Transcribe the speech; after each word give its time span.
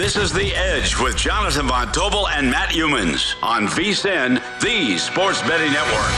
This 0.00 0.16
is 0.16 0.32
The 0.32 0.54
Edge 0.54 0.98
with 0.98 1.14
Jonathan 1.14 1.66
Von 1.66 1.88
Tobel 1.88 2.26
and 2.30 2.50
Matt 2.50 2.70
Youmans 2.70 3.34
on 3.42 3.66
VSIN, 3.66 4.40
the 4.62 4.96
Sports 4.96 5.42
Betting 5.42 5.70
Network. 5.74 6.10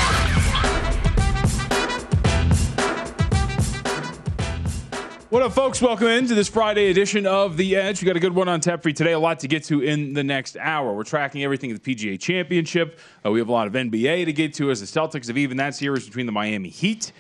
What 5.31 5.43
up, 5.43 5.53
folks? 5.53 5.83
Welcome 5.83 6.07
into 6.07 6.37
this 6.37 6.47
Friday 6.47 6.91
edition 6.91 7.27
of 7.27 7.57
The 7.57 7.75
Edge. 7.75 8.01
We 8.01 8.07
got 8.07 8.15
a 8.17 8.21
good 8.21 8.37
one 8.37 8.49
on 8.49 8.61
tap 8.61 8.85
for 8.85 8.91
you 8.91 8.95
today. 8.95 9.15
A 9.15 9.19
lot 9.19 9.41
to 9.41 9.49
get 9.49 9.65
to 9.65 9.81
in 9.81 10.13
the 10.13 10.23
next 10.23 10.57
hour. 10.59 10.95
We're 10.95 11.03
tracking 11.03 11.43
everything 11.43 11.73
at 11.73 11.83
the 11.83 11.95
PGA 11.97 12.21
Championship. 12.21 13.01
Uh, 13.27 13.33
we 13.33 13.41
have 13.41 13.49
a 13.49 13.53
lot 13.53 13.67
of 13.67 13.73
NBA 13.73 14.27
to 14.27 14.33
get 14.33 14.55
to 14.55 14.71
as 14.71 14.79
the 14.79 14.87
Celtics 14.87 15.27
have 15.27 15.37
even 15.37 15.57
that 15.57 15.75
series 15.75 16.07
between 16.07 16.27
the 16.27 16.33
Miami 16.33 16.69
Heat 16.69 17.11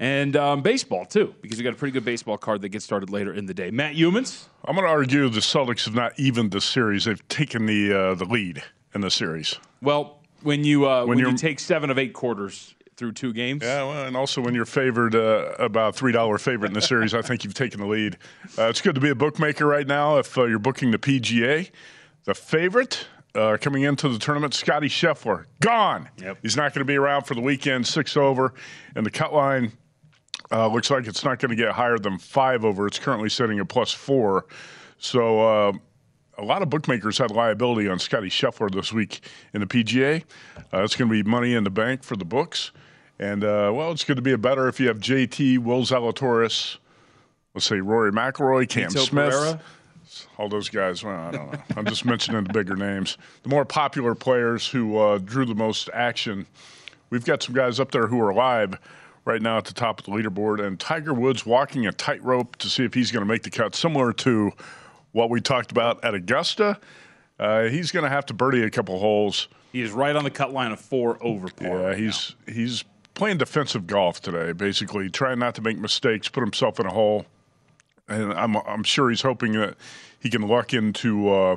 and 0.00 0.36
um, 0.36 0.62
baseball, 0.62 1.04
too, 1.04 1.34
because 1.42 1.58
we 1.58 1.64
got 1.64 1.72
a 1.72 1.76
pretty 1.76 1.92
good 1.92 2.04
baseball 2.04 2.38
card 2.38 2.62
that 2.62 2.68
gets 2.68 2.84
started 2.84 3.10
later 3.10 3.32
in 3.32 3.46
the 3.46 3.54
day. 3.54 3.70
Matt 3.70 3.96
Youmans? 3.96 4.46
I'm 4.64 4.76
going 4.76 4.86
to 4.86 4.92
argue 4.92 5.28
the 5.28 5.40
Celtics 5.40 5.84
have 5.86 5.94
not 5.94 6.18
evened 6.18 6.52
the 6.52 6.60
series. 6.60 7.04
They've 7.06 7.28
taken 7.28 7.66
the 7.66 7.92
uh, 7.92 8.14
the 8.14 8.24
lead 8.24 8.62
in 8.94 9.00
the 9.00 9.10
series. 9.10 9.58
Well, 9.82 10.20
when 10.42 10.64
you 10.64 10.88
uh, 10.88 11.04
when, 11.04 11.18
when 11.18 11.30
you 11.30 11.36
take 11.36 11.58
seven 11.58 11.90
of 11.90 11.98
eight 11.98 12.12
quarters 12.12 12.74
through 12.96 13.12
two 13.12 13.32
games. 13.32 13.62
Yeah, 13.62 13.84
well, 13.84 14.06
and 14.06 14.16
also 14.16 14.40
when 14.40 14.54
you're 14.54 14.66
favored 14.66 15.14
uh, 15.14 15.54
about 15.58 15.94
three 15.96 16.12
dollar 16.12 16.38
favorite 16.38 16.68
in 16.68 16.74
the 16.74 16.82
series, 16.82 17.14
I 17.14 17.22
think 17.22 17.44
you've 17.44 17.54
taken 17.54 17.80
the 17.80 17.86
lead. 17.86 18.18
Uh, 18.58 18.64
it's 18.64 18.80
good 18.80 18.94
to 18.94 19.00
be 19.00 19.10
a 19.10 19.14
bookmaker 19.14 19.66
right 19.66 19.86
now. 19.86 20.18
If 20.18 20.36
uh, 20.36 20.44
you're 20.44 20.58
booking 20.58 20.90
the 20.90 20.98
PGA, 20.98 21.70
the 22.24 22.34
favorite 22.34 23.06
uh, 23.34 23.56
coming 23.60 23.82
into 23.82 24.08
the 24.08 24.18
tournament, 24.18 24.54
Scottie 24.54 24.88
Scheffler, 24.88 25.46
gone. 25.60 26.08
Yep. 26.18 26.38
He's 26.42 26.56
not 26.56 26.74
going 26.74 26.80
to 26.80 26.90
be 26.90 26.96
around 26.96 27.22
for 27.24 27.34
the 27.34 27.40
weekend. 27.40 27.86
Six 27.86 28.16
over, 28.16 28.52
and 28.94 29.06
the 29.06 29.10
cut 29.10 29.32
line 29.32 29.72
uh, 30.50 30.68
looks 30.68 30.90
like 30.90 31.06
it's 31.06 31.24
not 31.24 31.38
going 31.38 31.50
to 31.50 31.56
get 31.56 31.72
higher 31.72 31.98
than 31.98 32.18
five 32.18 32.64
over. 32.64 32.86
It's 32.86 32.98
currently 32.98 33.28
sitting 33.28 33.58
at 33.58 33.68
plus 33.68 33.92
four. 33.92 34.46
So 34.98 35.40
uh, 35.40 35.72
a 36.38 36.44
lot 36.44 36.62
of 36.62 36.70
bookmakers 36.70 37.18
had 37.18 37.30
liability 37.30 37.88
on 37.88 37.98
Scottie 37.98 38.30
Scheffler 38.30 38.70
this 38.70 38.92
week 38.92 39.20
in 39.52 39.60
the 39.60 39.66
PGA. 39.66 40.22
Uh, 40.72 40.82
it's 40.82 40.96
going 40.96 41.10
to 41.10 41.12
be 41.12 41.28
money 41.28 41.54
in 41.54 41.64
the 41.64 41.70
bank 41.70 42.02
for 42.02 42.16
the 42.16 42.24
books. 42.24 42.70
And, 43.18 43.42
uh, 43.42 43.72
well, 43.74 43.90
it's 43.90 44.04
going 44.04 44.16
to 44.16 44.22
be 44.22 44.32
a 44.32 44.38
better 44.38 44.68
if 44.68 44.78
you 44.78 44.88
have 44.88 44.98
JT, 44.98 45.58
Will 45.58 45.82
Zalatoris, 45.82 46.78
let's 47.54 47.66
say 47.66 47.80
Rory 47.80 48.12
McIlroy, 48.12 48.68
Cam 48.68 48.90
Mito 48.90 49.06
Smith. 49.06 49.30
Pereira. 49.30 49.60
All 50.38 50.48
those 50.48 50.68
guys, 50.68 51.04
well, 51.04 51.14
I 51.14 51.30
don't 51.32 51.52
know. 51.52 51.60
I'm 51.76 51.84
just 51.84 52.04
mentioning 52.04 52.44
the 52.44 52.52
bigger 52.52 52.76
names. 52.76 53.18
The 53.42 53.50
more 53.50 53.64
popular 53.64 54.14
players 54.14 54.66
who 54.66 54.96
uh, 54.96 55.18
drew 55.18 55.44
the 55.44 55.54
most 55.54 55.90
action. 55.92 56.46
We've 57.10 57.24
got 57.24 57.42
some 57.42 57.54
guys 57.54 57.78
up 57.78 57.90
there 57.90 58.06
who 58.06 58.20
are 58.20 58.32
live 58.32 58.78
right 59.24 59.42
now 59.42 59.58
at 59.58 59.64
the 59.64 59.74
top 59.74 60.00
of 60.00 60.06
the 60.06 60.12
leaderboard, 60.12 60.64
and 60.64 60.78
Tiger 60.78 61.14
Woods 61.14 61.44
walking 61.44 61.86
a 61.86 61.92
tightrope 61.92 62.56
to 62.56 62.68
see 62.68 62.84
if 62.84 62.94
he's 62.94 63.10
going 63.10 63.24
to 63.24 63.28
make 63.28 63.42
the 63.42 63.50
cut, 63.50 63.74
similar 63.74 64.12
to 64.14 64.52
what 65.12 65.30
we 65.30 65.40
talked 65.40 65.70
about 65.70 66.02
at 66.04 66.14
Augusta. 66.14 66.78
Uh, 67.38 67.64
he's 67.64 67.92
going 67.92 68.02
to 68.02 68.08
have 68.08 68.26
to 68.26 68.34
birdie 68.34 68.62
a 68.62 68.70
couple 68.70 68.98
holes. 68.98 69.48
He 69.72 69.82
is 69.82 69.92
right 69.92 70.16
on 70.16 70.24
the 70.24 70.30
cut 70.30 70.52
line 70.52 70.72
of 70.72 70.80
four 70.80 71.18
over 71.22 71.48
par. 71.48 71.68
Yeah, 71.68 71.86
right 71.88 71.98
he's 71.98 72.34
he's 72.46 72.84
playing 73.14 73.38
defensive 73.38 73.86
golf 73.86 74.20
today, 74.20 74.52
basically 74.52 75.10
trying 75.10 75.38
not 75.38 75.54
to 75.56 75.62
make 75.62 75.78
mistakes, 75.78 76.28
put 76.28 76.40
himself 76.40 76.80
in 76.80 76.86
a 76.86 76.92
hole, 76.92 77.26
and 78.08 78.32
I'm 78.32 78.56
I'm 78.56 78.82
sure 78.82 79.10
he's 79.10 79.22
hoping 79.22 79.52
that 79.52 79.76
he 80.20 80.30
can 80.30 80.42
luck 80.42 80.72
into. 80.72 81.28
Uh, 81.28 81.56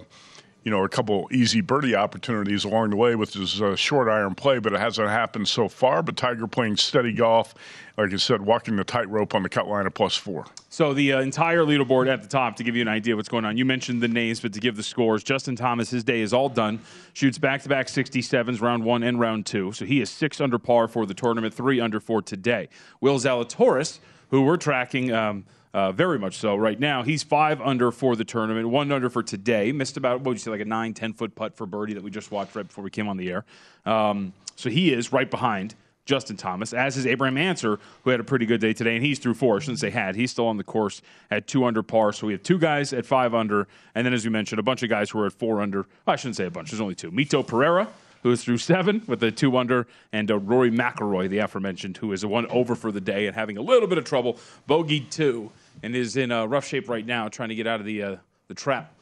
you 0.63 0.69
know, 0.69 0.83
a 0.83 0.89
couple 0.89 1.27
easy 1.31 1.59
birdie 1.61 1.95
opportunities 1.95 2.65
along 2.65 2.91
the 2.91 2.95
way 2.95 3.15
with 3.15 3.33
his 3.33 3.61
uh, 3.61 3.75
short 3.75 4.07
iron 4.07 4.35
play, 4.35 4.59
but 4.59 4.73
it 4.73 4.79
hasn't 4.79 5.09
happened 5.09 5.47
so 5.47 5.67
far. 5.67 6.03
But 6.03 6.17
Tiger 6.17 6.45
playing 6.45 6.77
steady 6.77 7.13
golf, 7.13 7.55
like 7.97 8.13
I 8.13 8.17
said, 8.17 8.41
walking 8.41 8.75
the 8.75 8.83
tightrope 8.83 9.33
on 9.33 9.41
the 9.41 9.49
cut 9.49 9.67
line 9.67 9.87
of 9.87 9.93
plus 9.95 10.15
four. 10.15 10.45
So 10.69 10.93
the 10.93 11.13
uh, 11.13 11.21
entire 11.21 11.61
leaderboard 11.61 12.07
at 12.07 12.21
the 12.21 12.27
top 12.27 12.55
to 12.57 12.63
give 12.63 12.75
you 12.75 12.83
an 12.83 12.87
idea 12.87 13.15
of 13.15 13.17
what's 13.17 13.29
going 13.29 13.43
on. 13.43 13.57
You 13.57 13.65
mentioned 13.65 14.01
the 14.01 14.07
names, 14.07 14.39
but 14.39 14.53
to 14.53 14.59
give 14.59 14.75
the 14.75 14.83
scores, 14.83 15.23
Justin 15.23 15.55
Thomas, 15.55 15.89
his 15.89 16.03
day 16.03 16.21
is 16.21 16.31
all 16.31 16.47
done. 16.47 16.79
Shoots 17.13 17.39
back-to-back 17.39 17.87
67s, 17.87 18.61
round 18.61 18.83
one 18.83 19.01
and 19.01 19.19
round 19.19 19.47
two. 19.47 19.71
So 19.71 19.85
he 19.85 19.99
is 19.99 20.11
six 20.11 20.39
under 20.39 20.59
par 20.59 20.87
for 20.87 21.07
the 21.07 21.15
tournament, 21.15 21.55
three 21.55 21.79
under 21.79 21.99
for 21.99 22.21
today. 22.21 22.69
Will 23.01 23.17
Zalatoris, 23.17 23.99
who 24.29 24.43
we're 24.43 24.57
tracking. 24.57 25.11
Um, 25.11 25.45
uh, 25.73 25.91
very 25.91 26.19
much 26.19 26.37
so 26.37 26.55
right 26.55 26.79
now. 26.79 27.03
He's 27.03 27.23
five 27.23 27.61
under 27.61 27.91
for 27.91 28.15
the 28.15 28.25
tournament, 28.25 28.69
one 28.69 28.91
under 28.91 29.09
for 29.09 29.23
today. 29.23 29.71
Missed 29.71 29.97
about, 29.97 30.19
what 30.19 30.27
would 30.27 30.37
you 30.37 30.39
say, 30.39 30.51
like 30.51 30.61
a 30.61 30.65
nine, 30.65 30.93
10 30.93 31.13
foot 31.13 31.35
putt 31.35 31.55
for 31.55 31.65
birdie 31.65 31.93
that 31.93 32.03
we 32.03 32.11
just 32.11 32.31
watched 32.31 32.55
right 32.55 32.67
before 32.67 32.83
we 32.83 32.89
came 32.89 33.07
on 33.07 33.17
the 33.17 33.31
air. 33.31 33.45
Um, 33.85 34.33
so 34.55 34.69
he 34.69 34.93
is 34.93 35.11
right 35.11 35.29
behind 35.29 35.75
Justin 36.05 36.35
Thomas, 36.35 36.73
as 36.73 36.97
is 36.97 37.05
Abraham 37.05 37.37
Ancer, 37.37 37.79
who 38.03 38.09
had 38.09 38.19
a 38.19 38.23
pretty 38.23 38.45
good 38.45 38.59
day 38.59 38.73
today, 38.73 38.95
and 38.95 39.05
he's 39.05 39.19
through 39.19 39.35
four. 39.35 39.57
I 39.57 39.59
shouldn't 39.59 39.79
say 39.79 39.89
had. 39.89 40.15
He's 40.15 40.31
still 40.31 40.47
on 40.47 40.57
the 40.57 40.63
course 40.63 41.01
at 41.29 41.47
two 41.47 41.63
under 41.63 41.83
par. 41.83 42.11
So 42.11 42.27
we 42.27 42.33
have 42.33 42.43
two 42.43 42.57
guys 42.57 42.91
at 42.91 43.05
five 43.05 43.33
under, 43.33 43.67
and 43.95 44.05
then, 44.05 44.13
as 44.13 44.25
you 44.25 44.31
mentioned, 44.31 44.59
a 44.59 44.63
bunch 44.63 44.83
of 44.83 44.89
guys 44.89 45.09
who 45.11 45.19
are 45.19 45.27
at 45.27 45.33
four 45.33 45.61
under. 45.61 45.85
I 46.07 46.15
shouldn't 46.15 46.35
say 46.35 46.45
a 46.45 46.51
bunch. 46.51 46.71
There's 46.71 46.81
only 46.81 46.95
two. 46.95 47.11
Mito 47.11 47.45
Pereira, 47.45 47.87
who 48.23 48.31
is 48.31 48.43
through 48.43 48.57
seven 48.57 49.03
with 49.07 49.23
a 49.23 49.31
two 49.31 49.55
under, 49.57 49.87
and 50.11 50.29
uh, 50.29 50.37
Rory 50.37 50.71
McIlroy, 50.71 51.29
the 51.29 51.39
aforementioned, 51.39 51.97
who 51.97 52.11
is 52.11 52.23
a 52.23 52.27
one 52.27 52.47
over 52.47 52.75
for 52.75 52.91
the 52.91 53.01
day 53.01 53.27
and 53.27 53.35
having 53.35 53.57
a 53.57 53.61
little 53.61 53.87
bit 53.87 53.97
of 53.97 54.03
trouble. 54.03 54.37
Bogey 54.67 55.01
two, 55.01 55.51
and 55.83 55.95
is 55.95 56.17
in 56.17 56.31
uh, 56.31 56.45
rough 56.45 56.65
shape 56.65 56.89
right 56.89 57.05
now, 57.05 57.27
trying 57.27 57.49
to 57.49 57.55
get 57.55 57.67
out 57.67 57.79
of 57.79 57.85
the 57.85 58.03
uh, 58.03 58.15
the 58.47 58.53
trap 58.53 58.93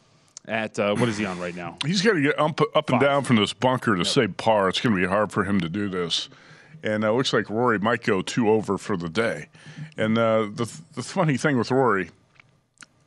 at 0.47 0.79
uh, 0.79 0.95
what 0.95 1.09
is 1.09 1.17
he 1.17 1.25
on 1.25 1.39
right 1.39 1.55
now? 1.55 1.77
He's 1.85 2.01
got 2.01 2.13
to 2.13 2.21
get 2.21 2.39
up, 2.39 2.59
up 2.75 2.89
and 2.89 2.99
down 2.99 3.23
from 3.23 3.35
this 3.37 3.53
bunker 3.53 3.95
to 3.95 4.05
save 4.05 4.37
par. 4.37 4.69
It's 4.69 4.81
going 4.81 4.95
to 4.95 5.01
be 5.01 5.07
hard 5.07 5.31
for 5.31 5.43
him 5.43 5.59
to 5.61 5.69
do 5.69 5.89
this. 5.89 6.29
And 6.81 7.03
uh, 7.03 7.11
it 7.11 7.17
looks 7.17 7.33
like 7.33 7.49
Rory 7.49 7.77
might 7.77 8.03
go 8.03 8.21
two 8.21 8.49
over 8.49 8.77
for 8.77 8.95
the 8.95 9.09
day. 9.09 9.49
And 9.97 10.17
uh, 10.17 10.47
the 10.53 10.71
the 10.93 11.03
funny 11.03 11.37
thing 11.37 11.57
with 11.57 11.71
Rory, 11.71 12.09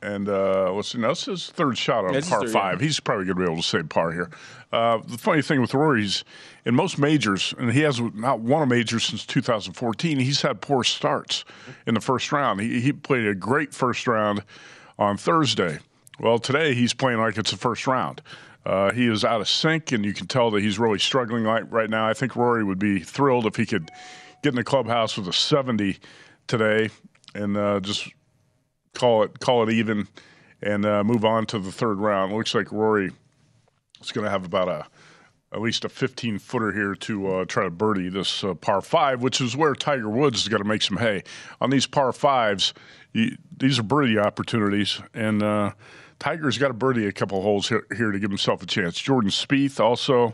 and 0.03 0.27
uh, 0.27 0.71
let's 0.73 0.89
see, 0.91 0.97
now 0.97 1.09
this 1.09 1.21
is 1.27 1.45
his 1.45 1.49
third 1.49 1.77
shot 1.77 2.05
on 2.05 2.13
Yeah, 2.13 2.21
par 2.27 2.47
five. 2.47 2.79
yeah. 2.81 2.85
He's 2.85 2.99
probably 2.99 3.25
going 3.25 3.37
to 3.37 3.43
be 3.45 3.51
able 3.51 3.61
to 3.61 3.67
save 3.67 3.89
par 3.89 4.11
here. 4.11 4.29
Uh, 4.71 4.99
the 5.07 5.17
funny 5.17 5.41
thing 5.41 5.61
with 5.61 5.73
Rory 5.73 6.03
is, 6.03 6.23
in 6.65 6.75
most 6.75 6.97
majors, 6.97 7.53
and 7.57 7.71
he 7.71 7.81
has 7.81 8.01
not 8.13 8.39
won 8.39 8.63
a 8.63 8.65
major 8.65 8.99
since 8.99 9.25
2014. 9.25 10.19
He's 10.19 10.41
had 10.41 10.61
poor 10.61 10.83
starts 10.83 11.45
in 11.87 11.93
the 11.93 12.01
first 12.01 12.31
round. 12.31 12.59
He, 12.59 12.81
he 12.81 12.91
played 12.91 13.25
a 13.25 13.35
great 13.35 13.73
first 13.73 14.07
round 14.07 14.43
on 14.99 15.17
Thursday. 15.17 15.79
Well, 16.19 16.37
today 16.39 16.73
he's 16.73 16.93
playing 16.93 17.19
like 17.19 17.37
it's 17.37 17.51
the 17.51 17.57
first 17.57 17.87
round. 17.87 18.21
Uh, 18.65 18.91
he 18.91 19.07
is 19.07 19.23
out 19.25 19.41
of 19.41 19.47
sync, 19.49 19.91
and 19.91 20.05
you 20.05 20.13
can 20.13 20.27
tell 20.27 20.49
that 20.51 20.61
he's 20.61 20.79
really 20.79 20.99
struggling 20.99 21.43
right, 21.43 21.69
right 21.71 21.89
now. 21.89 22.07
I 22.07 22.13
think 22.13 22.35
Rory 22.35 22.63
would 22.63 22.79
be 22.79 22.99
thrilled 22.99 23.45
if 23.45 23.55
he 23.55 23.65
could 23.65 23.89
get 24.41 24.49
in 24.49 24.55
the 24.55 24.63
clubhouse 24.63 25.17
with 25.17 25.27
a 25.27 25.33
70 25.33 25.97
today 26.47 26.89
and 27.35 27.57
uh, 27.57 27.79
just 27.79 28.09
call 28.93 29.23
it 29.23 29.39
call 29.39 29.67
it 29.67 29.71
even 29.71 30.07
and 30.61 30.85
uh, 30.85 31.03
move 31.03 31.25
on 31.25 31.45
to 31.47 31.59
the 31.59 31.71
third 31.71 31.99
round. 31.99 32.33
Looks 32.33 32.55
like 32.55 32.71
Rory 32.71 33.11
is 34.01 34.11
going 34.11 34.25
to 34.25 34.31
have 34.31 34.45
about 34.45 34.67
a 34.67 34.85
at 35.53 35.61
least 35.61 35.85
a 35.85 35.89
15 35.89 36.39
footer 36.39 36.71
here 36.71 36.95
to 36.95 37.27
uh, 37.27 37.45
try 37.45 37.63
to 37.63 37.69
birdie 37.69 38.09
this 38.09 38.43
uh, 38.43 38.55
par 38.55 38.81
five, 38.81 39.21
which 39.21 39.39
is 39.39 39.55
where 39.55 39.75
Tiger 39.75 40.09
Woods 40.09 40.41
has 40.41 40.49
got 40.49 40.57
to 40.57 40.63
make 40.63 40.81
some 40.81 40.97
hay 40.97 41.23
on 41.61 41.69
these 41.69 41.85
par 41.85 42.11
fives. 42.11 42.73
You, 43.11 43.37
these 43.55 43.77
are 43.77 43.83
birdie 43.83 44.17
opportunities, 44.17 44.99
and 45.13 45.43
uh, 45.43 45.73
Tiger's 46.17 46.57
got 46.57 46.69
to 46.69 46.73
birdie 46.73 47.05
a 47.05 47.11
couple 47.11 47.41
holes 47.43 47.69
here, 47.69 47.85
here 47.95 48.11
to 48.11 48.19
give 48.19 48.31
himself 48.31 48.63
a 48.63 48.65
chance. 48.65 48.99
Jordan 48.99 49.29
Spieth 49.29 49.79
also 49.79 50.33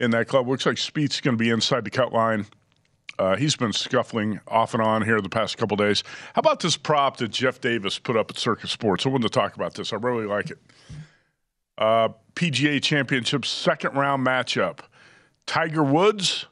in 0.00 0.10
that 0.10 0.26
club. 0.26 0.48
Looks 0.48 0.66
like 0.66 0.76
Spieth's 0.76 1.20
going 1.20 1.38
to 1.38 1.42
be 1.42 1.50
inside 1.50 1.84
the 1.84 1.90
cut 1.90 2.12
line. 2.12 2.46
Uh, 3.18 3.36
he's 3.36 3.56
been 3.56 3.72
scuffling 3.72 4.40
off 4.48 4.74
and 4.74 4.82
on 4.82 5.02
here 5.02 5.20
the 5.20 5.28
past 5.28 5.58
couple 5.58 5.76
days. 5.76 6.02
How 6.34 6.40
about 6.40 6.60
this 6.60 6.76
prop 6.76 7.18
that 7.18 7.28
Jeff 7.28 7.60
Davis 7.60 7.98
put 7.98 8.16
up 8.16 8.30
at 8.30 8.38
Circa 8.38 8.66
Sports? 8.66 9.06
I 9.06 9.10
wanted 9.10 9.30
to 9.30 9.38
talk 9.38 9.54
about 9.54 9.74
this. 9.74 9.92
I 9.92 9.96
really 9.96 10.26
like 10.26 10.50
it. 10.50 10.58
Uh, 11.78 12.08
PGA 12.34 12.82
Championship 12.82 13.44
second 13.44 13.94
round 13.94 14.26
matchup: 14.26 14.80
Tiger 15.46 15.82
Woods, 15.82 16.46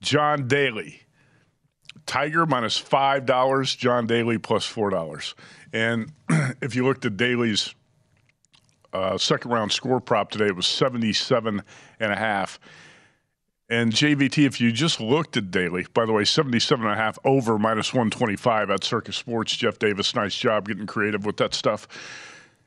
John 0.00 0.46
Daly. 0.46 1.00
Tiger 2.06 2.44
minus 2.44 2.76
five 2.76 3.24
dollars, 3.24 3.74
John 3.74 4.06
Daly 4.06 4.36
plus 4.38 4.66
four 4.66 4.90
dollars. 4.90 5.34
And 5.72 6.12
if 6.60 6.76
you 6.76 6.84
looked 6.84 7.04
at 7.04 7.16
Daly's 7.16 7.74
uh, 8.92 9.18
second 9.18 9.50
round 9.50 9.72
score 9.72 10.00
prop 10.00 10.30
today, 10.30 10.46
it 10.46 10.56
was 10.56 10.66
77 10.66 11.62
and 12.00 12.12
a 12.12 12.16
half. 12.16 12.60
And 13.70 13.92
JVT, 13.92 14.46
if 14.46 14.60
you 14.60 14.72
just 14.72 15.00
looked 15.00 15.36
at 15.36 15.50
Daly, 15.50 15.86
by 15.94 16.04
the 16.04 16.12
way, 16.12 16.24
77 16.24 16.84
and 16.84 16.94
a 16.94 16.96
half 16.96 17.18
over 17.24 17.58
minus 17.58 17.94
125 17.94 18.70
at 18.70 18.84
Circa 18.84 19.12
Sports. 19.12 19.56
Jeff 19.56 19.78
Davis, 19.78 20.14
nice 20.14 20.36
job 20.36 20.68
getting 20.68 20.86
creative 20.86 21.24
with 21.24 21.38
that 21.38 21.54
stuff. 21.54 21.88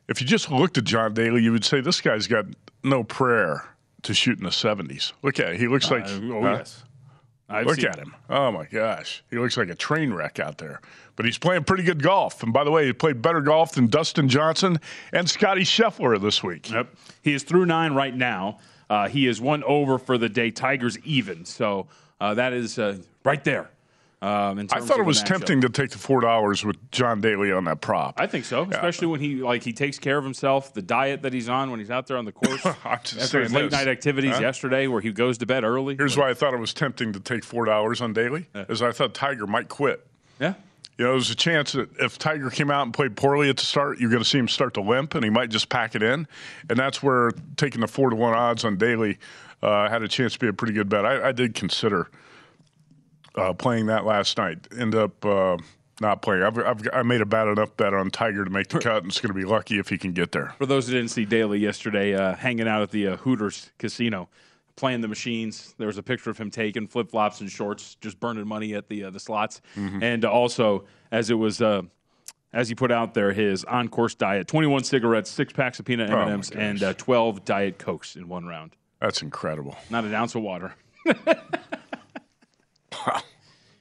If 0.08 0.22
you 0.22 0.28
just 0.28 0.50
looked 0.50 0.78
at 0.78 0.86
John 0.86 1.14
Daly, 1.14 1.44
you 1.44 1.52
would 1.52 1.66
say 1.66 1.82
this 1.82 2.02
guy's 2.02 2.26
got 2.26 2.46
no 2.84 3.04
prayer 3.04 3.64
to 4.04 4.14
shoot 4.14 4.40
in 4.40 4.44
the 4.44 4.50
70s. 4.50 5.14
Look 5.22 5.40
at 5.40 5.54
it. 5.54 5.60
He 5.60 5.68
looks 5.68 5.92
like. 5.92 6.06
Uh, 6.06 6.20
oh 6.24 6.42
huh? 6.42 6.58
yes, 6.58 6.84
I've 7.50 7.66
Look 7.66 7.84
at 7.84 7.98
him. 7.98 8.14
Oh 8.30 8.52
my 8.52 8.66
gosh. 8.66 9.24
He 9.30 9.38
looks 9.38 9.56
like 9.56 9.70
a 9.70 9.76
train 9.76 10.14
wreck 10.14 10.40
out 10.40 10.58
there. 10.58 10.82
But 11.16 11.26
he's 11.26 11.38
playing 11.38 11.64
pretty 11.64 11.84
good 11.84 12.04
golf. 12.04 12.44
And 12.44 12.52
by 12.52 12.64
the 12.64 12.72
way, 12.72 12.86
he 12.86 12.94
played 12.94 13.22
better 13.22 13.42
golf 13.42 13.74
than 13.74 13.88
Dustin 13.88 14.28
Johnson 14.28 14.80
and 15.14 15.30
Scottie 15.30 15.64
Scheffler 15.64 16.20
this 16.22 16.44
week. 16.44 16.70
Yep. 16.70 16.94
He 17.22 17.34
is 17.34 17.44
through 17.44 17.66
nine 17.66 17.94
right 17.94 18.16
now. 18.16 18.60
Uh, 18.90 19.08
he 19.08 19.28
is 19.28 19.42
one 19.42 19.64
over 19.64 19.98
for 19.98 20.18
the 20.18 20.30
day. 20.30 20.52
Tigers 20.52 20.98
even. 21.00 21.46
So 21.46 21.88
uh, 22.22 22.34
that 22.36 22.54
is 22.54 22.80
uh, 22.80 22.98
right 23.24 23.44
there. 23.44 23.70
Um, 24.20 24.58
in 24.58 24.68
I 24.72 24.80
thought 24.80 25.00
it 25.00 25.06
was 25.06 25.22
tempting 25.22 25.62
to 25.62 25.70
take 25.70 25.92
the 25.92 26.00
four 26.00 26.22
dollars 26.22 26.66
with 26.66 26.76
John 26.90 27.22
Daly 27.22 27.52
on 27.52 27.66
that 27.66 27.82
prop. 27.82 28.20
I 28.20 28.26
think 28.26 28.46
so, 28.46 28.64
especially 28.64 29.06
when 29.08 29.20
he 29.20 29.36
like 29.36 29.62
he 29.62 29.74
takes 29.74 30.00
care 30.00 30.18
of 30.18 30.24
himself. 30.24 30.74
The 30.74 30.82
diet 30.82 31.22
that 31.22 31.34
he's 31.34 31.48
on 31.50 31.70
when 31.70 31.80
he's 31.80 31.92
out 31.92 32.08
there 32.08 32.18
on 32.18 32.26
the 32.26 32.32
course. 32.32 32.66
After 32.84 33.42
his 33.42 33.54
late 33.54 33.70
this. 33.70 33.74
night 33.74 33.88
activities 33.88 34.34
Huh? 34.34 34.42
yesterday, 34.42 34.88
where 34.88 35.02
he 35.02 35.12
goes 35.12 35.38
to 35.38 35.46
bed 35.46 35.64
early. 35.64 35.96
Here's 35.98 36.18
why 36.18 36.30
I 36.32 36.34
thought 36.34 36.56
it 36.56 36.60
was 36.60 36.74
tempting 36.74 37.14
to 37.14 37.20
take 37.20 37.44
four 37.44 37.66
dollars 37.66 38.02
on 38.02 38.14
Daly, 38.14 38.48
is 38.56 38.82
I 38.82 38.92
thought 38.92 39.14
Tiger 39.14 39.46
might 39.46 39.70
quit. 39.70 40.04
Yeah. 40.40 40.56
You 40.98 41.06
know, 41.06 41.12
there's 41.12 41.30
a 41.30 41.36
chance 41.36 41.74
that 41.74 41.90
if 42.00 42.18
Tiger 42.18 42.50
came 42.50 42.72
out 42.72 42.84
and 42.84 42.94
played 42.94 43.16
poorly 43.16 43.50
at 43.50 43.58
the 43.58 43.66
start, 43.66 44.00
you're 44.00 44.10
going 44.10 44.24
to 44.24 44.28
see 44.28 44.40
him 44.40 44.48
start 44.48 44.74
to 44.76 44.82
limp, 44.82 45.14
and 45.14 45.24
he 45.24 45.30
might 45.30 45.50
just 45.50 45.70
pack 45.70 45.94
it 45.94 46.02
in. 46.02 46.28
And 46.70 46.80
that's 46.80 47.04
where 47.04 47.32
taking 47.56 47.82
the 47.82 47.88
four 47.88 48.10
to 48.10 48.16
one 48.16 48.34
odds 48.34 48.66
on 48.66 48.78
Daly 48.78 49.20
uh, 49.62 49.90
had 49.90 50.02
a 50.02 50.08
chance 50.08 50.34
to 50.34 50.40
be 50.40 50.48
a 50.48 50.54
pretty 50.54 50.74
good 50.74 50.90
bet. 50.90 51.06
I, 51.06 51.30
I 51.30 51.32
did 51.32 51.54
consider 51.54 52.10
uh, 53.36 53.54
playing 53.54 53.86
that 53.88 54.06
last 54.06 54.38
night. 54.38 54.68
End 54.76 54.96
up 54.96 55.24
uh, 55.24 55.58
not 56.02 56.24
playing. 56.24 56.42
I've, 56.44 56.58
I've 56.58 56.88
I 56.92 57.04
made 57.04 57.22
a 57.22 57.26
bad 57.26 57.48
enough 57.48 57.78
bet 57.78 57.94
on 57.94 58.10
Tiger 58.10 58.44
to 58.44 58.50
make 58.50 58.70
the 58.70 58.80
cut, 58.80 59.04
and 59.04 59.08
it's 59.12 59.22
going 59.22 59.34
to 59.34 59.40
be 59.40 59.46
lucky 59.46 59.78
if 59.78 59.90
he 59.90 60.00
can 60.00 60.14
get 60.14 60.32
there. 60.32 60.56
For 60.58 60.66
those 60.66 60.88
who 60.88 60.94
didn't 60.94 61.12
see 61.12 61.26
Daly 61.26 61.60
yesterday, 61.60 62.16
uh, 62.16 62.36
hanging 62.36 62.68
out 62.68 62.82
at 62.82 62.90
the 62.90 63.08
uh, 63.08 63.18
Hooters 63.18 63.72
casino, 63.78 64.30
playing 64.78 65.02
the 65.02 65.08
machines. 65.10 65.76
There 65.78 65.88
was 65.88 65.98
a 65.98 66.04
picture 66.04 66.30
of 66.30 66.38
him 66.38 66.50
taking 66.50 66.88
flip 66.88 67.12
flops 67.12 67.42
and 67.42 67.52
shorts, 67.52 67.96
just 68.00 68.20
burning 68.22 68.48
money 68.48 68.74
at 68.74 68.88
the 68.88 69.04
uh, 69.06 69.10
the 69.10 69.20
slots. 69.20 69.62
Mm-hmm. 69.76 70.02
And 70.02 70.24
also, 70.24 70.86
as 71.12 71.30
it 71.30 71.34
was, 71.34 71.62
uh, 71.62 71.82
as 72.54 72.70
he 72.70 72.76
put 72.76 72.92
out 72.92 73.14
there, 73.14 73.34
his 73.34 73.66
on 73.66 73.90
course 73.90 74.16
diet: 74.16 74.48
twenty 74.48 74.68
one 74.68 74.86
cigarettes, 74.86 75.30
six 75.30 75.52
packs 75.52 75.80
of 75.80 75.86
peanut 75.86 76.10
Oh, 76.10 76.14
M 76.14 76.22
and 76.22 76.32
M's, 76.36 76.50
gosh. 76.50 76.62
and 76.62 76.84
uh, 76.84 76.94
twelve 76.94 77.44
diet 77.44 77.78
cokes 77.78 78.16
in 78.16 78.30
one 78.30 78.46
round. 78.46 78.78
That's 79.02 79.22
incredible. 79.22 79.76
Not 79.90 80.06
an 80.06 80.14
ounce 80.14 80.36
of 80.36 80.42
water. 80.42 80.74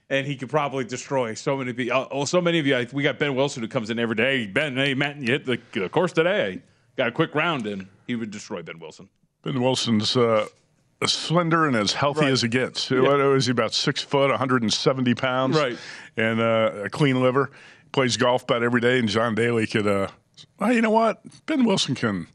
And 0.09 0.27
he 0.27 0.37
could 0.37 0.49
probably 0.51 0.85
destroy 0.85 1.35
so 1.35 1.57
many 1.57 1.73
people. 1.73 2.07
Oh, 2.13 2.25
so 2.27 2.41
many 2.41 2.61
of 2.61 2.67
you. 2.67 2.87
We 2.93 3.03
got 3.03 3.19
Ben 3.19 3.35
Wilson 3.35 3.63
who 3.63 3.69
comes 3.69 3.91
in 3.91 3.99
every 3.99 4.15
day. 4.15 4.47
Ben, 4.47 4.77
hey, 4.77 4.95
Matt, 4.95 5.17
you 5.17 5.33
hit 5.33 5.47
the, 5.47 5.89
course 5.89 6.13
today. 6.13 6.63
Got 6.97 7.09
a 7.09 7.13
quick 7.13 7.35
round, 7.35 7.67
and 7.67 7.89
he 8.07 8.15
would 8.15 8.31
destroy 8.31 8.63
Ben 8.63 8.79
Wilson. 8.79 9.09
Ben 9.43 9.61
Wilson's 9.61 10.17
uh, 10.17 10.47
slender 11.05 11.67
and 11.67 11.77
as 11.77 11.93
healthy 11.93 12.23
Right. 12.23 12.33
as 12.33 12.43
it 12.43 12.49
gets. 12.49 12.91
What 12.91 13.21
is 13.21 13.47
he 13.47 13.53
about 13.53 13.75
six 13.75 14.03
foot, 14.03 14.31
170 14.31 15.15
pounds, 15.15 15.57
Right. 15.57 15.79
And 16.17 16.41
uh, 16.41 16.73
a 16.85 16.91
clean 16.91 17.21
liver. 17.23 17.51
Plays 17.93 18.17
golf 18.17 18.43
about 18.43 18.63
every 18.63 18.81
day, 18.81 18.99
and 18.99 19.09
John 19.09 19.35
Daly 19.35 19.67
could. 19.67 19.87
Uh, 19.87 20.09
well, 20.59 20.73
you 20.73 20.83
know 20.83 20.91
what? 20.91 21.23
Ben 21.47 21.65
Wilson 21.65 21.95
can. 21.95 22.27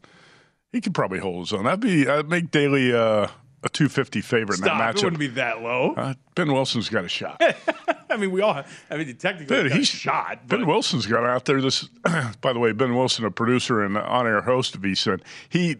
He 0.71 0.81
could 0.81 0.93
probably 0.93 1.19
hold 1.19 1.41
his 1.47 1.53
own. 1.53 1.65
That'd 1.65 1.81
be. 1.81 2.07
I'd 2.07 2.29
make 2.29 2.49
Daly 2.49 2.91
uh, 2.93 3.27
a 3.63 3.69
250 3.69 4.21
favorite 4.21 4.59
in 4.59 4.65
that 4.65 4.77
that 4.77 4.95
It 4.97 5.03
wouldn't 5.03 5.19
be 5.19 5.27
that 5.27 5.61
low. 5.61 5.93
uh, 5.95 6.13
ben 6.33 6.51
Wilson's 6.51 6.89
got 6.89 7.03
a 7.05 7.09
shot. 7.09 7.39
I 8.09 8.17
mean, 8.17 8.31
we 8.31 8.41
all. 8.41 8.53
Have, 8.55 8.85
I 8.89 8.97
mean, 8.97 9.15
technically, 9.17 9.63
Dude, 9.63 9.71
he's 9.73 9.87
shot. 9.87 10.47
Ben 10.47 10.65
Wilson's 10.65 11.05
got 11.05 11.23
out 11.25 11.45
there. 11.45 11.61
This, 11.61 11.83
by 12.41 12.53
the 12.53 12.59
way, 12.59 12.71
Ben 12.71 12.95
Wilson, 12.95 13.25
a 13.25 13.31
producer 13.31 13.83
and 13.83 13.97
on-air 13.97 14.41
host 14.41 14.73
of 14.75 14.81
VSIN. 14.81 15.21
He 15.49 15.77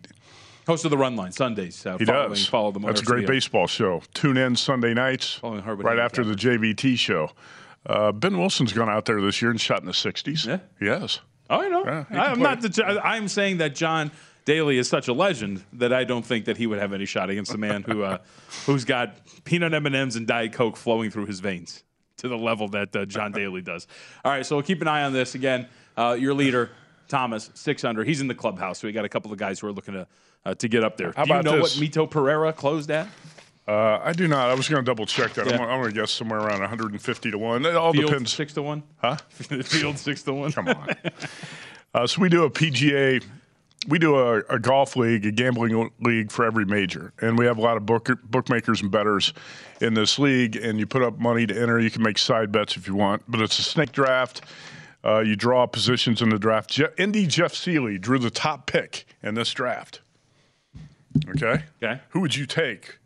host 0.72 0.86
of 0.86 0.92
the 0.92 0.98
Run 0.98 1.16
Line 1.16 1.32
Sundays. 1.32 1.86
Uh, 1.86 1.98
He 1.98 2.06
following, 2.06 2.30
does. 2.30 2.46
Follow 2.48 2.72
the 2.72 2.80
That's 2.80 3.02
a 3.02 3.06
great 3.06 3.28
baseball 3.28 3.68
show. 3.68 4.02
Tune 4.14 4.38
in 4.38 4.56
Sunday 4.56 4.94
nights, 4.94 5.36
Following 5.36 5.62
Harvard 5.62 5.86
right 5.86 6.00
after 6.00 6.24
the 6.24 6.34
JVT 6.34 6.98
show. 6.98 7.32
Uh, 7.86 8.12
ben 8.12 8.38
Wilson's 8.38 8.74
gone 8.74 8.90
out 8.90 9.06
there 9.06 9.20
this 9.22 9.42
year 9.42 9.52
and 9.52 9.60
shot 9.60 9.82
in 9.82 9.86
the 9.86 9.92
60s. 9.92 10.46
Yeah. 10.46 10.60
Yes. 10.80 11.20
Oh, 11.50 11.62
I 11.62 11.68
know. 11.68 11.84
Yeah, 11.84 12.06
I'm 12.12 12.36
play. 12.38 12.44
not. 12.44 12.62
The, 12.62 13.02
I'm 13.04 13.28
saying 13.28 13.58
that 13.58 13.76
John 13.76 14.12
Daly 14.46 14.78
is 14.78 14.88
such 14.88 15.08
a 15.10 15.14
legend 15.14 15.64
that 15.74 15.92
I 15.92 16.06
don't 16.06 16.26
think 16.26 16.46
that 16.46 16.58
he 16.58 16.68
would 16.68 16.80
have 16.80 16.94
any 16.94 17.06
shot 17.06 17.30
against 17.30 17.54
a 17.54 17.58
man 17.58 17.84
who 17.84 18.04
uh, 18.04 18.20
who's 18.66 18.86
got 18.86 19.18
peanut 19.44 19.74
M 19.74 19.86
and 19.86 19.96
M's 19.96 20.16
and 20.16 20.26
Diet 20.26 20.54
Coke 20.54 20.78
flowing 20.78 21.12
through 21.12 21.26
his 21.26 21.42
veins 21.42 21.84
to 22.18 22.30
the 22.30 22.38
level 22.38 22.70
that 22.70 22.96
uh, 22.96 23.06
John 23.06 23.34
Daly 23.34 23.62
does. 23.62 23.88
All 24.24 24.32
right, 24.32 24.46
so 24.46 24.56
we'll 24.56 24.64
keep 24.64 24.82
an 24.82 24.88
eye 24.88 25.04
on 25.04 25.12
this 25.12 25.36
again. 25.36 25.68
Uh, 25.98 26.16
your 26.18 26.34
leader, 26.34 26.70
Thomas, 27.10 27.50
six 27.56 27.84
under. 27.84 28.04
He's 28.06 28.22
in 28.22 28.28
the 28.28 28.36
clubhouse, 28.36 28.80
so 28.80 28.88
we 28.88 28.94
got 28.94 29.04
a 29.06 29.10
couple 29.10 29.34
of 29.34 29.38
guys 29.38 29.60
who 29.60 29.68
are 29.68 29.74
looking 29.74 29.96
to 29.96 30.08
uh, 30.46 30.54
to 30.56 30.68
get 30.68 30.84
up 30.84 30.98
there. 30.98 31.14
How 31.16 31.26
Do 31.26 31.34
you 31.34 31.44
know 31.44 31.58
this? 31.62 31.80
what 31.80 31.90
Mito 31.90 32.10
Pereira 32.10 32.54
closed 32.54 32.90
at? 32.92 33.08
Uh, 33.68 34.00
I 34.04 34.12
do 34.14 34.28
not. 34.28 34.50
I 34.50 34.54
was 34.56 34.68
going 34.68 34.84
to 34.84 34.90
double 34.90 35.06
check 35.06 35.34
that. 35.36 35.46
Yeah. 35.46 35.54
I'm, 35.56 35.62
I'm 35.62 35.80
going 35.82 35.94
to 35.94 36.00
guess 36.02 36.12
somewhere 36.12 36.40
around 36.40 36.60
150 36.62 37.32
to 37.32 37.38
1. 37.38 37.66
It 37.66 37.76
all 37.76 37.94
Field 37.94 38.08
depends. 38.08 38.34
six 38.34 38.54
to 38.54 38.62
one. 38.62 38.84
Huh? 38.98 39.16
Field 39.30 39.98
six 39.98 40.24
to 40.24 40.34
one. 40.34 40.52
Come 40.52 40.68
on. 40.70 40.90
uh, 41.94 42.08
so 42.08 42.22
we 42.22 42.28
do 42.28 42.44
a 42.44 42.50
PGA, 42.50 43.24
we 43.88 44.00
do 44.00 44.16
a, 44.18 44.40
a 44.50 44.60
golf 44.60 44.96
league, 44.96 45.26
a 45.26 45.32
gambling 45.32 45.92
league 46.02 46.32
for 46.32 46.44
every 46.44 46.66
major, 46.66 47.14
and 47.22 47.38
we 47.38 47.46
have 47.46 47.60
a 47.60 47.62
lot 47.62 47.78
of 47.78 47.86
book, 47.86 48.10
bookmakers 48.24 48.82
and 48.82 48.92
bettors 48.92 49.32
in 49.80 49.94
this 49.94 50.18
league. 50.20 50.56
And 50.56 50.80
you 50.80 50.88
put 50.88 51.04
up 51.04 51.20
money 51.20 51.46
to 51.46 51.60
enter. 51.62 51.80
You 51.80 51.92
can 51.92 52.02
make 52.04 52.18
side 52.18 52.52
bets 52.52 52.76
if 52.76 52.88
you 52.88 52.96
want, 52.96 53.22
but 53.28 53.42
it's 53.42 53.58
a 53.60 53.64
snake 53.64 53.92
draft. 53.92 54.42
Uh, 55.06 55.20
you 55.20 55.36
draw 55.36 55.66
positions 55.68 56.22
in 56.22 56.30
the 56.30 56.38
draft. 56.40 56.72
Je- 56.72 56.86
Indy 56.98 57.26
Jeff 57.26 57.54
Seeley 57.56 57.98
drew 57.98 58.20
the 58.20 58.30
top 58.32 58.66
pick 58.68 59.06
in 59.24 59.36
this 59.36 59.52
draft. 59.54 60.02
Okay. 61.30 61.64
Okay. 61.82 62.02
Who 62.10 62.22
would 62.22 62.36
you 62.36 62.46
take 62.46 62.98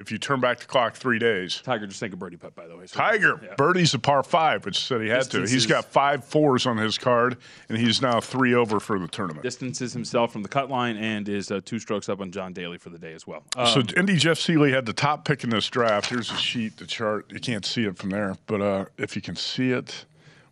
If 0.00 0.10
you 0.12 0.18
turn 0.18 0.40
back 0.40 0.58
the 0.58 0.66
clock 0.66 0.94
three 0.96 1.18
days, 1.18 1.62
Tiger 1.64 1.86
just 1.86 1.98
sank 2.00 2.12
a 2.12 2.16
birdie 2.16 2.36
putt, 2.36 2.54
by 2.54 2.66
the 2.66 2.76
way. 2.76 2.86
So 2.86 2.98
Tiger 2.98 3.40
yeah. 3.42 3.54
birdie's 3.56 3.94
a 3.94 3.98
par 3.98 4.22
five, 4.22 4.64
which 4.66 4.78
said 4.78 5.00
he 5.00 5.08
had 5.08 5.22
to. 5.30 5.42
He's 5.42 5.66
got 5.66 5.84
five 5.86 6.24
fours 6.24 6.66
on 6.66 6.76
his 6.76 6.98
card, 6.98 7.38
and 7.68 7.78
he's 7.78 8.02
now 8.02 8.20
three 8.20 8.54
over 8.54 8.80
for 8.80 8.98
the 8.98 9.08
tournament. 9.08 9.42
distances 9.42 9.92
himself 9.92 10.32
from 10.32 10.42
the 10.42 10.48
cut 10.48 10.68
line 10.68 10.96
and 10.96 11.28
is 11.28 11.50
uh, 11.50 11.60
two 11.64 11.78
strokes 11.78 12.08
up 12.08 12.20
on 12.20 12.30
John 12.32 12.52
Daly 12.52 12.76
for 12.76 12.90
the 12.90 12.98
day 12.98 13.14
as 13.14 13.26
well. 13.26 13.44
Um, 13.56 13.66
so 13.66 13.82
Indy 13.96 14.16
Jeff 14.16 14.38
Seeley 14.38 14.72
had 14.72 14.84
the 14.84 14.92
top 14.92 15.24
pick 15.24 15.44
in 15.44 15.50
this 15.50 15.68
draft. 15.68 16.10
Here's 16.10 16.28
the 16.28 16.36
sheet, 16.36 16.76
the 16.76 16.86
chart. 16.86 17.30
You 17.32 17.40
can't 17.40 17.64
see 17.64 17.84
it 17.84 17.96
from 17.96 18.10
there, 18.10 18.36
but 18.46 18.60
uh, 18.60 18.84
if 18.98 19.16
you 19.16 19.22
can 19.22 19.36
see 19.36 19.70
it, 19.70 20.04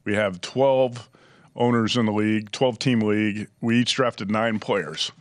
we 0.05 0.15
have 0.15 0.41
12 0.41 1.11
owners 1.57 1.97
in 1.97 2.07
the 2.07 2.13
league, 2.13 2.51
12 2.53 2.79
team 2.79 3.01
league. 3.01 3.49
We 3.61 3.81
each 3.81 3.95
drafted 3.95 4.31
nine 4.31 4.59
players. 4.59 5.13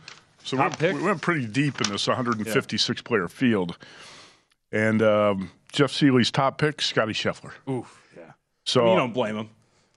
So 0.44 0.56
we 0.56 0.62
went, 0.62 0.80
we 0.80 1.02
went 1.02 1.22
pretty 1.22 1.46
deep 1.46 1.80
in 1.80 1.90
this 1.90 2.06
156 2.08 3.02
player 3.02 3.28
field. 3.28 3.76
And 4.72 5.02
um, 5.02 5.50
Jeff 5.72 5.92
Seeley's 5.92 6.30
top 6.30 6.58
pick, 6.58 6.80
Scotty 6.80 7.12
Scheffler. 7.12 7.52
oof, 7.68 8.00
yeah. 8.16 8.32
So 8.64 8.90
you 8.90 8.96
don't 8.96 9.12
blame 9.12 9.36
him. 9.36 9.50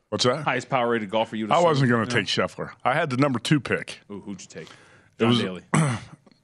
what's 0.10 0.25
that? 0.25 0.44
Highest 0.44 0.70
power 0.70 0.90
rated 0.90 1.10
golfer 1.10 1.36
you. 1.36 1.48
I 1.52 1.62
wasn't 1.62 1.90
going 1.90 2.06
to 2.08 2.14
take 2.14 2.25
Scheffler. 2.25 2.72
I 2.84 2.94
had 2.94 3.10
the 3.10 3.18
number 3.18 3.40
two 3.40 3.60
pick. 3.60 4.00
Ooh, 4.12 4.22
who'd 4.22 4.42
you 4.42 4.48
take? 4.48 4.68
John 5.20 5.30
was- 5.30 5.40
Daly. 5.40 5.62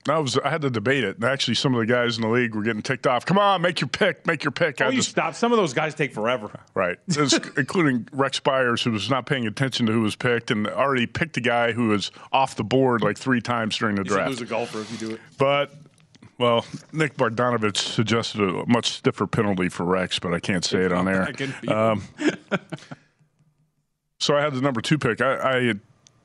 I 0.09 0.17
was 0.17 0.37
I 0.39 0.49
had 0.49 0.61
to 0.63 0.69
debate 0.71 1.03
it. 1.03 1.15
And 1.17 1.25
actually, 1.25 1.53
some 1.55 1.75
of 1.75 1.79
the 1.79 1.85
guys 1.85 2.17
in 2.17 2.23
the 2.23 2.27
league 2.29 2.55
were 2.55 2.63
getting 2.63 2.81
ticked 2.81 3.05
off. 3.05 3.25
Come 3.25 3.37
on, 3.37 3.61
make 3.61 3.81
your 3.81 3.87
pick, 3.87 4.25
make 4.25 4.43
your 4.43 4.51
pick. 4.51 4.81
Oh, 4.81 4.85
I 4.85 4.89
you 4.89 4.95
just 4.97 5.09
stop. 5.09 5.35
Some 5.35 5.51
of 5.51 5.57
those 5.57 5.73
guys 5.73 5.93
take 5.93 6.13
forever. 6.13 6.49
right, 6.73 6.97
including 7.57 8.07
Rex 8.11 8.39
Byers, 8.39 8.81
who 8.81 8.91
was 8.91 9.09
not 9.09 9.25
paying 9.27 9.45
attention 9.45 9.85
to 9.85 9.91
who 9.91 10.01
was 10.01 10.15
picked, 10.15 10.49
and 10.49 10.67
already 10.67 11.05
picked 11.05 11.37
a 11.37 11.41
guy 11.41 11.71
who 11.71 11.89
was 11.89 12.11
off 12.31 12.55
the 12.55 12.63
board 12.63 13.01
like 13.03 13.17
three 13.17 13.41
times 13.41 13.77
during 13.77 13.95
the 13.95 14.01
You 14.03 14.09
draft. 14.09 14.29
lose 14.29 14.41
a 14.41 14.45
golfer 14.45 14.81
if 14.81 14.91
you 14.91 14.97
do 15.09 15.13
it. 15.13 15.21
But 15.37 15.71
well, 16.39 16.65
Nick 16.91 17.15
Bogdanovich 17.17 17.77
suggested 17.77 18.41
a 18.41 18.65
much 18.65 18.89
stiffer 18.93 19.27
penalty 19.27 19.69
for 19.69 19.83
Rex, 19.85 20.17
but 20.17 20.33
I 20.33 20.39
can't 20.39 20.65
say 20.65 20.79
it 20.79 20.91
on 20.91 21.07
air. 21.07 21.31
Um, 21.67 22.01
so 24.19 24.35
I 24.35 24.41
had 24.41 24.53
the 24.53 24.61
number 24.61 24.81
two 24.81 24.97
pick. 24.97 25.21
I, 25.21 25.57
I 25.57 25.63
had 25.65 25.79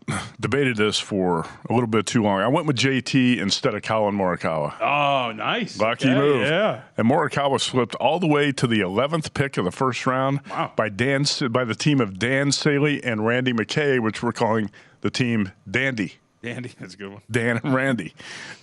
debated 0.40 0.76
this 0.76 0.98
for 1.00 1.46
a 1.68 1.72
little 1.72 1.86
bit 1.88 2.06
too 2.06 2.22
long. 2.22 2.40
I 2.40 2.48
went 2.48 2.66
with 2.66 2.76
JT 2.76 3.38
instead 3.38 3.75
of 3.75 3.82
Collin 3.82 4.14
Morikawa. 4.16 4.75
Oh, 4.80 5.32
nice. 5.32 5.78
Lucky 5.78 6.08
Okay, 6.08 6.18
move. 6.18 6.42
Yeah. 6.46 6.82
And 6.96 7.08
Morikawa 7.08 7.60
slipped 7.60 7.94
all 7.96 8.18
the 8.20 8.26
way 8.26 8.52
to 8.52 8.66
the 8.66 8.80
11th 8.80 9.34
pick 9.34 9.56
of 9.56 9.64
the 9.64 9.72
first 9.72 10.06
round 10.06 10.40
Wow. 10.50 10.72
by 10.76 10.88
Dan 10.88 11.25
by 11.50 11.64
the 11.64 11.75
team 11.75 12.00
of 12.00 12.18
Dan 12.18 12.52
Saley 12.52 13.02
and 13.02 13.26
Randy 13.26 13.52
McKay, 13.52 14.00
which 14.00 14.22
we're 14.22 14.32
calling 14.32 14.70
the 15.00 15.10
team 15.10 15.50
Dandy. 15.68 16.14
Dandy, 16.42 16.72
that's 16.78 16.94
a 16.94 16.96
good 16.96 17.12
one. 17.12 17.22
Dan 17.30 17.60
and 17.64 17.75
Randy. 17.75 18.14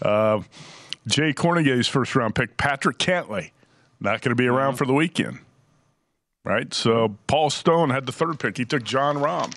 Uh, 0.02 0.42
Jay 1.08 1.34
Kornegay's 1.34 1.88
first 1.88 2.16
round 2.16 2.34
pick, 2.36 2.56
Patrick 2.56 2.98
Cantlay, 2.98 3.52
not 4.00 4.22
going 4.22 4.30
to 4.30 4.36
be 4.36 4.48
around 4.48 4.76
for 4.78 4.86
the 4.86 4.94
weekend. 4.94 5.40
Right? 6.46 6.74
So 6.74 7.18
Paul 7.28 7.50
Stone 7.50 7.90
had 7.90 8.06
the 8.06 8.12
third 8.12 8.40
pick. 8.40 8.58
He 8.58 8.66
took 8.66 8.84
Jon 8.84 9.16
Rahm. 9.18 9.54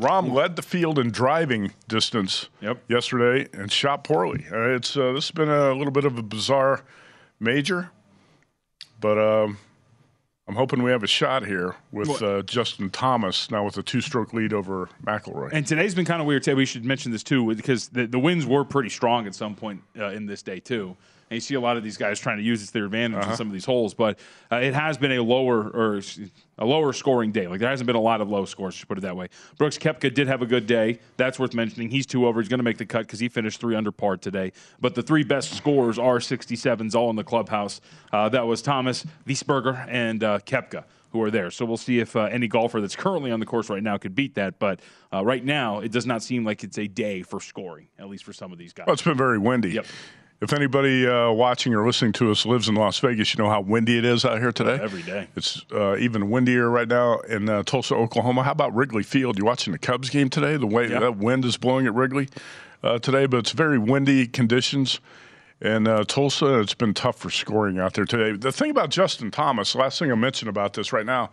Rahm 0.00 0.32
led 0.32 0.54
the 0.56 0.62
field 0.62 0.98
in 0.98 1.10
driving 1.10 1.72
distance 1.88 2.48
Yep. 2.60 2.84
yesterday 2.88 3.48
and 3.52 3.70
shot 3.70 4.04
poorly. 4.04 4.46
Uh, 4.50 4.70
it's 4.70 4.96
uh, 4.96 5.12
this 5.12 5.26
has 5.26 5.30
been 5.32 5.48
a 5.48 5.72
little 5.74 5.90
bit 5.90 6.04
of 6.04 6.16
a 6.18 6.22
bizarre 6.22 6.84
major, 7.40 7.90
but 9.00 9.18
um, 9.18 9.58
I'm 10.46 10.54
hoping 10.54 10.82
we 10.84 10.92
have 10.92 11.02
a 11.02 11.08
shot 11.08 11.44
here 11.44 11.74
with 11.90 12.22
uh, 12.22 12.42
Justin 12.42 12.90
Thomas 12.90 13.50
now 13.50 13.64
with 13.64 13.76
a 13.76 13.82
two-stroke 13.82 14.32
lead 14.32 14.52
over 14.52 14.88
McIlroy. 15.04 15.50
And 15.52 15.66
today's 15.66 15.94
been 15.94 16.04
kind 16.06 16.20
of 16.20 16.26
weird. 16.28 16.44
Too. 16.44 16.54
We 16.54 16.64
should 16.64 16.84
mention 16.84 17.10
this 17.10 17.24
too, 17.24 17.54
because 17.54 17.88
the, 17.88 18.06
the 18.06 18.18
winds 18.20 18.46
were 18.46 18.64
pretty 18.64 18.88
strong 18.90 19.26
at 19.26 19.34
some 19.34 19.56
point 19.56 19.82
uh, 19.98 20.10
in 20.10 20.26
this 20.26 20.42
day 20.42 20.60
too. 20.60 20.96
And 21.30 21.36
you 21.36 21.40
see 21.40 21.54
a 21.54 21.60
lot 21.60 21.76
of 21.76 21.82
these 21.84 21.96
guys 21.98 22.18
trying 22.18 22.38
to 22.38 22.42
use 22.42 22.62
it 22.62 22.68
to 22.68 22.72
their 22.72 22.84
advantage 22.86 23.18
Uh-huh. 23.20 23.30
in 23.32 23.36
some 23.36 23.46
of 23.48 23.52
these 23.52 23.64
holes, 23.66 23.92
but 23.94 24.18
uh, 24.50 24.56
it 24.56 24.72
has 24.74 24.96
been 24.96 25.12
a 25.12 25.22
lower 25.22 25.68
or 25.68 26.00
a 26.58 26.64
lower 26.64 26.92
scoring 26.94 27.32
day. 27.32 27.46
Like 27.46 27.60
there 27.60 27.68
hasn't 27.68 27.86
been 27.86 27.96
a 27.96 28.00
lot 28.00 28.20
of 28.20 28.30
low 28.30 28.44
scores. 28.46 28.74
Just 28.76 28.88
put 28.88 28.96
it 28.98 29.02
that 29.02 29.16
way. 29.16 29.28
Brooks 29.58 29.76
Koepka 29.78 30.12
did 30.14 30.26
have 30.26 30.40
a 30.42 30.46
good 30.46 30.66
day. 30.66 31.00
That's 31.18 31.38
worth 31.38 31.52
mentioning. 31.54 31.90
He's 31.90 32.06
two 32.06 32.26
over. 32.26 32.40
He's 32.40 32.48
going 32.48 32.60
to 32.60 32.64
make 32.64 32.78
the 32.78 32.86
cut 32.86 33.00
because 33.00 33.20
he 33.20 33.28
finished 33.28 33.60
three 33.60 33.74
under 33.76 33.92
par 33.92 34.16
today. 34.16 34.52
But 34.80 34.94
the 34.94 35.02
three 35.02 35.22
best 35.22 35.52
scores 35.54 35.98
are 35.98 36.18
67s, 36.18 36.94
all 36.94 37.10
in 37.10 37.16
the 37.16 37.24
clubhouse. 37.24 37.80
Uh, 38.12 38.28
that 38.30 38.46
was 38.46 38.62
Thomas, 38.62 39.04
Wiesberger, 39.26 39.86
and 39.88 40.24
uh, 40.24 40.38
Koepka 40.40 40.84
who 41.10 41.22
are 41.22 41.30
there. 41.30 41.50
So 41.50 41.64
we'll 41.64 41.78
see 41.78 42.00
if 42.00 42.14
uh, 42.16 42.24
any 42.24 42.48
golfer 42.48 42.82
that's 42.82 42.94
currently 42.94 43.30
on 43.30 43.40
the 43.40 43.46
course 43.46 43.70
right 43.70 43.82
now 43.82 43.96
could 43.96 44.14
beat 44.14 44.34
that. 44.34 44.58
But 44.58 44.80
uh, 45.10 45.24
right 45.24 45.42
now, 45.42 45.78
it 45.80 45.90
does 45.90 46.04
not 46.04 46.22
seem 46.22 46.44
like 46.44 46.62
it's 46.64 46.76
a 46.78 46.86
day 46.86 47.22
for 47.22 47.40
scoring, 47.40 47.88
at 47.98 48.10
least 48.10 48.24
for 48.24 48.34
some 48.34 48.52
of 48.52 48.58
these 48.58 48.74
guys. 48.74 48.86
Well, 48.86 48.92
it's 48.92 49.02
been 49.02 49.16
very 49.16 49.38
windy. 49.38 49.70
Yep. 49.70 49.86
If 50.40 50.52
anybody 50.52 51.04
uh, 51.06 51.32
watching 51.32 51.74
or 51.74 51.84
listening 51.84 52.12
to 52.14 52.30
us 52.30 52.46
lives 52.46 52.68
in 52.68 52.76
Las 52.76 53.00
Vegas, 53.00 53.34
you 53.34 53.42
know 53.42 53.50
how 53.50 53.60
windy 53.60 53.98
it 53.98 54.04
is 54.04 54.24
out 54.24 54.38
here 54.38 54.52
today. 54.52 54.78
Every 54.80 55.02
day. 55.02 55.26
It's 55.34 55.64
uh, 55.72 55.96
even 55.96 56.30
windier 56.30 56.70
right 56.70 56.86
now 56.86 57.18
in 57.20 57.48
uh, 57.48 57.64
Tulsa, 57.64 57.96
Oklahoma. 57.96 58.44
How 58.44 58.52
about 58.52 58.72
Wrigley 58.72 59.02
Field? 59.02 59.36
You 59.36 59.44
watching 59.44 59.72
the 59.72 59.80
Cubs 59.80 60.10
game 60.10 60.28
today? 60.30 60.56
The 60.56 60.66
way 60.66 60.88
Yeah. 60.88 61.00
that 61.00 61.16
wind 61.16 61.44
is 61.44 61.56
blowing 61.56 61.86
at 61.88 61.94
Wrigley 61.94 62.28
uh, 62.84 63.00
today, 63.00 63.26
but 63.26 63.38
it's 63.38 63.50
very 63.50 63.78
windy 63.78 64.28
conditions. 64.28 65.00
And 65.60 65.88
uh, 65.88 66.04
Tulsa, 66.04 66.60
it's 66.60 66.74
been 66.74 66.94
tough 66.94 67.16
for 67.18 67.30
scoring 67.30 67.80
out 67.80 67.94
there 67.94 68.04
today. 68.04 68.36
The 68.36 68.52
thing 68.52 68.70
about 68.70 68.90
Justin 68.90 69.32
Thomas, 69.32 69.74
last 69.74 69.98
thing 69.98 70.12
I 70.12 70.14
mentioned 70.14 70.48
about 70.48 70.74
this 70.74 70.92
right 70.92 71.04
now, 71.06 71.30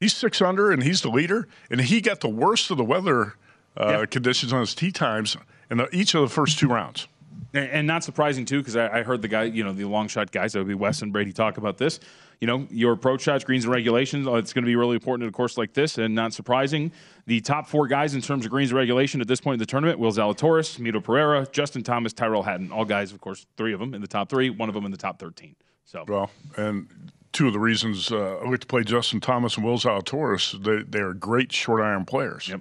he's 0.00 0.14
six 0.16 0.40
under 0.40 0.70
and 0.70 0.82
he's 0.82 1.02
the 1.02 1.10
leader, 1.10 1.46
and 1.70 1.78
he 1.78 2.00
got 2.00 2.20
the 2.20 2.30
worst 2.30 2.70
of 2.70 2.78
the 2.78 2.84
weather 2.84 3.34
uh, 3.76 3.98
Yeah. 4.00 4.06
conditions 4.06 4.50
on 4.50 4.60
his 4.60 4.74
tee 4.74 4.92
times 4.92 5.36
in 5.70 5.76
the, 5.76 5.94
each 5.94 6.14
of 6.14 6.22
the 6.22 6.28
first 6.30 6.58
two 6.58 6.68
rounds. 6.68 7.06
And, 7.54 7.68
and 7.70 7.86
not 7.86 8.04
surprising 8.04 8.44
too, 8.44 8.58
because 8.58 8.76
I, 8.76 8.98
I 8.98 9.02
heard 9.02 9.22
the 9.22 9.28
guy, 9.28 9.44
you 9.44 9.64
know, 9.64 9.72
the 9.72 9.84
long 9.84 10.08
shot 10.08 10.30
guys, 10.30 10.52
that 10.52 10.60
would 10.60 10.68
be 10.68 10.74
Wes 10.74 11.02
and 11.02 11.12
Brady, 11.12 11.32
talk 11.32 11.58
about 11.58 11.78
this. 11.78 12.00
You 12.40 12.46
know, 12.48 12.66
your 12.70 12.92
approach 12.92 13.22
shots, 13.22 13.44
greens, 13.44 13.64
and 13.64 13.72
regulations. 13.72 14.26
oh, 14.26 14.34
It's 14.34 14.52
going 14.52 14.64
to 14.64 14.66
be 14.66 14.74
really 14.74 14.94
important 14.94 15.22
in 15.24 15.28
a 15.28 15.32
course 15.32 15.56
like 15.56 15.74
this, 15.74 15.98
and 15.98 16.12
not 16.12 16.32
surprising. 16.32 16.90
The 17.26 17.40
top 17.40 17.68
four 17.68 17.86
guys 17.86 18.16
in 18.16 18.20
terms 18.20 18.44
of 18.44 18.50
greens 18.50 18.70
and 18.70 18.78
regulation 18.78 19.20
at 19.20 19.28
this 19.28 19.40
point 19.40 19.54
in 19.54 19.58
the 19.60 19.66
tournament: 19.66 20.00
Will 20.00 20.10
Zalatoris, 20.10 20.80
Mito 20.80 21.02
Pereira, 21.02 21.46
Justin 21.52 21.84
Thomas, 21.84 22.12
Tyrrell 22.12 22.42
Hatton. 22.42 22.72
All 22.72 22.84
guys, 22.84 23.12
of 23.12 23.20
course, 23.20 23.46
three 23.56 23.72
of 23.72 23.78
them 23.78 23.94
in 23.94 24.00
the 24.00 24.08
top 24.08 24.28
three. 24.28 24.50
One 24.50 24.68
of 24.68 24.74
them 24.74 24.84
in 24.84 24.90
the 24.90 24.96
top 24.96 25.20
thirteen. 25.20 25.54
So 25.84 26.04
Well, 26.08 26.30
and 26.56 26.88
two 27.32 27.46
of 27.46 27.52
the 27.52 27.60
reasons 27.60 28.10
uh, 28.10 28.38
I 28.42 28.48
like 28.48 28.60
to 28.60 28.66
play 28.66 28.82
Justin 28.82 29.20
Thomas 29.20 29.56
and 29.56 29.64
Will 29.64 29.78
Zalatoris, 29.78 30.62
they, 30.62 30.82
they 30.82 30.98
are 30.98 31.14
great 31.14 31.52
short 31.52 31.80
iron 31.80 32.04
players. 32.04 32.48
Yep. 32.48 32.60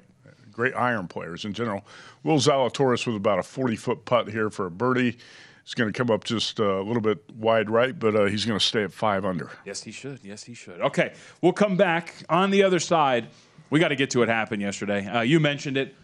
Great 0.61 0.75
iron 0.75 1.07
players 1.07 1.43
in 1.43 1.53
general. 1.53 1.83
Will 2.21 2.37
Zalatoris 2.37 3.07
with 3.07 3.15
about 3.15 3.39
a 3.39 3.43
40 3.43 3.75
foot 3.77 4.05
putt 4.05 4.29
here 4.29 4.51
for 4.51 4.67
a 4.67 4.69
birdie. 4.69 5.17
He's 5.63 5.73
going 5.73 5.91
to 5.91 5.97
come 5.97 6.11
up 6.11 6.23
just 6.23 6.59
uh, 6.59 6.79
a 6.79 6.83
little 6.83 7.01
bit 7.01 7.17
wide 7.35 7.67
right, 7.67 7.97
but 7.97 8.15
uh, 8.15 8.25
he's 8.25 8.45
going 8.45 8.59
to 8.59 8.63
stay 8.63 8.83
at 8.83 8.93
five 8.93 9.25
under. 9.25 9.49
Yes, 9.65 9.81
he 9.81 9.91
should. 9.91 10.19
Yes, 10.21 10.43
he 10.43 10.53
should. 10.53 10.79
Okay, 10.79 11.13
we'll 11.41 11.51
come 11.51 11.77
back 11.77 12.13
on 12.29 12.51
the 12.51 12.61
other 12.61 12.77
side. 12.77 13.29
We 13.71 13.79
got 13.79 13.87
to 13.87 13.95
get 13.95 14.11
to 14.11 14.19
what 14.19 14.27
happened 14.27 14.61
yesterday. 14.61 15.03
Uh, 15.07 15.21
you 15.21 15.39
mentioned 15.39 15.77
it. 15.77 15.95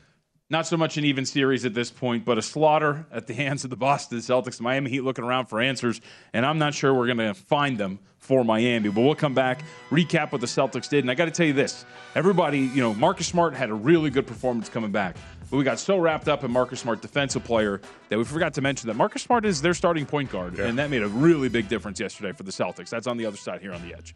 Not 0.49 0.65
so 0.65 0.77
much 0.77 0.95
an 0.95 1.03
even 1.03 1.25
series 1.25 1.65
at 1.65 1.73
this 1.73 1.91
point, 1.91 2.23
but 2.23 2.37
a 2.37 2.41
slaughter 2.41 3.05
at 3.11 3.27
the 3.27 3.33
hands 3.43 3.65
of 3.65 3.69
the 3.69 3.75
Boston 3.75 4.19
Celtics. 4.19 4.61
Miami 4.61 4.89
Heat 4.89 5.01
looking 5.01 5.25
around 5.25 5.47
for 5.47 5.59
answers, 5.59 5.99
and 6.33 6.45
I'm 6.45 6.57
not 6.57 6.73
sure 6.73 6.93
we're 6.93 7.13
going 7.13 7.17
to 7.17 7.33
find 7.33 7.77
them 7.77 7.99
for 8.19 8.45
Miami. 8.45 8.87
But 8.87 9.01
we'll 9.01 9.15
come 9.15 9.33
back, 9.33 9.61
recap 9.89 10.31
what 10.31 10.39
the 10.39 10.47
Celtics 10.47 10.89
did. 10.89 11.03
And 11.03 11.11
I 11.11 11.15
got 11.15 11.25
to 11.25 11.31
tell 11.31 11.45
you 11.45 11.53
this 11.53 11.85
everybody, 12.15 12.59
you 12.59 12.81
know, 12.81 12.93
Marcus 12.93 13.27
Smart 13.27 13.55
had 13.55 13.69
a 13.69 13.73
really 13.73 14.09
good 14.09 14.25
performance 14.25 14.69
coming 14.69 14.91
back. 14.91 15.17
But 15.49 15.57
we 15.57 15.65
got 15.65 15.79
so 15.79 15.97
wrapped 15.97 16.29
up 16.29 16.45
in 16.45 16.51
Marcus 16.51 16.79
Smart, 16.79 17.01
defensive 17.01 17.43
player, 17.43 17.81
that 18.07 18.17
we 18.17 18.23
forgot 18.23 18.53
to 18.53 18.61
mention 18.61 18.87
that 18.87 18.95
Marcus 18.95 19.23
Smart 19.23 19.45
is 19.45 19.61
their 19.61 19.73
starting 19.73 20.05
point 20.05 20.29
guard. 20.29 20.59
And 20.59 20.77
that 20.77 20.89
made 20.89 21.03
a 21.03 21.09
really 21.09 21.49
big 21.49 21.67
difference 21.67 21.99
yesterday 21.99 22.31
for 22.31 22.43
the 22.43 22.51
Celtics. 22.51 22.89
That's 22.89 23.07
on 23.07 23.17
the 23.17 23.25
other 23.25 23.37
side 23.37 23.61
here 23.61 23.73
on 23.73 23.85
the 23.85 23.93
edge. 23.93 24.15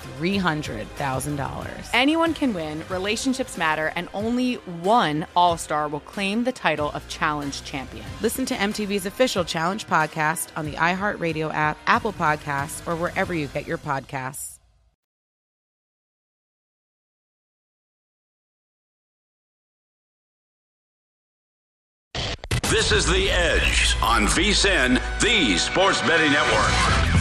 $300,000. 0.21 1.89
Anyone 1.93 2.33
can 2.33 2.53
win, 2.53 2.83
relationships 2.89 3.57
matter, 3.57 3.91
and 3.95 4.07
only 4.13 4.55
one 4.83 5.25
All 5.35 5.57
Star 5.57 5.87
will 5.87 5.99
claim 6.01 6.43
the 6.43 6.51
title 6.51 6.91
of 6.91 7.07
Challenge 7.07 7.63
Champion. 7.63 8.05
Listen 8.21 8.45
to 8.45 8.53
MTV's 8.53 9.07
official 9.07 9.43
Challenge 9.43 9.87
podcast 9.87 10.49
on 10.55 10.65
the 10.65 10.73
iHeartRadio 10.73 11.51
app, 11.53 11.77
Apple 11.87 12.13
Podcasts, 12.13 12.87
or 12.87 12.95
wherever 12.95 13.33
you 13.33 13.47
get 13.47 13.65
your 13.67 13.79
podcasts. 13.79 14.59
This 22.69 22.91
is 22.93 23.05
The 23.05 23.29
Edge 23.29 23.97
on 24.01 24.27
VSIN, 24.27 25.01
the 25.19 25.57
sports 25.57 25.99
betting 26.03 26.31
network. 26.31 27.20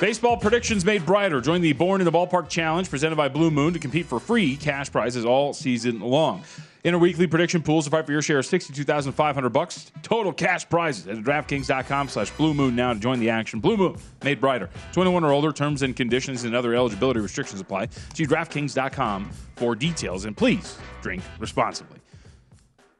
Baseball 0.00 0.36
predictions 0.36 0.84
made 0.84 1.06
brighter. 1.06 1.40
Join 1.40 1.62
the 1.62 1.72
Born 1.72 2.02
in 2.02 2.04
the 2.04 2.12
Ballpark 2.12 2.50
Challenge 2.50 2.88
presented 2.90 3.16
by 3.16 3.30
Blue 3.30 3.50
Moon 3.50 3.72
to 3.72 3.78
compete 3.78 4.04
for 4.04 4.20
free 4.20 4.54
cash 4.54 4.92
prizes 4.92 5.24
all 5.24 5.54
season 5.54 6.00
long. 6.00 6.44
Interweekly 6.84 7.26
prediction 7.26 7.62
pools 7.62 7.86
to 7.86 7.90
fight 7.90 8.04
for 8.04 8.12
your 8.12 8.20
share 8.20 8.40
of 8.40 8.44
62500 8.44 9.48
bucks 9.48 9.90
Total 10.02 10.34
cash 10.34 10.68
prizes 10.68 11.06
at 11.08 11.16
DraftKings.com 11.16 12.10
slash 12.10 12.30
Blue 12.32 12.52
Moon 12.52 12.76
now 12.76 12.92
to 12.92 13.00
join 13.00 13.20
the 13.20 13.30
action. 13.30 13.58
Blue 13.58 13.78
Moon, 13.78 13.96
made 14.22 14.38
brighter. 14.38 14.68
21 14.92 15.24
or 15.24 15.32
older, 15.32 15.50
terms 15.50 15.80
and 15.80 15.96
conditions 15.96 16.44
and 16.44 16.54
other 16.54 16.74
eligibility 16.74 17.20
restrictions 17.20 17.62
apply. 17.62 17.88
See 18.12 18.26
DraftKings.com 18.26 19.30
for 19.56 19.74
details. 19.74 20.26
And 20.26 20.36
please 20.36 20.76
drink 21.00 21.22
responsibly. 21.38 22.00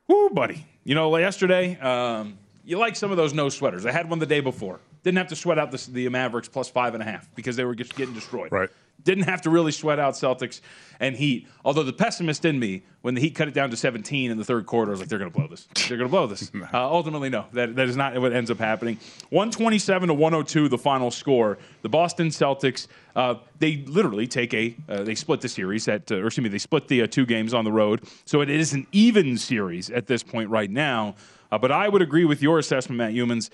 Woo, 0.09 0.30
buddy. 0.30 0.66
You 0.85 0.94
know, 0.94 1.14
yesterday, 1.18 1.78
um, 1.78 2.38
you 2.64 2.78
like 2.78 2.96
some 2.96 3.11
of 3.11 3.18
those 3.18 3.35
no 3.35 3.50
sweaters. 3.50 3.85
I 3.85 3.92
had 3.92 4.09
one 4.09 4.18
the 4.18 4.24
day 4.24 4.40
before. 4.40 4.80
Didn't 5.06 5.18
have 5.18 5.28
to 5.28 5.36
sweat 5.36 5.56
out 5.56 5.70
the, 5.70 5.88
the 5.92 6.08
Mavericks 6.08 6.48
plus 6.48 6.68
five 6.68 6.94
and 6.94 7.00
a 7.00 7.06
half 7.06 7.32
because 7.36 7.54
they 7.54 7.64
were 7.64 7.76
just 7.76 7.94
getting 7.94 8.12
destroyed. 8.12 8.50
Right. 8.50 8.68
Didn't 9.04 9.22
have 9.22 9.40
to 9.42 9.50
really 9.50 9.70
sweat 9.70 10.00
out 10.00 10.14
Celtics 10.14 10.60
and 10.98 11.14
Heat. 11.14 11.46
Although 11.64 11.84
the 11.84 11.92
pessimist 11.92 12.44
in 12.44 12.58
me, 12.58 12.82
when 13.02 13.14
the 13.14 13.20
Heat 13.20 13.36
cut 13.36 13.46
it 13.46 13.54
down 13.54 13.70
to 13.70 13.76
17 13.76 14.32
in 14.32 14.36
the 14.36 14.44
third 14.44 14.66
quarter, 14.66 14.90
I 14.90 14.94
was 14.94 14.98
like, 14.98 15.08
they're 15.08 15.20
going 15.20 15.30
to 15.30 15.38
blow 15.38 15.46
this. 15.46 15.68
They're 15.86 15.96
going 15.96 16.08
to 16.08 16.10
blow 16.10 16.26
this. 16.26 16.50
Uh, 16.74 16.90
ultimately, 16.90 17.28
no. 17.28 17.44
That, 17.52 17.76
that 17.76 17.88
is 17.88 17.94
not 17.94 18.18
what 18.18 18.32
ends 18.32 18.50
up 18.50 18.58
happening. 18.58 18.98
127 19.30 20.08
to 20.08 20.14
102, 20.14 20.68
the 20.68 20.76
final 20.76 21.12
score. 21.12 21.58
The 21.82 21.88
Boston 21.88 22.30
Celtics, 22.30 22.88
uh, 23.14 23.36
they 23.60 23.84
literally 23.86 24.26
take 24.26 24.52
a, 24.54 24.74
uh, 24.88 25.04
they 25.04 25.14
split 25.14 25.40
the 25.40 25.48
series 25.48 25.86
at, 25.86 26.10
uh, 26.10 26.16
or 26.16 26.26
excuse 26.26 26.42
me, 26.42 26.48
they 26.48 26.58
split 26.58 26.88
the 26.88 27.02
uh, 27.02 27.06
two 27.06 27.26
games 27.26 27.54
on 27.54 27.64
the 27.64 27.70
road. 27.70 28.02
So 28.24 28.40
it 28.40 28.50
is 28.50 28.72
an 28.72 28.88
even 28.90 29.38
series 29.38 29.88
at 29.88 30.08
this 30.08 30.24
point 30.24 30.50
right 30.50 30.70
now. 30.70 31.14
Uh, 31.52 31.58
but 31.58 31.70
I 31.70 31.88
would 31.88 32.02
agree 32.02 32.24
with 32.24 32.42
your 32.42 32.58
assessment, 32.58 32.98
Matt 32.98 33.12
Youmans. 33.12 33.50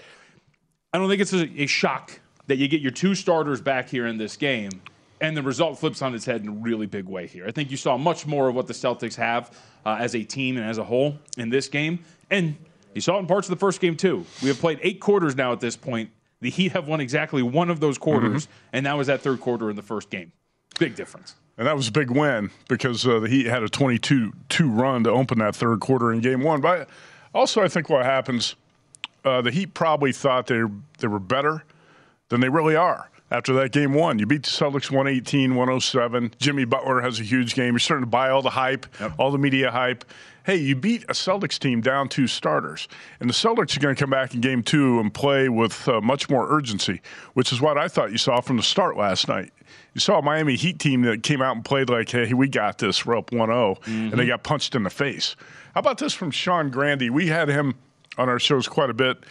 I 0.92 0.98
don't 0.98 1.08
think 1.08 1.20
it's 1.22 1.32
a, 1.32 1.62
a 1.62 1.66
shock 1.66 2.20
that 2.46 2.56
you 2.58 2.68
get 2.68 2.80
your 2.80 2.90
two 2.90 3.14
starters 3.14 3.60
back 3.60 3.88
here 3.88 4.06
in 4.06 4.18
this 4.18 4.36
game 4.36 4.70
and 5.20 5.36
the 5.36 5.42
result 5.42 5.78
flips 5.78 6.02
on 6.02 6.14
its 6.14 6.24
head 6.24 6.42
in 6.42 6.48
a 6.48 6.52
really 6.52 6.86
big 6.86 7.04
way 7.06 7.26
here. 7.28 7.46
I 7.46 7.52
think 7.52 7.70
you 7.70 7.76
saw 7.76 7.96
much 7.96 8.26
more 8.26 8.48
of 8.48 8.54
what 8.56 8.66
the 8.66 8.72
Celtics 8.72 9.14
have 9.14 9.56
uh, 9.86 9.96
as 10.00 10.14
a 10.16 10.24
team 10.24 10.56
and 10.56 10.66
as 10.68 10.78
a 10.78 10.84
whole 10.84 11.16
in 11.38 11.48
this 11.48 11.68
game, 11.68 12.00
and 12.30 12.56
you 12.94 13.00
saw 13.00 13.16
it 13.16 13.20
in 13.20 13.26
parts 13.28 13.48
of 13.48 13.50
the 13.50 13.60
first 13.60 13.80
game 13.80 13.96
too. 13.96 14.26
We 14.42 14.48
have 14.48 14.58
played 14.58 14.80
eight 14.82 15.00
quarters 15.00 15.36
now 15.36 15.52
at 15.52 15.60
this 15.60 15.76
point. 15.76 16.10
The 16.40 16.50
Heat 16.50 16.72
have 16.72 16.88
won 16.88 17.00
exactly 17.00 17.40
one 17.40 17.70
of 17.70 17.78
those 17.78 17.98
quarters, 17.98 18.46
Mm-hmm. 18.46 18.52
and 18.72 18.86
that 18.86 18.96
was 18.98 19.06
that 19.06 19.20
third 19.20 19.40
quarter 19.40 19.70
in 19.70 19.76
the 19.76 19.82
first 19.82 20.10
game. 20.10 20.32
Big 20.80 20.96
difference. 20.96 21.36
And 21.56 21.68
that 21.68 21.76
was 21.76 21.86
a 21.86 21.92
big 21.92 22.10
win 22.10 22.50
because 22.68 23.06
uh, 23.06 23.20
the 23.20 23.28
Heat 23.28 23.46
had 23.46 23.62
a 23.62 23.68
22 23.68 24.32
2 24.48 24.68
run 24.70 25.04
to 25.04 25.10
open 25.10 25.38
that 25.38 25.54
third 25.54 25.78
quarter 25.78 26.12
in 26.12 26.20
game 26.20 26.42
one. 26.42 26.60
But 26.60 26.88
also, 27.32 27.62
I 27.62 27.68
think 27.68 27.88
what 27.88 28.04
happens, 28.04 28.56
uh, 29.24 29.42
the 29.42 29.50
Heat 29.50 29.74
probably 29.74 30.12
thought 30.12 30.46
they, 30.46 30.62
they 30.98 31.06
were 31.08 31.18
better 31.18 31.64
than 32.28 32.40
they 32.40 32.48
really 32.48 32.76
are. 32.76 33.08
after 33.30 33.52
that 33.54 33.72
game 33.72 33.94
one. 33.94 34.18
You 34.18 34.26
beat 34.26 34.42
the 34.42 34.50
Celtics 34.50 34.90
118, 34.90 35.54
107. 35.54 36.34
Jimmy 36.38 36.64
Butler 36.66 37.00
has 37.00 37.18
a 37.18 37.22
huge 37.22 37.54
game. 37.54 37.72
You're 37.74 37.78
starting 37.78 38.04
to 38.04 38.10
buy 38.10 38.28
all 38.30 38.42
the 38.42 38.50
hype, 38.50 38.86
all 39.18 39.30
the 39.30 39.38
media 39.38 39.70
hype. 39.70 40.04
Hey, 40.44 40.56
you 40.56 40.74
beat 40.74 41.04
a 41.04 41.12
Celtics 41.12 41.58
team 41.58 41.80
down 41.80 42.08
two 42.08 42.26
starters. 42.26 42.88
And 43.20 43.30
the 43.30 43.34
Celtics 43.34 43.76
are 43.76 43.80
going 43.80 43.94
to 43.94 44.00
come 44.00 44.10
back 44.10 44.34
in 44.34 44.40
game 44.40 44.62
two 44.62 44.98
and 45.00 45.12
play 45.14 45.48
with 45.48 45.88
uh, 45.88 46.00
much 46.00 46.28
more 46.28 46.46
urgency, 46.52 47.00
which 47.34 47.52
is 47.52 47.60
what 47.60 47.78
I 47.78 47.86
thought 47.88 48.10
you 48.12 48.18
saw 48.18 48.40
from 48.40 48.56
the 48.56 48.62
start 48.62 48.96
last 48.96 49.28
night. 49.28 49.50
You 49.94 50.00
saw 50.00 50.18
a 50.18 50.22
Miami 50.22 50.56
Heat 50.56 50.78
team 50.78 51.02
that 51.02 51.22
came 51.22 51.40
out 51.40 51.54
and 51.54 51.64
played 51.64 51.88
like, 51.88 52.10
hey, 52.10 52.32
we 52.34 52.48
got 52.48 52.78
this. 52.78 53.06
We're 53.06 53.16
up 53.16 53.32
1 53.32 53.48
0, 53.48 53.78
and 53.86 54.12
they 54.12 54.26
got 54.26 54.42
punched 54.42 54.74
in 54.74 54.82
the 54.82 54.90
face. 54.90 55.36
How 55.74 55.80
about 55.80 55.98
this 55.98 56.12
from 56.12 56.30
Sean 56.30 56.70
Grande? 56.70 57.10
We 57.10 57.28
had 57.28 57.48
him 57.48 57.74
on 58.18 58.28
our 58.28 58.38
shows 58.38 58.68
quite 58.68 58.90
a 58.90 58.94
bit 58.94 59.24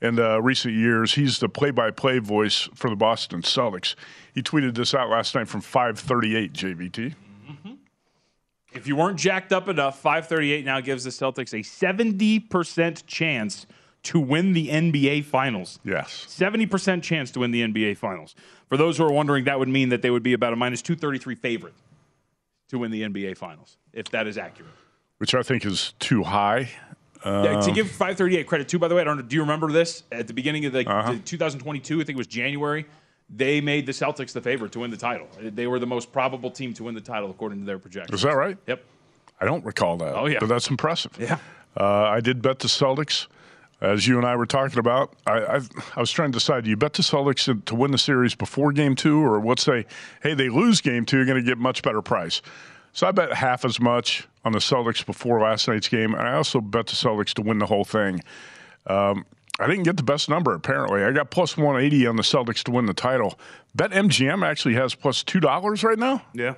in 0.00 0.18
uh, 0.18 0.38
recent 0.38 0.74
years. 0.74 1.14
He's 1.14 1.38
the 1.38 1.48
play-by-play 1.48 2.18
voice 2.18 2.68
for 2.74 2.90
the 2.90 2.96
Boston 2.96 3.42
Celtics. 3.42 3.94
He 4.34 4.42
tweeted 4.42 4.74
this 4.74 4.94
out 4.94 5.08
last 5.08 5.34
night 5.34 5.48
from 5.48 5.60
538 5.60 6.52
JVT. 6.52 7.14
If 8.74 8.88
you 8.88 8.96
weren't 8.96 9.18
jacked 9.18 9.52
up 9.52 9.68
enough, 9.68 10.00
538 10.00 10.64
now 10.64 10.80
gives 10.80 11.04
the 11.04 11.10
Celtics 11.10 11.52
a 11.52 11.62
70% 11.62 13.06
chance 13.06 13.66
to 14.02 14.18
win 14.20 14.52
the 14.52 14.68
NBA 14.68 15.24
Finals. 15.24 15.78
Yes. 15.84 16.26
70% 16.28 17.02
chance 17.02 17.30
to 17.30 17.40
win 17.40 17.52
the 17.52 17.62
NBA 17.62 17.96
Finals. 17.96 18.34
For 18.68 18.76
those 18.76 18.98
who 18.98 19.04
are 19.04 19.12
wondering, 19.12 19.44
that 19.44 19.60
would 19.60 19.68
mean 19.68 19.90
that 19.90 20.02
they 20.02 20.10
would 20.10 20.24
be 20.24 20.32
about 20.32 20.52
a 20.52 20.56
minus 20.56 20.82
233 20.82 21.36
favorite 21.36 21.74
to 22.68 22.78
win 22.78 22.90
the 22.90 23.02
NBA 23.02 23.36
Finals, 23.36 23.78
if 23.92 24.10
that 24.10 24.26
is 24.26 24.36
accurate. 24.36 24.72
Which 25.18 25.34
I 25.36 25.42
think 25.42 25.64
is 25.64 25.94
too 26.00 26.24
high. 26.24 26.70
To 27.24 27.58
Um, 27.58 27.74
give 27.74 27.88
538 27.90 28.46
credit 28.46 28.68
too, 28.68 28.78
by 28.78 28.86
the 28.88 28.94
way, 28.94 29.00
I 29.00 29.04
don't 29.04 29.16
know. 29.16 29.22
Do 29.22 29.34
you 29.34 29.42
remember 29.42 29.72
this 29.72 30.02
at 30.12 30.26
the 30.26 30.34
beginning 30.34 30.66
of 30.66 30.72
the, 30.72 30.86
Uh-huh. 30.88 31.12
the 31.12 31.18
2022? 31.20 31.94
I 32.00 32.04
think 32.04 32.10
it 32.10 32.16
was 32.18 32.26
January. 32.26 32.84
They 33.34 33.60
made 33.62 33.86
the 33.86 33.92
Celtics 33.92 34.32
the 34.32 34.42
favorite 34.42 34.72
to 34.72 34.80
win 34.80 34.90
the 34.90 34.96
title. 34.98 35.26
They 35.40 35.66
were 35.66 35.78
the 35.78 35.86
most 35.86 36.12
probable 36.12 36.50
team 36.50 36.74
to 36.74 36.84
win 36.84 36.94
the 36.94 37.00
title 37.00 37.30
according 37.30 37.60
to 37.60 37.64
their 37.64 37.78
projections. 37.78 38.18
Is 38.18 38.22
that 38.22 38.36
right? 38.36 38.58
Yep. 38.66 38.84
I 39.40 39.46
don't 39.46 39.64
recall 39.64 39.96
that. 39.96 40.14
Oh, 40.14 40.26
yeah. 40.26 40.38
But 40.40 40.48
that's 40.50 40.68
impressive. 40.68 41.12
Yeah. 41.18 41.38
Uh, 41.78 41.84
I 42.04 42.20
did 42.20 42.42
bet 42.42 42.58
the 42.60 42.68
Celtics, 42.68 43.26
as 43.80 44.06
you 44.06 44.18
and 44.18 44.26
I 44.26 44.36
were 44.36 44.46
talking 44.46 44.78
about. 44.78 45.14
I, 45.26 45.32
I, 45.40 45.60
I 45.96 46.00
was 46.00 46.10
trying 46.12 46.30
to 46.32 46.36
decide: 46.36 46.64
do 46.64 46.70
you 46.70 46.76
bet 46.76 46.92
the 46.92 47.02
Celtics 47.02 47.44
to, 47.46 47.54
to 47.64 47.74
win 47.74 47.90
the 47.90 47.98
series 47.98 48.34
before 48.34 48.70
Game 48.72 48.94
Two, 48.94 49.24
or 49.24 49.40
what? 49.40 49.58
Say, 49.58 49.86
hey, 50.22 50.34
they 50.34 50.50
lose 50.50 50.80
Game 50.82 51.04
Two, 51.06 51.16
you're 51.16 51.26
going 51.26 51.42
to 51.42 51.48
get 51.50 51.58
much 51.58 51.82
better 51.82 52.00
price. 52.02 52.42
So 52.92 53.08
I 53.08 53.10
bet 53.12 53.32
half 53.32 53.64
as 53.64 53.80
much 53.80 54.28
on 54.44 54.52
the 54.52 54.58
Celtics 54.58 55.04
before 55.04 55.40
last 55.40 55.68
night's 55.68 55.88
game, 55.88 56.14
and 56.14 56.22
I 56.28 56.34
also 56.34 56.60
bet 56.60 56.86
the 56.86 56.92
Celtics 56.92 57.32
to 57.34 57.42
win 57.42 57.58
the 57.58 57.66
whole 57.66 57.84
thing. 57.84 58.20
Um, 58.86 59.24
I 59.58 59.66
didn't 59.68 59.84
get 59.84 59.96
the 59.96 60.02
best 60.02 60.28
number 60.28 60.52
apparently. 60.54 61.02
I 61.04 61.12
got 61.12 61.30
plus 61.30 61.56
180 61.56 62.06
on 62.06 62.16
the 62.16 62.22
Celtics 62.22 62.62
to 62.64 62.72
win 62.72 62.86
the 62.86 62.94
title. 62.94 63.38
Bet 63.74 63.92
MGM 63.92 64.44
actually 64.44 64.74
has 64.74 64.94
plus 64.94 65.02
plus 65.02 65.22
two 65.22 65.40
dollars 65.40 65.82
right 65.84 65.98
now. 65.98 66.22
Yeah. 66.34 66.54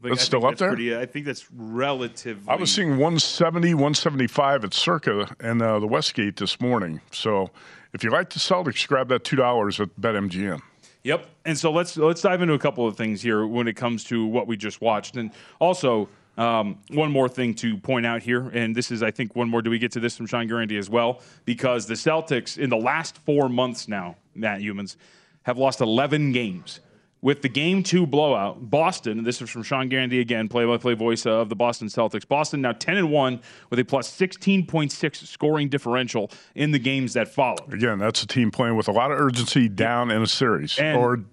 Think- 0.00 0.14
That's 0.14 0.22
I 0.22 0.24
still 0.24 0.46
up 0.46 0.56
there? 0.56 0.68
pretty- 0.68 0.96
I 0.96 1.06
think 1.06 1.26
that's 1.26 1.50
relatively. 1.50 2.44
I 2.48 2.54
was 2.54 2.72
seeing 2.72 2.90
170, 2.90 3.74
175 3.74 4.64
at 4.64 4.72
Circa 4.72 5.34
and 5.40 5.60
uh, 5.60 5.80
the 5.80 5.88
Westgate 5.88 6.36
this 6.36 6.60
morning. 6.60 7.00
So 7.10 7.50
if 7.92 8.04
you 8.04 8.10
like 8.10 8.30
the 8.30 8.38
Celtics, 8.38 8.86
grab 8.86 9.08
that 9.08 9.24
two 9.24 9.34
dollars 9.36 9.80
at 9.80 9.88
BetMGM. 10.00 10.60
Yep. 11.02 11.26
And 11.44 11.58
so 11.58 11.72
let's 11.72 11.96
let's 11.96 12.22
dive 12.22 12.42
into 12.42 12.54
a 12.54 12.58
couple 12.58 12.86
of 12.86 12.96
things 12.96 13.20
here 13.22 13.44
when 13.46 13.66
it 13.66 13.74
comes 13.74 14.04
to 14.04 14.24
what 14.26 14.46
we 14.46 14.56
just 14.56 14.80
watched, 14.80 15.16
and 15.16 15.32
also 15.58 16.08
um, 16.38 16.78
one 16.90 17.10
more 17.10 17.28
thing 17.28 17.52
to 17.56 17.76
point 17.76 18.06
out 18.06 18.22
here, 18.22 18.48
and 18.54 18.74
this 18.74 18.90
is 18.90 19.02
I 19.02 19.10
think 19.10 19.34
one 19.34 19.48
more. 19.50 19.60
Do 19.60 19.70
we 19.70 19.78
get 19.78 19.92
to 19.92 20.00
this 20.00 20.16
from 20.16 20.26
Sean 20.26 20.46
Grande 20.46 20.72
as 20.72 20.88
well? 20.88 21.20
Because 21.44 21.86
the 21.86 21.94
Celtics 21.94 22.56
in 22.56 22.70
the 22.70 22.76
last 22.76 23.18
four 23.18 23.48
months 23.48 23.88
now, 23.88 24.16
Matt 24.34 24.60
Youmans, 24.60 24.96
have 25.42 25.58
lost 25.58 25.80
11 25.80 26.32
games. 26.32 26.80
With 27.20 27.42
the 27.42 27.48
game 27.48 27.82
two 27.82 28.06
blowout, 28.06 28.70
Boston, 28.70 29.24
this 29.24 29.42
is 29.42 29.50
from 29.50 29.64
Sean 29.64 29.88
Grande 29.88 30.12
again, 30.12 30.46
play 30.48 30.64
by 30.64 30.76
play 30.76 30.94
voice 30.94 31.26
of 31.26 31.48
the 31.48 31.56
Boston 31.56 31.88
Celtics. 31.88 32.26
Boston 32.28 32.60
now 32.60 32.70
10 32.70 32.96
and 32.96 33.10
1 33.10 33.40
with 33.70 33.80
a 33.80 33.84
plus 33.84 34.08
16.6 34.16 35.26
scoring 35.26 35.68
differential 35.68 36.30
in 36.54 36.70
the 36.70 36.78
games 36.78 37.14
that 37.14 37.26
follow. 37.26 37.56
Again, 37.72 37.98
that's 37.98 38.22
a 38.22 38.26
team 38.28 38.52
playing 38.52 38.76
with 38.76 38.86
a 38.86 38.92
lot 38.92 39.10
of 39.10 39.18
urgency 39.18 39.68
down 39.68 40.12
in 40.12 40.22
a 40.22 40.28
series 40.28 40.78
And- 40.78 40.96
or 40.96 41.24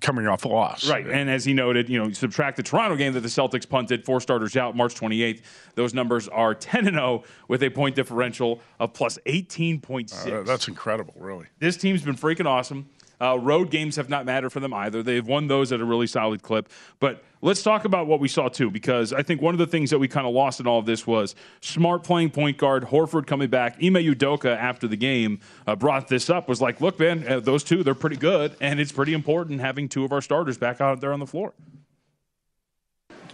coming 0.00 0.26
off 0.26 0.44
a 0.44 0.48
loss. 0.48 0.88
Right. 0.88 1.06
And 1.06 1.30
as 1.30 1.44
he 1.44 1.52
noted, 1.52 1.88
you 1.88 1.98
know, 1.98 2.08
you 2.08 2.14
subtract 2.14 2.56
the 2.56 2.62
Toronto 2.62 2.96
game 2.96 3.12
that 3.14 3.20
the 3.20 3.28
Celtics 3.28 3.68
punted, 3.68 4.04
four 4.04 4.20
starters 4.20 4.56
out 4.56 4.76
March 4.76 4.94
28th. 4.94 5.42
Those 5.74 5.94
numbers 5.94 6.28
are 6.28 6.54
10 6.54 6.86
and 6.86 6.96
0 6.96 7.24
with 7.48 7.62
a 7.62 7.70
point 7.70 7.94
differential 7.94 8.60
of 8.80 8.92
plus 8.92 9.18
18.6. 9.26 10.32
Uh, 10.32 10.42
that's 10.42 10.68
incredible, 10.68 11.14
really. 11.16 11.46
This 11.58 11.76
team's 11.76 12.02
been 12.02 12.16
freaking 12.16 12.46
awesome. 12.46 12.88
Uh, 13.24 13.36
road 13.38 13.70
games 13.70 13.96
have 13.96 14.10
not 14.10 14.26
mattered 14.26 14.50
for 14.50 14.60
them 14.60 14.74
either. 14.74 15.02
They've 15.02 15.26
won 15.26 15.46
those 15.48 15.72
at 15.72 15.80
a 15.80 15.84
really 15.84 16.06
solid 16.06 16.42
clip. 16.42 16.68
But 17.00 17.24
let's 17.40 17.62
talk 17.62 17.86
about 17.86 18.06
what 18.06 18.20
we 18.20 18.28
saw 18.28 18.48
too, 18.48 18.70
because 18.70 19.14
I 19.14 19.22
think 19.22 19.40
one 19.40 19.54
of 19.54 19.58
the 19.58 19.66
things 19.66 19.88
that 19.90 19.98
we 19.98 20.08
kind 20.08 20.26
of 20.26 20.34
lost 20.34 20.60
in 20.60 20.66
all 20.66 20.78
of 20.78 20.84
this 20.84 21.06
was 21.06 21.34
Smart 21.62 22.04
playing 22.04 22.30
point 22.30 22.58
guard, 22.58 22.84
Horford 22.84 23.26
coming 23.26 23.48
back. 23.48 23.76
Ime 23.82 23.94
Udoka 23.94 24.54
after 24.54 24.86
the 24.86 24.96
game 24.96 25.40
uh, 25.66 25.74
brought 25.74 26.08
this 26.08 26.28
up. 26.28 26.48
Was 26.48 26.60
like, 26.60 26.82
look, 26.82 26.98
man, 26.98 27.26
uh, 27.26 27.40
those 27.40 27.64
two 27.64 27.82
they're 27.82 27.94
pretty 27.94 28.16
good, 28.16 28.54
and 28.60 28.78
it's 28.78 28.92
pretty 28.92 29.14
important 29.14 29.60
having 29.60 29.88
two 29.88 30.04
of 30.04 30.12
our 30.12 30.20
starters 30.20 30.58
back 30.58 30.82
out 30.82 31.00
there 31.00 31.14
on 31.14 31.20
the 31.20 31.26
floor. 31.26 31.54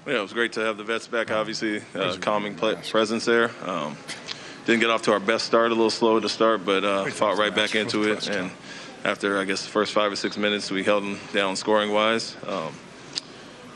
Yeah, 0.06 0.18
it 0.18 0.22
was 0.22 0.32
great 0.32 0.52
to 0.52 0.60
have 0.60 0.76
the 0.76 0.84
vets 0.84 1.08
back. 1.08 1.30
Obviously, 1.30 1.82
uh, 1.94 2.16
calming 2.20 2.54
play, 2.54 2.76
presence 2.90 3.24
there. 3.24 3.50
Um, 3.64 3.96
didn't 4.66 4.80
get 4.80 4.90
off 4.90 5.02
to 5.02 5.12
our 5.12 5.20
best 5.20 5.46
start, 5.46 5.72
a 5.72 5.74
little 5.74 5.90
slow 5.90 6.20
to 6.20 6.28
start, 6.28 6.64
but 6.64 6.84
uh, 6.84 7.04
fought 7.06 7.38
right 7.38 7.54
back 7.54 7.74
into 7.74 8.04
it. 8.04 8.28
And 8.28 8.50
after, 9.04 9.38
I 9.38 9.44
guess, 9.44 9.62
the 9.62 9.70
first 9.70 9.92
five 9.92 10.12
or 10.12 10.16
six 10.16 10.36
minutes, 10.36 10.70
we 10.70 10.84
held 10.84 11.04
them 11.04 11.18
down 11.32 11.56
scoring 11.56 11.92
wise. 11.92 12.36
Um, 12.46 12.72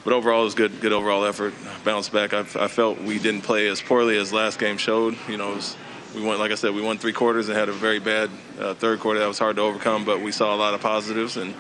but 0.05 0.13
overall, 0.13 0.43
it 0.43 0.45
was 0.45 0.55
good. 0.55 0.81
Good 0.81 0.93
overall 0.93 1.25
effort. 1.25 1.55
Bounced 1.83 2.13
back. 2.13 2.35
I, 2.35 2.41
I 2.41 2.69
felt 2.69 3.01
we 3.01 3.19
didn't 3.19 3.41
play 3.41 3.69
as 3.69 3.81
poorly 3.81 4.19
as 4.19 4.33
last 4.33 4.59
game 4.59 4.77
showed. 4.77 5.17
You 5.29 5.39
know, 5.39 5.55
was, 5.55 5.77
we 6.15 6.23
went 6.23 6.39
like 6.39 6.53
I 6.53 6.57
said, 6.57 6.75
we 6.75 6.83
won 6.83 6.99
three 6.99 7.15
quarters 7.15 7.49
and 7.49 7.57
had 7.57 7.71
a 7.71 7.73
very 7.73 8.01
bad 8.01 8.31
uh, 8.61 8.75
third 8.75 9.01
quarter 9.01 9.21
that 9.21 9.27
was 9.29 9.39
hard 9.39 9.57
to 9.57 9.63
overcome. 9.63 10.05
But 10.05 10.21
we 10.21 10.31
saw 10.31 10.55
a 10.55 10.59
lot 10.59 10.75
of 10.75 10.81
positives 10.81 11.39
and 11.39 11.55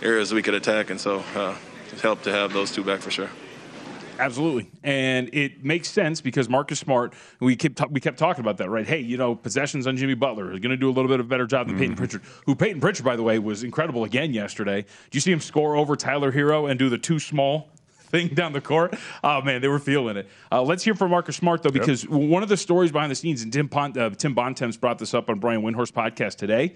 areas 0.00 0.32
we 0.32 0.42
could 0.42 0.54
attack, 0.54 0.90
and 0.90 1.00
so 1.00 1.24
uh, 1.34 1.56
it 1.92 2.00
helped 2.00 2.24
to 2.24 2.32
have 2.32 2.52
those 2.52 2.70
two 2.70 2.84
back 2.84 3.00
for 3.00 3.10
sure. 3.10 3.30
Absolutely, 4.18 4.70
and 4.82 5.30
it 5.32 5.64
makes 5.64 5.88
sense 5.88 6.20
because 6.20 6.48
Marcus 6.48 6.78
Smart. 6.78 7.14
We 7.40 7.56
kept 7.56 7.90
we 7.90 8.00
kept 8.00 8.18
talking 8.18 8.40
about 8.40 8.56
that, 8.58 8.68
right? 8.68 8.86
Hey, 8.86 9.00
you 9.00 9.16
know, 9.16 9.34
possessions 9.34 9.86
on 9.86 9.96
Jimmy 9.96 10.14
Butler 10.14 10.52
is 10.52 10.60
going 10.60 10.70
to 10.70 10.76
do 10.76 10.88
a 10.88 10.92
little 10.92 11.08
bit 11.08 11.20
of 11.20 11.26
a 11.26 11.28
better 11.28 11.46
job 11.46 11.66
than 11.66 11.76
mm-hmm. 11.76 11.82
Payton 11.82 11.96
Pritchard. 11.96 12.22
Who 12.46 12.54
Payton 12.54 12.80
Pritchard, 12.80 13.04
by 13.04 13.16
the 13.16 13.22
way, 13.22 13.38
was 13.38 13.62
incredible 13.62 14.04
again 14.04 14.32
yesterday. 14.32 14.82
Do 14.82 15.16
you 15.16 15.20
see 15.20 15.32
him 15.32 15.40
score 15.40 15.76
over 15.76 15.96
Tyler 15.96 16.32
Herro 16.32 16.70
and 16.70 16.78
do 16.78 16.88
the 16.88 16.98
too 16.98 17.18
small? 17.18 17.70
Thing 18.10 18.28
down 18.28 18.52
the 18.52 18.60
court. 18.60 18.94
Oh 19.22 19.42
man, 19.42 19.60
they 19.60 19.68
were 19.68 19.78
feeling 19.78 20.16
it. 20.16 20.28
Uh, 20.50 20.62
let's 20.62 20.82
hear 20.82 20.94
from 20.94 21.10
Marcus 21.10 21.36
Smart 21.36 21.62
though, 21.62 21.70
because 21.70 22.08
one 22.08 22.42
of 22.42 22.48
the 22.48 22.56
stories 22.56 22.90
behind 22.90 23.10
the 23.10 23.14
scenes, 23.14 23.42
and 23.42 23.52
Tim 23.52 23.68
Pont, 23.68 23.96
uh, 23.96 24.10
Tim 24.10 24.34
Bontemps 24.34 24.76
brought 24.78 24.98
this 24.98 25.12
up 25.12 25.28
on 25.28 25.38
Brian 25.38 25.62
Windhorst 25.62 25.92
podcast 25.92 26.36
today. 26.36 26.74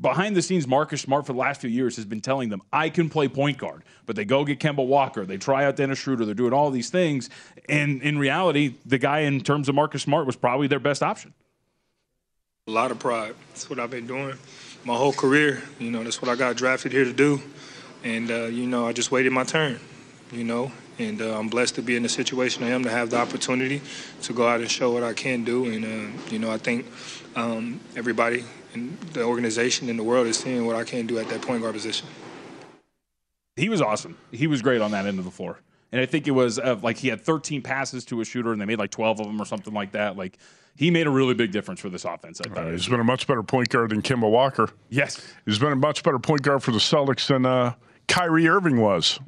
Behind 0.00 0.34
the 0.34 0.42
scenes, 0.42 0.66
Marcus 0.66 1.00
Smart 1.00 1.26
for 1.26 1.32
the 1.32 1.38
last 1.38 1.60
few 1.60 1.70
years 1.70 1.96
has 1.96 2.04
been 2.04 2.20
telling 2.20 2.48
them, 2.48 2.62
"I 2.72 2.88
can 2.88 3.10
play 3.10 3.28
point 3.28 3.58
guard," 3.58 3.82
but 4.06 4.16
they 4.16 4.24
go 4.24 4.44
get 4.44 4.58
Kemba 4.58 4.86
Walker, 4.86 5.26
they 5.26 5.36
try 5.36 5.64
out 5.64 5.76
Dennis 5.76 5.98
Schroeder, 5.98 6.24
they're 6.24 6.34
doing 6.34 6.52
all 6.52 6.70
these 6.70 6.90
things, 6.90 7.28
and 7.68 8.02
in 8.02 8.18
reality, 8.18 8.74
the 8.86 8.98
guy 8.98 9.20
in 9.20 9.40
terms 9.40 9.68
of 9.68 9.74
Marcus 9.74 10.02
Smart 10.02 10.26
was 10.26 10.36
probably 10.36 10.66
their 10.66 10.80
best 10.80 11.02
option. 11.02 11.34
A 12.68 12.70
lot 12.70 12.90
of 12.90 12.98
pride. 12.98 13.34
That's 13.48 13.68
what 13.68 13.78
I've 13.78 13.90
been 13.90 14.06
doing 14.06 14.36
my 14.84 14.94
whole 14.94 15.12
career. 15.12 15.62
You 15.78 15.90
know, 15.90 16.02
that's 16.02 16.22
what 16.22 16.30
I 16.30 16.36
got 16.36 16.56
drafted 16.56 16.92
here 16.92 17.04
to 17.04 17.12
do. 17.12 17.40
And, 18.02 18.30
uh, 18.30 18.44
you 18.44 18.66
know, 18.66 18.86
I 18.86 18.92
just 18.92 19.10
waited 19.10 19.32
my 19.32 19.44
turn, 19.44 19.78
you 20.32 20.44
know. 20.44 20.72
And 20.98 21.22
uh, 21.22 21.38
I'm 21.38 21.48
blessed 21.48 21.76
to 21.76 21.82
be 21.82 21.96
in 21.96 22.02
the 22.02 22.08
situation 22.08 22.62
I 22.62 22.68
am 22.68 22.84
to 22.84 22.90
have 22.90 23.10
the 23.10 23.16
opportunity 23.16 23.80
to 24.22 24.32
go 24.32 24.46
out 24.46 24.60
and 24.60 24.70
show 24.70 24.92
what 24.92 25.02
I 25.02 25.12
can 25.12 25.44
do. 25.44 25.66
And, 25.66 25.84
uh, 25.84 26.30
you 26.30 26.38
know, 26.38 26.50
I 26.50 26.58
think 26.58 26.86
um, 27.36 27.80
everybody 27.96 28.44
in 28.74 28.98
the 29.12 29.22
organization 29.22 29.88
in 29.88 29.96
the 29.96 30.04
world 30.04 30.26
is 30.26 30.38
seeing 30.38 30.66
what 30.66 30.76
I 30.76 30.84
can 30.84 31.06
do 31.06 31.18
at 31.18 31.28
that 31.28 31.42
point 31.42 31.62
guard 31.62 31.74
position. 31.74 32.06
He 33.56 33.68
was 33.68 33.80
awesome. 33.80 34.16
He 34.30 34.46
was 34.46 34.62
great 34.62 34.80
on 34.80 34.90
that 34.92 35.06
end 35.06 35.18
of 35.18 35.24
the 35.24 35.30
floor. 35.30 35.58
And 35.92 36.00
I 36.00 36.06
think 36.06 36.28
it 36.28 36.32
was 36.32 36.58
uh, 36.58 36.78
like 36.82 36.98
he 36.98 37.08
had 37.08 37.20
13 37.20 37.62
passes 37.62 38.04
to 38.06 38.20
a 38.20 38.24
shooter, 38.24 38.52
and 38.52 38.60
they 38.60 38.64
made 38.64 38.78
like 38.78 38.90
12 38.90 39.20
of 39.20 39.26
them 39.26 39.40
or 39.40 39.44
something 39.44 39.74
like 39.74 39.92
that. 39.92 40.16
Like 40.16 40.38
he 40.76 40.90
made 40.90 41.06
a 41.06 41.10
really 41.10 41.34
big 41.34 41.50
difference 41.50 41.80
for 41.80 41.88
this 41.88 42.04
offense. 42.04 42.40
I 42.40 42.48
thought. 42.48 42.66
Uh, 42.68 42.70
he's 42.70 42.88
been 42.88 43.00
a 43.00 43.04
much 43.04 43.26
better 43.26 43.42
point 43.42 43.70
guard 43.70 43.90
than 43.90 44.02
Kemba 44.02 44.30
Walker. 44.30 44.68
Yes. 44.88 45.20
He's 45.46 45.58
been 45.58 45.72
a 45.72 45.76
much 45.76 46.02
better 46.04 46.18
point 46.18 46.42
guard 46.42 46.62
for 46.62 46.70
the 46.70 46.78
Celtics 46.78 47.26
than 47.26 47.44
uh, 47.44 47.74
Kyrie 48.06 48.48
Irving 48.48 48.80
was. 48.80 49.18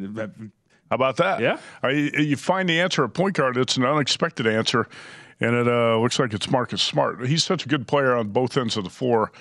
How 0.93 0.97
about 0.97 1.17
that? 1.17 1.41
Yeah. 1.41 1.59
Uh, 1.83 1.89
you, 1.89 2.11
you 2.19 2.37
find 2.37 2.69
the 2.69 2.79
answer 2.79 3.03
at 3.03 3.15
point 3.15 3.35
guard, 3.35 3.57
it's 3.57 3.79
an 3.79 3.85
unexpected 3.87 4.47
answer, 4.47 4.87
and 5.41 5.57
it 5.57 5.67
uh, 5.67 5.97
looks 5.97 6.19
like 6.19 6.35
it's 6.35 6.51
Marcus 6.51 6.83
Smart. 6.83 7.27
He's 7.27 7.43
such 7.43 7.65
a 7.65 7.69
good 7.71 7.89
player 7.89 8.15
on 8.15 8.29
both 8.29 8.59
ends 8.59 8.77
of 8.77 8.85
the 8.85 8.91
floor. 8.91 9.33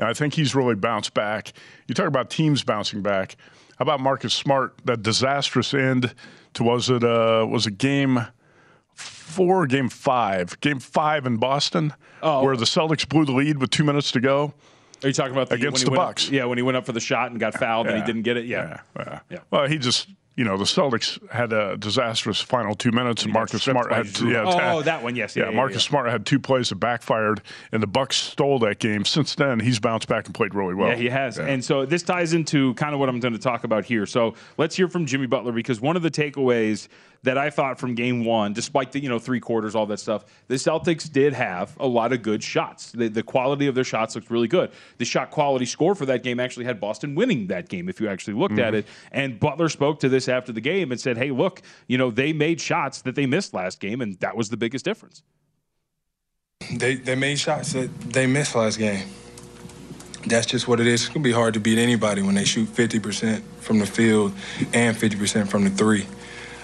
And 0.00 0.08
I 0.08 0.12
think 0.12 0.34
he's 0.34 0.56
really 0.56 0.74
bounced 0.74 1.14
back. 1.14 1.52
You 1.86 1.94
talk 1.94 2.08
about 2.08 2.30
teams 2.30 2.64
bouncing 2.64 3.00
back. 3.00 3.36
How 3.78 3.84
about 3.84 4.00
Marcus 4.00 4.34
Smart? 4.34 4.74
That 4.86 5.04
disastrous 5.04 5.72
end 5.72 6.12
to 6.54 6.64
was 6.64 6.90
it 6.90 7.04
uh, 7.04 7.46
was 7.48 7.68
it 7.68 7.78
game 7.78 8.26
four, 8.92 9.68
game 9.68 9.88
five, 9.88 10.58
game 10.58 10.80
five 10.80 11.26
in 11.26 11.36
Boston, 11.36 11.94
where 12.22 12.56
the 12.56 12.64
Celtics 12.64 13.08
blew 13.08 13.24
the 13.24 13.30
lead 13.30 13.58
with 13.58 13.70
two 13.70 13.84
minutes 13.84 14.10
to 14.10 14.20
go. 14.20 14.52
Are 15.04 15.06
you 15.06 15.14
talking 15.14 15.32
about 15.32 15.48
the, 15.48 15.54
against 15.54 15.84
when 15.84 15.92
the 15.92 15.96
Bucks? 15.96 16.26
Up, 16.26 16.32
yeah, 16.32 16.44
when 16.46 16.58
he 16.58 16.62
went 16.62 16.76
up 16.76 16.84
for 16.84 16.90
the 16.90 16.98
shot 16.98 17.30
and 17.30 17.38
got 17.38 17.54
fouled 17.54 17.86
and 17.86 17.96
he 17.96 18.04
didn't 18.04 18.22
get 18.22 18.36
it. 18.36 18.46
Yeah. 18.46 18.80
Yeah, 18.96 19.20
Yeah. 19.30 19.38
Well, 19.50 19.68
he 19.68 19.78
just, 19.78 20.08
you 20.38 20.44
know, 20.44 20.56
the 20.56 20.62
Celtics 20.64 21.18
had 21.32 21.52
a 21.52 21.76
disastrous 21.76 22.40
final 22.40 22.76
two 22.76 22.92
minutes, 22.92 23.24
and 23.24 23.32
Marcus 23.32 23.64
Smart 23.64 23.92
had 23.92 24.06
Drew. 24.12 24.30
yeah, 24.32 24.44
Oh, 24.46 24.82
that 24.90 25.02
one, 25.02 25.16
yes. 25.16 25.34
Yeah, 25.34 25.42
yeah, 25.44 25.50
yeah, 25.50 25.56
Marcus 25.56 25.84
yeah. 25.84 25.88
Smart 25.90 26.08
had 26.08 26.24
two 26.24 26.38
plays 26.38 26.68
that 26.68 26.76
backfired, 26.76 27.42
and 27.72 27.82
the 27.82 27.88
Bucks 27.88 28.14
stole 28.16 28.60
that 28.60 28.78
game. 28.78 29.04
Since 29.04 29.34
then, 29.34 29.58
he's 29.58 29.80
bounced 29.80 30.06
back 30.06 30.26
and 30.26 30.34
played 30.34 30.54
really 30.54 30.74
well. 30.74 30.90
Yeah, 30.90 30.94
he 30.94 31.08
has. 31.08 31.40
And 31.40 31.64
so 31.64 31.84
this 31.84 32.04
ties 32.04 32.34
into 32.34 32.72
kind 32.74 32.94
of 32.94 33.00
what 33.00 33.08
I'm 33.08 33.18
going 33.18 33.34
to 33.34 33.40
talk 33.40 33.64
about 33.64 33.84
here. 33.84 34.06
So 34.06 34.34
let's 34.56 34.76
hear 34.76 34.86
from 34.88 35.06
Jimmy 35.06 35.26
Butler 35.26 35.50
because 35.50 35.80
one 35.80 35.96
of 35.96 36.02
the 36.02 36.10
takeaways 36.10 36.86
that 37.24 37.36
I 37.36 37.50
thought 37.50 37.80
from 37.80 37.96
game 37.96 38.24
one, 38.24 38.52
despite 38.52 38.92
the, 38.92 39.00
you 39.02 39.08
know, 39.08 39.18
three 39.18 39.40
quarters, 39.40 39.74
all 39.74 39.86
that 39.86 39.98
stuff, 39.98 40.24
the 40.46 40.54
Celtics 40.54 41.10
did 41.10 41.32
have 41.32 41.76
a 41.80 41.86
lot 41.86 42.12
of 42.12 42.22
good 42.22 42.44
shots. 42.44 42.92
The, 42.92 43.08
the 43.08 43.24
quality 43.24 43.66
of 43.66 43.74
their 43.74 43.82
shots 43.82 44.14
looked 44.14 44.30
really 44.30 44.46
good. 44.46 44.70
The 44.98 45.04
shot 45.04 45.32
quality 45.32 45.66
score 45.66 45.96
for 45.96 46.06
that 46.06 46.22
game 46.22 46.38
actually 46.38 46.66
had 46.66 46.78
Boston 46.80 47.16
winning 47.16 47.48
that 47.48 47.68
game 47.68 47.88
if 47.88 48.00
you 48.00 48.08
actually 48.08 48.34
looked 48.34 48.60
at 48.60 48.72
Mhm. 48.72 48.76
it. 48.78 48.86
And 49.10 49.40
Butler 49.40 49.68
spoke 49.68 49.98
to 50.00 50.08
this 50.08 50.27
after 50.28 50.52
the 50.52 50.60
game 50.60 50.90
and 50.90 51.00
said, 51.00 51.16
hey, 51.16 51.30
look, 51.30 51.62
you 51.86 51.98
know, 51.98 52.10
they 52.10 52.32
made 52.32 52.60
shots 52.60 53.02
that 53.02 53.14
they 53.14 53.26
missed 53.26 53.54
last 53.54 53.80
game, 53.80 54.00
and 54.00 54.18
that 54.20 54.36
was 54.36 54.50
the 54.50 54.56
biggest 54.56 54.84
difference. 54.84 55.22
They 56.72 56.96
they 56.96 57.14
made 57.14 57.38
shots 57.38 57.72
that 57.72 57.88
they 58.00 58.26
missed 58.26 58.54
last 58.54 58.78
game. 58.78 59.08
That's 60.26 60.46
just 60.46 60.68
what 60.68 60.80
it 60.80 60.86
is. 60.86 61.04
It's 61.04 61.08
gonna 61.08 61.22
be 61.22 61.32
hard 61.32 61.54
to 61.54 61.60
beat 61.60 61.78
anybody 61.78 62.20
when 62.22 62.34
they 62.34 62.44
shoot 62.44 62.68
50% 62.68 63.42
from 63.60 63.78
the 63.78 63.86
field 63.86 64.32
and 64.74 64.96
50% 64.96 65.48
from 65.48 65.64
the 65.64 65.70
three. 65.70 66.06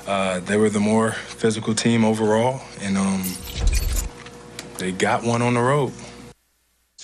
Uh, 0.07 0.40
they 0.40 0.57
were 0.57 0.68
the 0.68 0.81
more 0.81 1.12
physical 1.12 1.74
team 1.74 2.05
overall, 2.05 2.61
and 2.83 2.98
um, 2.98 3.22
they 4.79 4.92
got 4.92 5.22
one 5.22 5.40
on 5.40 5.55
the 5.55 5.61
road. 5.61 5.92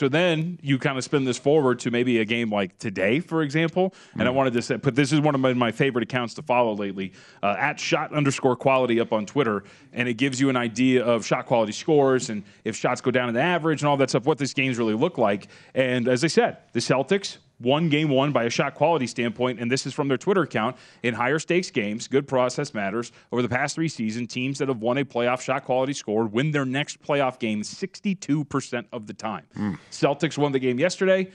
So 0.01 0.09
then 0.09 0.59
you 0.63 0.79
kind 0.79 0.97
of 0.97 1.05
spin 1.05 1.25
this 1.25 1.37
forward 1.37 1.79
to 1.81 1.91
maybe 1.91 2.21
a 2.21 2.25
game 2.25 2.51
like 2.51 2.79
today, 2.79 3.21
for 3.21 3.43
example. 3.43 3.93
And 4.15 4.23
I 4.23 4.31
wanted 4.31 4.55
to 4.55 4.63
say, 4.63 4.77
but 4.77 4.95
this 4.95 5.13
is 5.13 5.21
one 5.21 5.35
of 5.35 5.43
my, 5.43 5.53
my 5.53 5.71
favorite 5.71 6.05
accounts 6.05 6.33
to 6.37 6.43
follow 6.43 6.75
lately 6.75 7.13
uh, 7.43 7.57
at 7.59 7.79
shot 7.79 8.11
underscore 8.15 8.57
quality 8.57 8.99
up 8.99 9.13
on 9.13 9.27
Twitter. 9.27 9.63
And 9.93 10.09
it 10.09 10.15
gives 10.15 10.41
you 10.41 10.49
an 10.49 10.57
idea 10.57 11.05
of 11.05 11.27
shot 11.27 11.45
quality 11.45 11.73
scores 11.73 12.31
and 12.31 12.45
if 12.65 12.77
shots 12.77 13.03
go 13.03 13.11
down 13.11 13.29
in 13.29 13.35
the 13.35 13.43
average 13.43 13.83
and 13.83 13.91
all 13.91 13.99
that 13.99 14.09
stuff, 14.09 14.25
what 14.25 14.39
this 14.39 14.55
game's 14.55 14.79
really 14.79 14.95
look 14.95 15.19
like. 15.19 15.49
And 15.75 16.09
as 16.09 16.25
I 16.25 16.29
said, 16.29 16.57
the 16.73 16.81
Celtics 16.81 17.37
won 17.61 17.89
game 17.89 18.09
one 18.09 18.33
by 18.33 18.45
a 18.45 18.51
shot 18.51 18.75
quality 18.75 19.07
standpoint, 19.07 19.61
and 19.61 19.71
this 19.71 19.87
is 19.87 19.95
from 19.95 20.09
their 20.09 20.17
Twitter 20.17 20.43
account. 20.43 20.77
In 21.03 21.15
higher 21.15 21.39
stakes 21.39 21.71
games, 21.71 22.09
good 22.09 22.27
process 22.27 22.75
matters. 22.75 23.13
Over 23.33 23.43
the 23.43 23.49
past 23.49 23.75
three 23.75 23.89
seasons, 23.89 24.33
teams 24.33 24.59
that 24.59 24.69
have 24.69 24.81
won 24.81 24.99
a 24.99 25.05
playoff 25.05 25.41
shot 25.41 25.65
quality 25.65 25.93
score 25.93 26.27
win 26.27 26.51
their 26.51 26.65
next 26.65 27.03
playoff 27.03 27.39
game 27.39 27.63
62% 27.63 28.87
of 28.93 29.07
the 29.07 29.15
time. 29.15 29.47
Hmm. 29.55 29.75
Celtics 29.91 30.39
won 30.39 30.53
the 30.53 30.59
game 30.59 30.79
yesterday, 30.79 31.31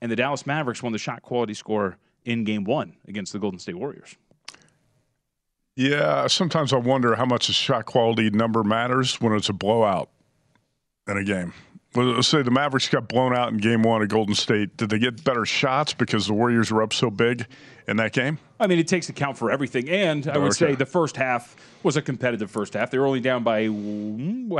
and 0.00 0.10
the 0.10 0.16
Dallas 0.16 0.46
Mavericks 0.46 0.82
won 0.82 0.92
the 0.92 0.98
shot 0.98 1.22
quality 1.22 1.54
score 1.54 1.96
in 2.24 2.44
game 2.44 2.64
one 2.64 2.94
against 3.08 3.32
the 3.32 3.38
Golden 3.38 3.58
State 3.58 3.76
Warriors. 3.76 4.16
Yeah, 5.76 6.26
sometimes 6.26 6.72
I 6.72 6.76
wonder 6.76 7.14
how 7.14 7.24
much 7.24 7.48
a 7.48 7.52
shot 7.52 7.86
quality 7.86 8.28
number 8.30 8.62
matters 8.62 9.20
when 9.20 9.32
it's 9.32 9.48
a 9.48 9.54
blowout 9.54 10.10
in 11.08 11.16
a 11.16 11.24
game. 11.24 11.54
Well, 11.94 12.06
Let's 12.06 12.28
say 12.28 12.42
the 12.42 12.52
Mavericks 12.52 12.88
got 12.88 13.08
blown 13.08 13.34
out 13.34 13.50
in 13.50 13.58
game 13.58 13.82
one 13.82 14.00
of 14.00 14.08
Golden 14.08 14.34
State. 14.36 14.76
Did 14.76 14.90
they 14.90 14.98
get 15.00 15.24
better 15.24 15.44
shots 15.44 15.92
because 15.92 16.26
the 16.28 16.34
Warriors 16.34 16.70
were 16.70 16.82
up 16.82 16.92
so 16.92 17.10
big 17.10 17.46
in 17.88 17.96
that 17.96 18.12
game? 18.12 18.38
I 18.60 18.68
mean, 18.68 18.78
it 18.78 18.86
takes 18.86 19.08
account 19.08 19.36
for 19.36 19.50
everything. 19.50 19.88
And 19.88 20.28
I 20.28 20.38
would 20.38 20.52
Okay. 20.52 20.70
say 20.70 20.74
the 20.76 20.86
first 20.86 21.16
half 21.16 21.56
was 21.82 21.96
a 21.96 22.02
competitive 22.02 22.48
first 22.48 22.74
half. 22.74 22.92
They 22.92 22.98
were 22.98 23.06
only 23.06 23.18
down 23.20 23.42
by, 23.42 23.64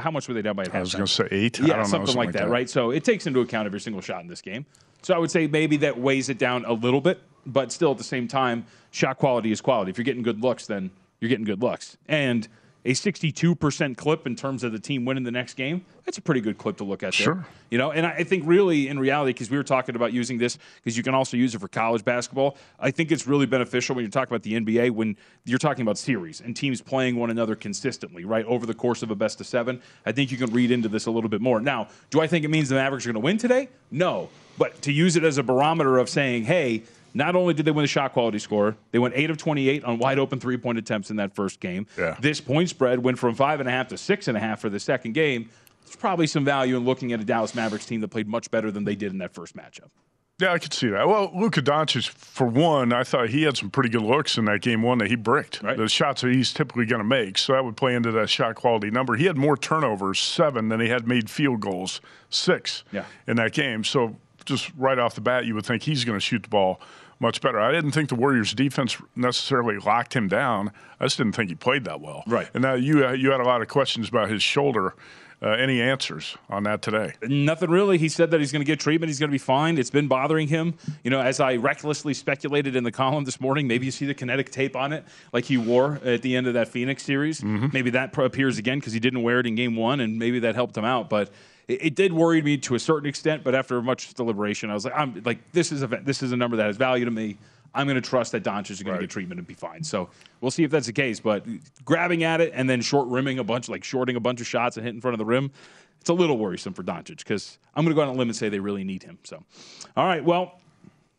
how 0.02 0.10
much 0.10 0.26
were 0.26 0.34
they 0.34 0.42
down 0.42 0.56
by 0.56 0.64
I 0.72 0.80
was 0.80 0.92
going 0.94 1.06
to 1.06 1.12
say 1.12 1.28
eight. 1.30 1.60
I 1.60 1.66
Yeah, 1.66 1.68
don't 1.74 1.82
know, 1.82 2.04
something, 2.04 2.16
like 2.16 2.32
that, 2.32 2.48
right? 2.48 2.68
So 2.68 2.90
it 2.90 3.04
takes 3.04 3.28
into 3.28 3.40
account 3.40 3.66
every 3.66 3.80
single 3.80 4.02
shot 4.02 4.22
in 4.22 4.26
this 4.26 4.40
game. 4.42 4.66
So 5.02 5.14
I 5.14 5.18
would 5.18 5.30
say 5.30 5.46
maybe 5.46 5.76
that 5.78 5.98
weighs 5.98 6.28
it 6.30 6.38
down 6.38 6.64
a 6.64 6.72
little 6.72 7.00
bit, 7.00 7.20
but 7.46 7.70
still 7.70 7.92
at 7.92 7.98
the 7.98 8.04
same 8.04 8.26
time, 8.26 8.66
shot 8.90 9.18
quality 9.18 9.52
is 9.52 9.60
quality. 9.60 9.90
If 9.90 9.98
you're 9.98 10.04
getting 10.04 10.22
good 10.24 10.42
looks, 10.42 10.66
then 10.66 10.90
you're 11.20 11.28
getting 11.28 11.44
good 11.44 11.62
looks. 11.62 11.96
And 12.08 12.48
a 12.84 12.92
62% 12.92 13.96
clip 13.96 14.26
in 14.26 14.34
terms 14.34 14.64
of 14.64 14.72
the 14.72 14.78
team 14.78 15.04
winning 15.04 15.24
the 15.24 15.30
next 15.30 15.54
game, 15.54 15.84
that's 16.04 16.18
a 16.18 16.22
pretty 16.22 16.40
good 16.40 16.56
clip 16.56 16.78
to 16.78 16.84
look 16.84 17.02
at 17.02 17.12
there. 17.12 17.24
Sure. 17.24 17.46
You 17.70 17.78
know, 17.78 17.92
and 17.92 18.06
I 18.06 18.24
think 18.24 18.44
really 18.46 18.88
in 18.88 18.98
reality, 18.98 19.32
because 19.32 19.50
we 19.50 19.56
were 19.56 19.62
talking 19.62 19.96
about 19.96 20.12
using 20.12 20.38
this, 20.38 20.58
because 20.76 20.96
you 20.96 21.02
can 21.02 21.14
also 21.14 21.36
use 21.36 21.54
it 21.54 21.60
for 21.60 21.68
college 21.68 22.04
basketball, 22.04 22.56
I 22.78 22.90
think 22.90 23.12
it's 23.12 23.26
really 23.26 23.46
beneficial 23.46 23.94
when 23.94 24.04
you're 24.04 24.10
talking 24.10 24.32
about 24.32 24.42
the 24.42 24.58
NBA 24.58 24.90
when 24.92 25.16
you're 25.44 25.58
talking 25.58 25.82
about 25.82 25.98
series 25.98 26.40
and 26.40 26.56
teams 26.56 26.80
playing 26.80 27.16
one 27.16 27.30
another 27.30 27.54
consistently, 27.54 28.24
right, 28.24 28.44
over 28.46 28.66
the 28.66 28.74
course 28.74 29.02
of 29.02 29.10
a 29.10 29.14
best 29.14 29.40
of 29.40 29.46
seven. 29.46 29.80
I 30.06 30.12
think 30.12 30.30
you 30.30 30.38
can 30.38 30.52
read 30.52 30.70
into 30.70 30.88
this 30.88 31.06
a 31.06 31.10
little 31.10 31.30
bit 31.30 31.40
more. 31.40 31.60
Now, 31.60 31.88
do 32.08 32.20
I 32.20 32.26
think 32.26 32.44
it 32.44 32.48
means 32.48 32.70
the 32.70 32.76
Mavericks 32.76 33.06
are 33.06 33.12
going 33.12 33.22
to 33.22 33.24
win 33.24 33.38
today? 33.38 33.68
No. 33.90 34.30
But 34.58 34.82
to 34.82 34.92
use 34.92 35.16
it 35.16 35.24
as 35.24 35.38
a 35.38 35.42
barometer 35.42 35.98
of 35.98 36.08
saying, 36.08 36.44
hey, 36.44 36.82
not 37.14 37.34
only 37.36 37.54
did 37.54 37.64
they 37.64 37.70
win 37.70 37.82
the 37.84 37.88
shot 37.88 38.12
quality 38.12 38.38
score, 38.38 38.76
they 38.92 38.98
went 38.98 39.14
eight 39.16 39.30
of 39.30 39.36
28 39.36 39.84
on 39.84 39.98
wide 39.98 40.18
open 40.18 40.38
three 40.40 40.56
point 40.56 40.78
attempts 40.78 41.10
in 41.10 41.16
that 41.16 41.34
first 41.34 41.60
game. 41.60 41.86
Yeah. 41.98 42.16
This 42.20 42.40
point 42.40 42.68
spread 42.68 42.98
went 43.02 43.18
from 43.18 43.34
five 43.34 43.60
and 43.60 43.68
a 43.68 43.72
half 43.72 43.88
to 43.88 43.98
six 43.98 44.28
and 44.28 44.36
a 44.36 44.40
half 44.40 44.60
for 44.60 44.68
the 44.68 44.80
second 44.80 45.12
game. 45.12 45.48
There's 45.84 45.96
probably 45.96 46.26
some 46.26 46.44
value 46.44 46.76
in 46.76 46.84
looking 46.84 47.12
at 47.12 47.20
a 47.20 47.24
Dallas 47.24 47.54
Mavericks 47.54 47.86
team 47.86 48.00
that 48.02 48.08
played 48.08 48.28
much 48.28 48.50
better 48.50 48.70
than 48.70 48.84
they 48.84 48.94
did 48.94 49.12
in 49.12 49.18
that 49.18 49.34
first 49.34 49.56
matchup. 49.56 49.88
Yeah, 50.40 50.54
I 50.54 50.58
could 50.58 50.72
see 50.72 50.88
that. 50.88 51.06
Well, 51.06 51.30
Luka 51.34 51.60
Doncic, 51.60 52.08
for 52.08 52.46
one, 52.46 52.94
I 52.94 53.04
thought 53.04 53.28
he 53.28 53.42
had 53.42 53.58
some 53.58 53.68
pretty 53.68 53.90
good 53.90 54.00
looks 54.00 54.38
in 54.38 54.46
that 54.46 54.62
game 54.62 54.80
one 54.80 54.96
that 54.98 55.08
he 55.08 55.14
bricked. 55.14 55.60
The 55.62 55.86
shots 55.86 56.22
that 56.22 56.32
he's 56.32 56.54
typically 56.54 56.86
going 56.86 57.00
to 57.00 57.04
make, 57.06 57.36
so 57.36 57.52
that 57.52 57.62
would 57.62 57.76
play 57.76 57.94
into 57.94 58.10
that 58.12 58.30
shot 58.30 58.54
quality 58.54 58.90
number. 58.90 59.16
He 59.16 59.26
had 59.26 59.36
more 59.36 59.54
turnovers, 59.54 60.18
seven, 60.18 60.70
than 60.70 60.80
he 60.80 60.88
had 60.88 61.06
made 61.06 61.28
field 61.28 61.60
goals, 61.60 62.00
six, 62.30 62.84
Yeah. 62.90 63.04
in 63.26 63.36
that 63.36 63.52
game. 63.52 63.84
So 63.84 64.16
just 64.44 64.72
right 64.76 64.98
off 64.98 65.14
the 65.14 65.20
bat, 65.20 65.44
you 65.46 65.54
would 65.54 65.66
think 65.66 65.82
he's 65.82 66.04
going 66.04 66.16
to 66.16 66.24
shoot 66.24 66.42
the 66.42 66.48
ball 66.48 66.80
much 67.20 67.40
better. 67.40 67.60
I 67.60 67.70
didn't 67.70 67.92
think 67.92 68.08
the 68.08 68.14
Warriors' 68.14 68.54
defense 68.54 68.96
necessarily 69.14 69.76
locked 69.78 70.14
him 70.14 70.26
down. 70.26 70.72
I 70.98 71.04
just 71.04 71.18
didn't 71.18 71.32
think 71.32 71.50
he 71.50 71.54
played 71.54 71.84
that 71.84 72.00
well. 72.00 72.24
Right. 72.26 72.48
And 72.54 72.62
now 72.62 72.74
you 72.74 73.06
uh, 73.06 73.12
you 73.12 73.30
had 73.30 73.40
a 73.40 73.44
lot 73.44 73.62
of 73.62 73.68
questions 73.68 74.08
about 74.08 74.30
his 74.30 74.42
shoulder. 74.42 74.94
Uh, 75.42 75.52
any 75.52 75.80
answers 75.80 76.36
on 76.50 76.64
that 76.64 76.82
today? 76.82 77.14
Nothing 77.22 77.70
really. 77.70 77.96
He 77.96 78.10
said 78.10 78.30
that 78.30 78.40
he's 78.40 78.52
going 78.52 78.60
to 78.60 78.66
get 78.66 78.78
treatment. 78.78 79.08
He's 79.08 79.18
going 79.18 79.30
to 79.30 79.34
be 79.34 79.38
fine. 79.38 79.78
It's 79.78 79.88
been 79.88 80.06
bothering 80.06 80.48
him. 80.48 80.74
You 81.02 81.10
know, 81.10 81.22
as 81.22 81.40
I 81.40 81.56
recklessly 81.56 82.12
speculated 82.12 82.76
in 82.76 82.84
the 82.84 82.92
column 82.92 83.24
this 83.24 83.40
morning, 83.40 83.66
maybe 83.66 83.86
you 83.86 83.90
see 83.90 84.04
the 84.04 84.12
kinetic 84.12 84.50
tape 84.50 84.76
on 84.76 84.92
it 84.92 85.02
like 85.32 85.46
he 85.46 85.56
wore 85.56 85.98
at 86.04 86.20
the 86.20 86.36
end 86.36 86.46
of 86.46 86.52
that 86.52 86.68
Phoenix 86.68 87.04
series. 87.04 87.42
Maybe 87.42 87.88
that 87.88 88.14
appears 88.18 88.58
again 88.58 88.80
because 88.80 88.92
he 88.92 89.00
didn't 89.00 89.22
wear 89.22 89.40
it 89.40 89.46
in 89.46 89.54
game 89.54 89.76
one, 89.76 90.00
and 90.00 90.18
maybe 90.18 90.40
that 90.40 90.54
helped 90.54 90.76
him 90.76 90.84
out. 90.84 91.08
But 91.08 91.30
it, 91.70 91.86
it 91.86 91.94
did 91.94 92.12
worry 92.12 92.42
me 92.42 92.56
to 92.58 92.74
a 92.74 92.78
certain 92.78 93.08
extent. 93.08 93.44
But 93.44 93.54
after 93.54 93.80
much 93.80 94.12
deliberation, 94.14 94.70
I 94.70 94.74
was 94.74 94.84
like, 94.84 94.94
I'm 94.96 95.22
like, 95.24 95.38
this 95.52 95.72
is 95.72 95.82
a 95.82 95.86
this 95.86 96.22
is 96.22 96.32
a 96.32 96.36
number 96.36 96.56
that 96.56 96.66
has 96.66 96.76
value 96.76 97.04
to 97.04 97.10
me. 97.10 97.38
I'm 97.72 97.86
going 97.86 97.94
to 97.94 98.00
trust 98.00 98.32
that 98.32 98.42
Doncic 98.42 98.72
is 98.72 98.82
going 98.82 98.96
to 98.96 99.02
get 99.02 99.10
treatment 99.10 99.38
and 99.38 99.46
be 99.46 99.54
fine. 99.54 99.84
So 99.84 100.10
we'll 100.40 100.50
see 100.50 100.64
if 100.64 100.72
that's 100.72 100.88
the 100.88 100.92
case. 100.92 101.20
But 101.20 101.46
grabbing 101.84 102.24
at 102.24 102.40
it 102.40 102.50
and 102.52 102.68
then 102.68 102.80
short 102.80 103.06
rimming 103.06 103.38
a 103.38 103.44
bunch, 103.44 103.68
like 103.68 103.84
shorting 103.84 104.16
a 104.16 104.20
bunch 104.20 104.40
of 104.40 104.46
shots 104.48 104.76
and 104.76 104.84
hitting 104.84 104.96
in 104.96 105.00
front 105.00 105.14
of 105.14 105.18
the 105.18 105.24
rim, 105.24 105.52
it's 106.00 106.10
a 106.10 106.14
little 106.14 106.36
worrisome 106.36 106.74
for 106.74 106.82
Doncic 106.82 107.18
because 107.18 107.58
I'm 107.74 107.84
going 107.84 107.94
to 107.94 107.94
go 107.94 108.02
out 108.02 108.08
on 108.08 108.16
a 108.16 108.18
limb 108.18 108.28
and 108.28 108.36
say 108.36 108.48
they 108.48 108.58
really 108.58 108.82
need 108.82 109.04
him. 109.04 109.18
So, 109.22 109.44
all 109.96 110.06
right, 110.06 110.24
well, 110.24 110.60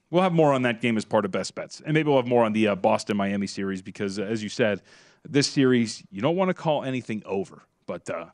we'll 0.10 0.24
have 0.24 0.34
more 0.34 0.52
on 0.52 0.64
that 0.64 0.82
game 0.82 0.98
as 0.98 1.06
part 1.06 1.24
of 1.24 1.32
best 1.32 1.56
bets, 1.56 1.82
and 1.86 1.94
maybe 1.94 2.10
we'll 2.10 2.18
have 2.18 2.28
more 2.28 2.44
on 2.44 2.52
the 2.52 2.70
uh, 2.70 2.76
Boston 2.76 3.16
Miami 3.16 3.48
series 3.48 3.82
because, 3.82 4.20
uh, 4.20 4.24
as 4.24 4.44
you 4.44 4.50
said, 4.50 4.82
this 5.24 5.48
series 5.48 6.04
you 6.12 6.22
don't 6.22 6.36
want 6.36 6.50
to 6.50 6.54
call 6.54 6.84
anything 6.84 7.22
over, 7.26 7.62
but 7.86 8.10
uh, 8.10 8.26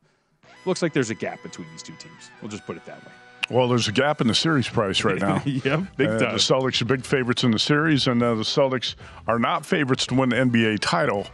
looks 0.65 0.81
like 0.81 0.93
there's 0.93 1.09
a 1.09 1.15
gap 1.15 1.41
between 1.43 1.67
these 1.71 1.83
two 1.83 1.93
teams. 1.99 2.31
We'll 2.41 2.51
just 2.51 2.65
put 2.65 2.77
it 2.77 2.85
that 2.85 3.03
way. 3.05 3.11
Well, 3.49 3.69
there's 3.69 3.87
a 3.87 3.93
gap 3.93 4.19
in 4.19 4.27
the 4.27 4.35
series 4.35 4.67
price 4.67 5.03
right 5.05 5.19
now. 5.21 5.41
Yep, 5.45 5.83
big 5.95 6.09
Uh, 6.09 6.19
time. 6.19 6.33
The 6.33 6.39
Celtics 6.39 6.81
are 6.81 6.85
big 6.85 7.05
favorites 7.05 7.43
in 7.45 7.51
the 7.51 7.59
series, 7.59 8.07
and 8.07 8.21
uh, 8.21 8.35
the 8.35 8.43
Celtics 8.43 8.95
are 9.27 9.39
not 9.39 9.65
favorites 9.65 10.05
to 10.07 10.15
win 10.15 10.29
the 10.29 10.35
NBA 10.35 10.79
title. 10.81 11.25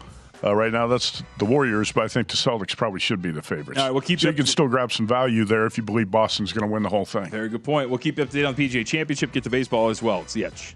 Uh, 0.43 0.54
right 0.54 0.71
now, 0.73 0.86
that's 0.88 1.23
the 1.39 1.45
Warriors, 1.45 1.91
but 1.91 2.04
I 2.04 2.08
think 2.10 2.28
the 2.28 2.36
Celtics 2.36 2.76
probably 2.78 2.99
should 2.99 3.21
be 3.21 3.32
the 3.32 3.41
favorites. 3.41 3.80
All 3.80 3.86
right, 3.88 3.91
we'll 3.91 4.02
keep 4.02 4.19
so 4.19 4.28
you 4.28 4.34
can 4.36 4.45
still 4.45 4.67
grab 4.67 4.91
some 4.91 5.08
value 5.08 5.45
there 5.45 5.65
if 5.65 5.78
you 5.78 5.84
believe 5.84 6.12
Boston's 6.12 6.52
going 6.52 6.67
to 6.67 6.71
win 6.71 6.84
the 6.84 6.89
whole 6.89 7.06
thing. 7.06 7.30
Very 7.32 7.49
good 7.49 7.63
point. 7.63 7.89
We'll 7.89 7.97
keep 7.97 8.17
you 8.17 8.23
up 8.26 8.30
to 8.30 8.36
date 8.38 8.45
on 8.45 8.54
PGA 8.54 8.86
Championship. 8.86 9.32
Get 9.32 9.43
to 9.45 9.49
baseball 9.49 9.89
as 9.89 10.04
well. 10.04 10.21
It's 10.21 10.34
the 10.34 10.45
Edge. 10.45 10.76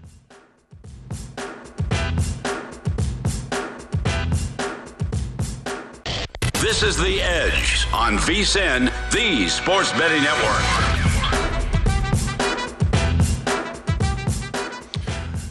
This 6.68 6.82
is 6.82 6.98
The 6.98 7.22
Edge 7.22 7.86
on 7.94 8.18
VSIN, 8.18 8.92
the 9.10 9.48
Sports 9.48 9.90
Betting 9.92 10.22
Network. 10.22 10.60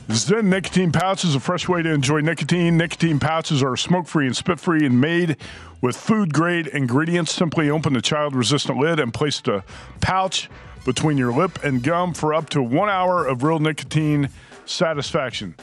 ZYN 0.10 0.46
nicotine 0.46 0.92
pouches, 0.92 1.34
a 1.34 1.40
fresh 1.40 1.68
way 1.68 1.82
to 1.82 1.90
enjoy 1.90 2.22
nicotine. 2.22 2.78
Nicotine 2.78 3.18
pouches 3.18 3.64
are 3.64 3.76
smoke 3.76 4.06
free 4.06 4.28
and 4.28 4.38
spit 4.38 4.60
free 4.60 4.86
and 4.86 5.02
made 5.02 5.38
with 5.82 5.98
food 5.98 6.36
grade 6.36 6.68
ingredients. 6.68 7.32
Simply 7.32 7.68
open 7.72 7.94
the 7.94 8.02
child 8.04 8.36
resistant 8.36 8.78
lid 8.78 9.00
and 9.00 9.12
place 9.12 9.42
the 9.42 9.64
pouch 10.02 10.52
between 10.86 11.18
your 11.18 11.34
lip 11.34 11.64
and 11.64 11.82
gum 11.82 12.14
for 12.14 12.32
up 12.32 12.48
to 12.52 12.62
one 12.62 12.90
hour 12.90 13.26
of 13.26 13.42
real 13.42 13.58
nicotine 13.58 14.30
satisfaction. 14.68 15.56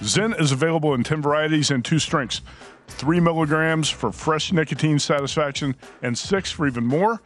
ZYN 0.00 0.40
is 0.40 0.50
available 0.50 0.92
in 0.92 1.04
10 1.04 1.22
varieties 1.22 1.70
and 1.70 1.84
two 1.84 2.00
strengths 2.00 2.40
three 2.88 3.20
milligrams 3.20 3.88
for 3.88 4.10
fresh 4.10 4.52
nicotine 4.52 4.98
satisfaction 4.98 5.76
and 6.02 6.16
six 6.16 6.50
for 6.50 6.66
even 6.66 6.86
more. 6.86 7.20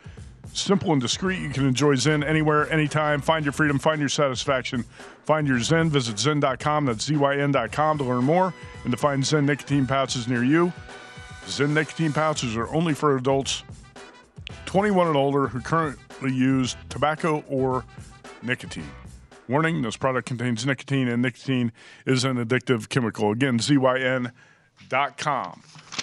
Simple 0.52 0.92
and 0.92 1.00
discreet. 1.00 1.40
You 1.40 1.48
can 1.48 1.66
enjoy 1.66 1.94
ZYN 1.94 2.24
anywhere, 2.24 2.70
anytime. 2.70 3.22
Find 3.22 3.44
your 3.44 3.52
freedom, 3.52 3.78
find 3.78 4.00
your 4.00 4.10
satisfaction, 4.10 4.84
find 5.24 5.48
your 5.48 5.58
ZYN. 5.58 5.88
Visit 5.88 6.16
ZYN.com, 6.16 6.86
that's 6.86 7.08
ZYN.com 7.08 7.98
to 7.98 8.04
learn 8.04 8.24
more 8.24 8.52
and 8.84 8.90
to 8.90 8.98
find 8.98 9.22
ZYN 9.22 9.44
nicotine 9.44 9.86
pouches 9.86 10.28
near 10.28 10.44
you. 10.44 10.72
ZYN 11.46 11.70
nicotine 11.70 12.12
pouches 12.12 12.56
are 12.56 12.68
only 12.74 12.92
for 12.92 13.16
adults 13.16 13.62
21 14.66 15.08
and 15.08 15.16
older 15.16 15.46
who 15.46 15.60
currently 15.60 16.32
use 16.32 16.76
tobacco 16.88 17.42
or 17.48 17.84
nicotine. 18.42 18.90
Warning 19.48 19.82
this 19.82 19.96
product 19.96 20.26
contains 20.26 20.64
nicotine, 20.64 21.08
and 21.08 21.20
nicotine 21.22 21.72
is 22.06 22.24
an 22.24 22.36
addictive 22.36 22.88
chemical. 22.88 23.32
Again, 23.32 23.58
ZYN.com. 23.58 24.32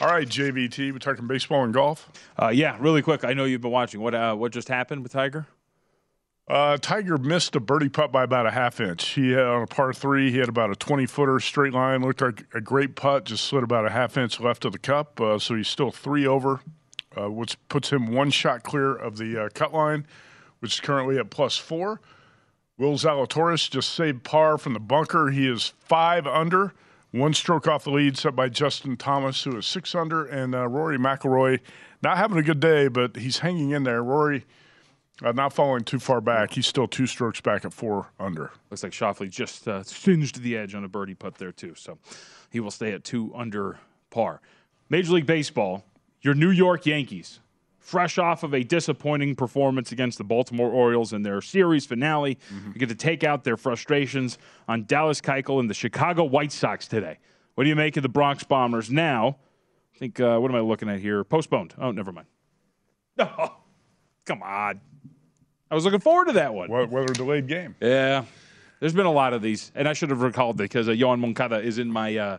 All 0.02 0.08
right, 0.08 0.28
JVT, 0.28 0.94
we're 0.94 1.00
talking 1.00 1.28
baseball 1.28 1.63
and 1.63 1.74
golf. 1.74 2.10
Uh, 2.42 2.50
yeah, 2.50 2.78
really 2.80 3.02
quick. 3.02 3.26
I 3.26 3.34
know 3.34 3.44
you've 3.44 3.62
been 3.62 3.72
watching. 3.72 4.00
What 4.02 4.15
uh, 4.15 4.36
what 4.36 4.52
just 4.52 4.70
happened 4.70 5.04
with 5.04 5.12
Tiger? 5.12 5.46
Uh, 6.50 6.78
Tiger 6.78 7.18
missed 7.20 7.56
a 7.56 7.60
birdie 7.60 7.89
putt 7.89 8.12
by 8.12 8.24
about 8.24 8.48
a 8.48 8.52
half 8.52 8.80
inch. 8.80 9.10
He 9.10 9.32
had 9.32 9.46
on 9.46 9.62
a 9.62 9.68
par 9.68 9.94
three. 9.94 10.32
He 10.32 10.39
had 10.39 10.50
about 10.50 10.72
a 10.72 10.76
20 10.76 11.06
footer 11.06 11.39
straight 11.39 11.74
line. 11.74 12.02
Looked 12.02 12.22
like 12.22 12.46
a 12.56 12.62
great 12.62 12.96
putt, 12.96 13.26
just 13.26 13.46
slid 13.46 13.63
about 13.63 13.86
a 13.86 13.92
half 13.92 14.18
inch 14.18 14.39
left 14.39 14.65
of 14.65 14.72
the 14.72 14.80
cup. 14.80 15.22
Uh, 15.22 15.38
so 15.38 15.54
he's 15.54 15.68
still 15.68 15.92
three 15.92 16.26
over, 16.26 16.62
uh, 17.15 17.30
which 17.30 17.56
puts 17.70 17.92
him 17.92 18.12
one 18.12 18.32
shot 18.32 18.63
clear 18.63 18.96
of 18.96 19.18
the 19.18 19.46
uh, 19.46 19.50
cut 19.54 19.74
line, 19.76 20.08
which 20.60 20.74
is 20.74 20.80
currently 20.80 21.20
at 21.20 21.30
plus 21.30 21.56
four. 21.56 22.02
Will 22.80 22.94
Zalatoris 22.94 23.70
just 23.70 23.94
saved 23.94 24.24
par 24.24 24.58
from 24.58 24.74
the 24.74 24.80
bunker. 24.80 25.30
He 25.30 25.48
is 25.48 25.74
five 25.78 26.26
under, 26.26 26.74
one 27.12 27.34
stroke 27.34 27.67
off 27.67 27.84
the 27.84 27.91
lead, 27.91 28.17
set 28.17 28.36
by 28.36 28.50
Justin 28.50 28.95
Thomas, 28.98 29.43
who 29.43 29.58
is 29.58 29.65
six 29.65 29.95
under, 29.95 30.26
and 30.26 30.54
uh, 30.54 30.67
Rory 30.67 30.98
McIlroy 30.98 31.60
not 32.02 32.17
having 32.17 32.38
a 32.38 32.43
good 32.43 32.60
day, 32.60 32.88
but 32.88 33.15
he's 33.15 33.39
hanging 33.39 33.72
in 33.72 33.84
there. 33.84 34.04
Rory 34.04 34.45
uh, 35.24 35.32
not 35.32 35.54
falling 35.54 35.84
too 35.84 36.00
far 36.00 36.22
back. 36.22 36.54
He's 36.54 36.67
still 36.67 36.88
two 36.88 37.08
strokes 37.08 37.41
back 37.41 37.65
at 37.65 37.74
four 37.74 38.08
under. 38.19 38.52
Looks 38.69 38.84
like 38.84 38.91
Schauffele 38.91 39.30
just 39.30 39.67
uh, 39.67 39.84
singed 39.84 40.41
the 40.41 40.56
edge 40.56 40.76
on 40.76 40.84
a 40.84 40.88
birdie 40.88 41.15
putt 41.15 41.36
there 41.36 41.52
too, 41.52 41.74
so 41.76 41.98
he 42.52 42.60
will 42.60 42.72
stay 42.72 42.93
at 42.93 43.04
two 43.04 43.34
under 43.36 43.80
par. 44.12 44.41
Major 44.89 45.13
League 45.13 45.26
Baseball, 45.26 45.84
your 46.22 46.34
New 46.34 46.52
York 46.52 46.86
Yankees 46.86 47.39
fresh 47.89 48.19
off 48.19 48.43
of 48.43 48.54
a 48.54 48.63
disappointing 48.63 49.36
performance 49.36 49.91
against 49.91 50.19
the 50.19 50.23
Baltimore 50.23 50.69
Orioles 50.69 51.12
in 51.12 51.23
their 51.23 51.41
series 51.41 51.88
finale. 51.88 52.38
Mm-hmm. 52.54 52.71
You 52.73 52.80
get 52.80 52.89
to 52.89 52.95
take 52.95 53.23
out 53.23 53.43
their 53.43 53.58
frustrations 53.58 54.38
on 54.67 54.86
Dallas 54.86 55.19
Keuchel 55.19 55.60
and 55.60 55.67
the 55.67 55.73
Chicago 55.73 56.23
White 56.23 56.52
Sox 56.52 56.88
today. 56.88 57.17
What 57.56 57.63
do 57.63 57.69
you 57.69 57.75
make 57.75 57.97
of 57.97 58.04
the 58.04 58.10
Bronx 58.10 58.43
Bombers 58.43 58.91
now? 58.91 59.38
I 59.95 59.97
think, 59.97 60.19
uh, 60.19 60.38
what 60.38 60.52
am 60.52 60.56
I 60.56 60.60
looking 60.60 60.88
at 60.88 60.99
here? 60.99 61.23
Postponed. 61.23 61.73
Oh, 61.78 61.91
never 61.91 62.12
mind. 62.12 62.28
Oh, 63.21 63.58
come 64.23 64.41
on. 64.41 64.80
I 65.69 65.75
was 65.75 65.84
looking 65.84 65.99
forward 65.99 66.28
to 66.28 66.34
that 66.34 66.54
one. 66.54 66.69
Weather 66.69 67.13
delayed 67.13 67.47
game. 67.47 67.75
Yeah. 67.82 68.23
There's 68.80 68.93
been 68.93 69.08
a 69.08 69.12
lot 69.12 69.34
of 69.34 69.41
these, 69.41 69.73
and 69.75 69.89
I 69.89 69.93
should 69.93 70.10
have 70.10 70.21
recalled 70.21 70.56
it 70.62 70.63
because 70.63 70.88
uh, 70.88 70.93
Yoán 70.93 71.19
Moncada 71.19 71.60
is 71.60 71.80
in 71.80 71.91
my 71.91 72.15
uh, 72.15 72.38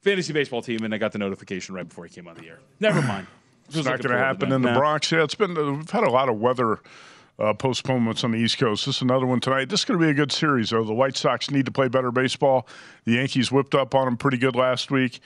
fantasy 0.00 0.32
baseball 0.32 0.62
team, 0.62 0.84
and 0.84 0.94
I 0.94 0.98
got 0.98 1.12
the 1.12 1.18
notification 1.18 1.74
right 1.74 1.86
before 1.86 2.06
he 2.06 2.14
came 2.14 2.26
on 2.28 2.36
the 2.36 2.48
air. 2.48 2.60
Never 2.80 3.02
mind. 3.02 3.26
It's 3.68 3.76
not 3.84 4.00
going 4.02 4.12
to 4.12 4.18
happen 4.18 4.52
in 4.52 4.62
the 4.62 4.72
Bronx. 4.72 5.10
Yeah, 5.12 5.22
it's 5.24 5.34
been 5.34 5.54
we've 5.54 5.90
had 5.90 6.04
a 6.04 6.10
lot 6.10 6.28
of 6.28 6.38
weather 6.40 6.80
uh, 7.38 7.52
postponements 7.54 8.24
on 8.24 8.30
the 8.30 8.38
East 8.38 8.58
Coast. 8.58 8.86
This 8.86 8.96
is 8.96 9.02
another 9.02 9.26
one 9.26 9.40
tonight. 9.40 9.68
This 9.68 9.80
is 9.80 9.84
going 9.84 9.98
to 10.00 10.04
be 10.06 10.10
a 10.10 10.14
good 10.14 10.32
series, 10.32 10.70
though. 10.70 10.84
The 10.84 10.94
White 10.94 11.16
Sox 11.16 11.50
need 11.50 11.66
to 11.66 11.72
play 11.72 11.88
better 11.88 12.10
baseball. 12.10 12.66
The 13.04 13.12
Yankees 13.12 13.50
whipped 13.52 13.74
up 13.74 13.94
on 13.94 14.04
them 14.06 14.16
pretty 14.16 14.38
good 14.38 14.56
last 14.56 14.90
week 14.90 15.20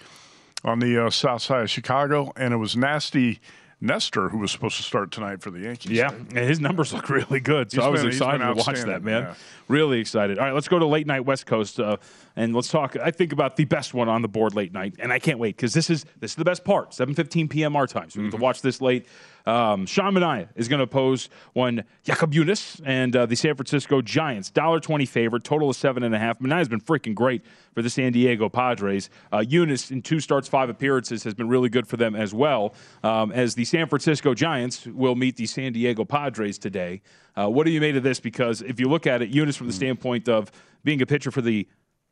on 0.64 0.78
the 0.80 1.06
uh, 1.06 1.10
south 1.10 1.42
side 1.42 1.62
of 1.62 1.70
Chicago, 1.70 2.32
and 2.36 2.52
it 2.54 2.58
was 2.58 2.76
nasty. 2.76 3.40
Nestor, 3.82 4.28
who 4.28 4.36
was 4.36 4.50
supposed 4.52 4.76
to 4.76 4.82
start 4.82 5.10
tonight 5.10 5.40
for 5.40 5.50
the 5.50 5.60
Yankees. 5.60 5.92
Yeah, 5.92 6.10
and 6.10 6.36
his 6.36 6.60
numbers 6.60 6.92
look 6.92 7.08
really 7.08 7.40
good. 7.40 7.72
So 7.72 7.78
He's 7.80 7.86
I 7.86 7.88
was 7.88 8.00
been- 8.02 8.10
excited 8.10 8.44
to 8.44 8.52
watch 8.52 8.82
that, 8.82 9.02
man. 9.02 9.22
yeah. 9.22 9.34
Really 9.68 10.00
excited. 10.00 10.38
All 10.38 10.44
right, 10.44 10.52
let's 10.52 10.68
go 10.68 10.78
to 10.78 10.84
late 10.84 11.06
night 11.06 11.24
West 11.24 11.46
Coast, 11.46 11.80
uh, 11.80 11.96
and 12.40 12.54
let's 12.54 12.68
talk. 12.68 12.96
I 12.96 13.10
think 13.10 13.32
about 13.32 13.56
the 13.56 13.64
best 13.66 13.92
one 13.94 14.08
on 14.08 14.22
the 14.22 14.28
board 14.28 14.54
late 14.54 14.72
night, 14.72 14.94
and 14.98 15.12
I 15.12 15.18
can't 15.18 15.38
wait 15.38 15.56
because 15.56 15.74
this 15.74 15.90
is 15.90 16.04
this 16.20 16.32
is 16.32 16.36
the 16.36 16.44
best 16.44 16.64
part. 16.64 16.94
Seven 16.94 17.14
fifteen 17.14 17.48
p.m. 17.48 17.76
our 17.76 17.86
time, 17.86 18.08
so 18.10 18.18
we 18.20 18.24
get 18.26 18.30
Mm-hmm. 18.30 18.38
to 18.38 18.42
watch 18.42 18.62
this 18.62 18.80
late. 18.80 19.06
Um, 19.46 19.86
Sean 19.86 20.12
Manaea 20.14 20.48
is 20.54 20.68
going 20.68 20.78
to 20.78 20.84
oppose 20.84 21.30
one 21.54 21.82
Jakob 22.04 22.32
Junis 22.32 22.80
and 22.84 23.16
uh, 23.16 23.24
the 23.26 23.34
San 23.34 23.54
Francisco 23.56 24.02
Giants. 24.02 24.50
Dollar 24.50 24.80
twenty 24.80 25.06
favorite, 25.06 25.44
total 25.44 25.70
of 25.70 25.76
seven 25.76 26.02
and 26.02 26.14
a 26.14 26.18
half. 26.18 26.38
Manaea's 26.40 26.68
been 26.68 26.80
freaking 26.80 27.14
great 27.14 27.42
for 27.74 27.82
the 27.82 27.90
San 27.90 28.12
Diego 28.12 28.48
Padres. 28.48 29.10
Uh, 29.32 29.38
Junis 29.38 29.90
in 29.90 30.02
two 30.02 30.20
starts, 30.20 30.46
five 30.48 30.68
appearances 30.68 31.24
has 31.24 31.34
been 31.34 31.48
really 31.48 31.68
good 31.68 31.86
for 31.86 31.96
them 31.96 32.14
as 32.14 32.32
well. 32.34 32.74
Um, 33.02 33.32
as 33.32 33.54
the 33.54 33.64
San 33.64 33.86
Francisco 33.88 34.34
Giants 34.34 34.86
will 34.86 35.14
meet 35.14 35.36
the 35.36 35.46
San 35.46 35.72
Diego 35.72 36.04
Padres 36.04 36.58
today. 36.58 37.00
Uh, 37.36 37.48
what 37.48 37.64
do 37.64 37.70
you 37.70 37.80
made 37.80 37.96
of 37.96 38.02
this? 38.02 38.20
Because 38.20 38.60
if 38.62 38.78
you 38.80 38.88
look 38.88 39.06
at 39.06 39.22
it, 39.22 39.32
Junis 39.32 39.56
from 39.56 39.68
the 39.68 39.72
standpoint 39.72 40.28
of 40.28 40.50
being 40.84 41.00
a 41.00 41.06
pitcher 41.06 41.30
for 41.30 41.42
the 41.42 41.66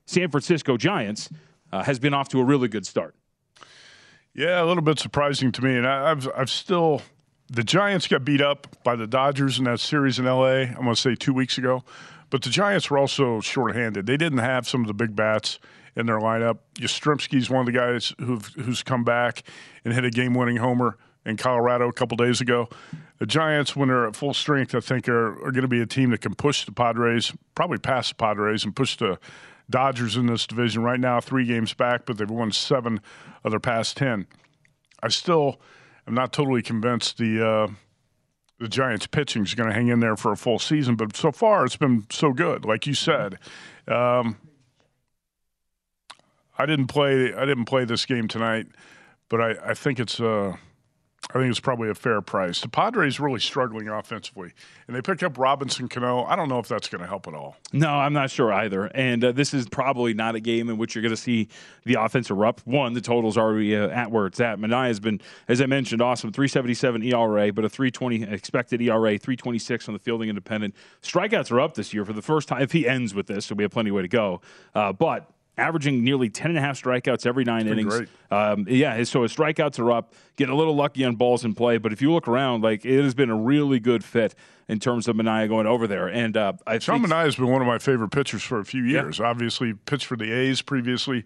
San 0.09 0.31
Francisco 0.31 0.79
Giants 0.79 1.29
uh, 1.71 1.85
has 1.85 1.99
been 1.99 2.15
off 2.15 2.29
to 2.31 2.41
a 2.41 2.45
really 2.45 2.69
good 2.69 2.87
start. 2.87 3.15
Yeah, 4.35 4.63
a 4.63 4.65
little 4.65 4.83
bit 4.83 4.99
surprising 4.99 5.53
to 5.53 5.63
me, 5.63 5.77
and 5.77 5.87
I, 5.87 6.11
I've 6.11 6.29
I've 6.35 6.51
still 6.51 7.03
the 7.51 7.63
Giants 7.63 8.07
got 8.07 8.25
beat 8.25 8.41
up 8.41 8.83
by 8.85 8.97
the 8.97 9.07
Dodgers 9.07 9.59
in 9.59 9.65
that 9.65 9.81
series 9.81 10.19
in 10.19 10.27
L.A. 10.27 10.63
I'm 10.63 10.75
going 10.75 10.95
to 10.95 10.97
say 10.97 11.15
two 11.15 11.35
weeks 11.35 11.59
ago, 11.59 11.85
but 12.31 12.43
the 12.43 12.51
Giants 12.51 12.91
were 12.91 12.99
also 12.99 13.41
shorthanded. 13.41 14.07
They 14.07 14.17
didn't 14.17 14.39
have 14.39 14.67
some 14.67 14.81
of 14.81 14.87
the 14.87 14.95
big 14.95 15.15
bats 15.15 15.59
in 15.95 16.07
their 16.07 16.19
lineup. 16.19 16.59
Yastrzemski's 16.77 17.51
one 17.51 17.61
of 17.61 17.67
the 17.67 17.73
guys 17.73 18.15
who's 18.19 18.83
come 18.83 19.05
back 19.05 19.43
and 19.85 19.93
hit 19.93 20.05
a 20.05 20.11
game-winning 20.11 20.59
homer 20.59 20.97
in 21.27 21.37
Colorado 21.37 21.89
a 21.89 21.93
couple 21.93 22.17
days 22.17 22.41
ago. 22.41 22.69
The 23.19 23.27
Giants, 23.27 23.75
when 23.75 23.89
they're 23.89 24.07
at 24.07 24.15
full 24.15 24.35
strength, 24.35 24.75
I 24.75 24.81
think 24.81 25.09
are, 25.09 25.33
are 25.45 25.51
going 25.53 25.63
to 25.63 25.69
be 25.69 25.81
a 25.81 25.87
team 25.87 26.11
that 26.11 26.21
can 26.21 26.35
push 26.35 26.65
the 26.65 26.73
Padres, 26.73 27.33
probably 27.55 27.79
pass 27.79 28.11
the 28.11 28.15
Padres, 28.15 28.65
and 28.65 28.77
push 28.77 28.97
the 28.97 29.19
Dodgers 29.71 30.17
in 30.17 30.27
this 30.27 30.47
division. 30.47 30.83
Right 30.83 31.01
now, 31.01 31.21
three 31.21 31.45
games 31.45 31.75
back, 31.75 32.07
but 32.07 32.19
they've 32.19 32.31
won 32.31 32.53
seven 32.53 33.01
of 33.45 33.51
their 33.51 33.61
past 33.61 33.97
ten. 33.97 34.27
I 35.03 35.09
still 35.09 35.61
am 36.07 36.15
not 36.15 36.33
totally 36.33 36.63
convinced 36.63 37.19
the 37.19 37.47
uh, 37.47 37.69
the 38.59 38.69
Giants' 38.69 39.07
pitching 39.07 39.43
is 39.45 39.55
going 39.55 39.69
to 39.69 39.75
hang 39.75 39.89
in 39.89 40.01
there 40.01 40.17
for 40.17 40.33
a 40.33 40.37
full 40.37 40.59
season, 40.59 40.97
but 40.97 41.17
so 41.17 41.31
far 41.31 41.65
it's 41.65 41.77
been 41.77 42.07
so 42.11 42.33
good. 42.33 42.65
Like 42.65 42.87
you 42.87 42.95
said, 42.95 43.39
um, 43.87 44.37
I 46.57 46.67
didn't 46.67 46.89
play. 46.89 47.33
I 47.35 47.45
didn't 47.45 47.67
play 47.67 47.85
this 47.85 48.07
game 48.07 48.27
tonight, 48.27 48.67
but 49.29 49.41
I, 49.41 49.71
I 49.71 49.75
think 49.75 50.01
it's. 50.01 50.21
Uh, 50.21 50.57
I 51.31 51.35
think 51.35 51.51
it's 51.51 51.61
probably 51.61 51.91
a 51.91 51.95
fair 51.95 52.23
price. 52.23 52.63
The 52.63 52.69
Padres 52.69 53.21
really 53.21 53.41
struggling 53.41 53.89
offensively, 53.89 54.53
and 54.87 54.97
they 54.97 55.03
picked 55.03 55.23
up 55.23 55.37
Robinson 55.37 55.87
Cano. 55.87 56.25
I 56.25 56.37
don't 56.37 56.49
know 56.49 56.59
if 56.59 56.69
that's 56.69 56.89
going 56.89 57.03
to 57.03 57.07
help 57.07 57.29
at 57.29 57.35
all. 57.35 57.57
No, 57.73 57.91
I'm 57.91 58.15
not 58.15 58.31
sure 58.31 58.51
either. 58.51 58.87
And 58.95 59.23
uh, 59.23 59.33
this 59.33 59.53
is 59.53 59.69
probably 59.69 60.15
not 60.15 60.37
a 60.37 60.41
game 60.41 60.71
in 60.71 60.79
which 60.79 60.95
you're 60.95 61.03
going 61.03 61.15
to 61.15 61.21
see 61.21 61.49
the 61.85 61.95
offense 61.95 62.31
erupt. 62.31 62.67
One, 62.67 62.95
the 62.95 63.03
total's 63.03 63.37
already 63.37 63.77
uh, 63.77 63.89
at 63.89 64.11
where 64.11 64.27
it's 64.27 64.41
at. 64.41 64.59
Manaea 64.59 64.87
has 64.87 65.01
been, 65.01 65.21
as 65.49 65.61
I 65.61 65.67
mentioned, 65.67 66.01
awesome. 66.01 66.33
377 66.33 67.03
ERA, 67.03 67.53
but 67.53 67.65
a 67.65 67.69
320 67.69 68.23
expected 68.23 68.81
ERA, 68.81 69.19
326 69.19 69.89
on 69.89 69.93
the 69.93 70.01
fielding 70.01 70.31
independent. 70.31 70.75
Strikeouts 71.03 71.53
are 71.53 71.61
up 71.61 71.75
this 71.75 71.93
year 71.93 72.07
for 72.07 72.15
the 72.15 72.23
first 72.23 72.49
time. 72.49 72.63
If 72.63 72.73
he 72.73 72.89
ends 72.89 73.15
with 73.15 73.27
this, 73.27 73.47
so 73.47 73.55
we 73.55 73.65
have 73.65 73.71
plenty 73.71 73.91
of 73.91 73.97
way 73.97 74.03
to 74.03 74.09
go. 74.09 74.41
Uh, 74.75 74.95
but 74.95 75.31
averaging 75.59 76.03
nearly 76.05 76.31
10 76.31 76.53
and 76.53 76.59
a 76.59 76.61
half 76.61 76.81
strikeouts 76.81 77.27
every 77.27 77.45
nine 77.45 77.67
innings. 77.67 77.95
Um, 78.31 78.67
yeah, 78.69 79.03
so 79.05 79.23
his 79.23 79.35
strikeouts 79.35 79.79
are 79.79 79.93
up. 79.93 80.15
Getting 80.37 80.55
a 80.55 80.57
little 80.57 80.75
lucky 80.75 81.05
on 81.05 81.17
balls 81.17 81.45
in 81.45 81.55
play, 81.55 81.79
but 81.79 81.93
if 81.93 82.01
you 82.01 82.13
look 82.13 82.29
around, 82.29 82.63
like 82.63 82.85
it 82.85 83.03
has 83.03 83.15
been 83.15 83.31
a 83.31 83.37
really 83.37 83.81
good 83.81 84.05
fit 84.05 84.35
in 84.69 84.79
terms 84.79 85.09
of 85.09 85.17
Manaea 85.17 85.49
going 85.49 85.67
over 85.67 85.87
there. 85.87 86.09
And 86.09 86.37
uh, 86.37 86.53
I 86.67 86.79
Sean 86.79 87.01
think 87.01 87.13
Manaea 87.13 87.25
has 87.25 87.37
been 87.37 87.49
one 87.49 87.61
of 87.61 87.67
my 87.67 87.79
favorite 87.79 88.11
pitchers 88.11 88.43
for 88.43 88.59
a 88.61 88.65
few 88.65 88.85
years. 88.85 89.21
Obviously, 89.21 89.75
pitched 89.75 90.07
for 90.07 90.17
the 90.17 90.31
A's 90.31 90.63
previously 90.63 91.25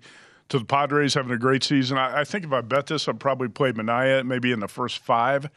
to 0.48 0.58
the 0.58 0.64
Padres, 0.64 1.14
having 1.14 1.32
a 1.32 1.38
great 1.38 1.62
season. 1.62 1.98
I, 1.98 2.20
I 2.20 2.24
think 2.24 2.44
if 2.44 2.52
I 2.52 2.60
bet 2.60 2.86
this, 2.86 3.08
I'd 3.08 3.20
probably 3.20 3.48
play 3.48 3.72
Manaea 3.72 4.24
maybe 4.24 4.52
in 4.52 4.60
the 4.60 4.68
first 4.68 4.98
five. 4.98 5.50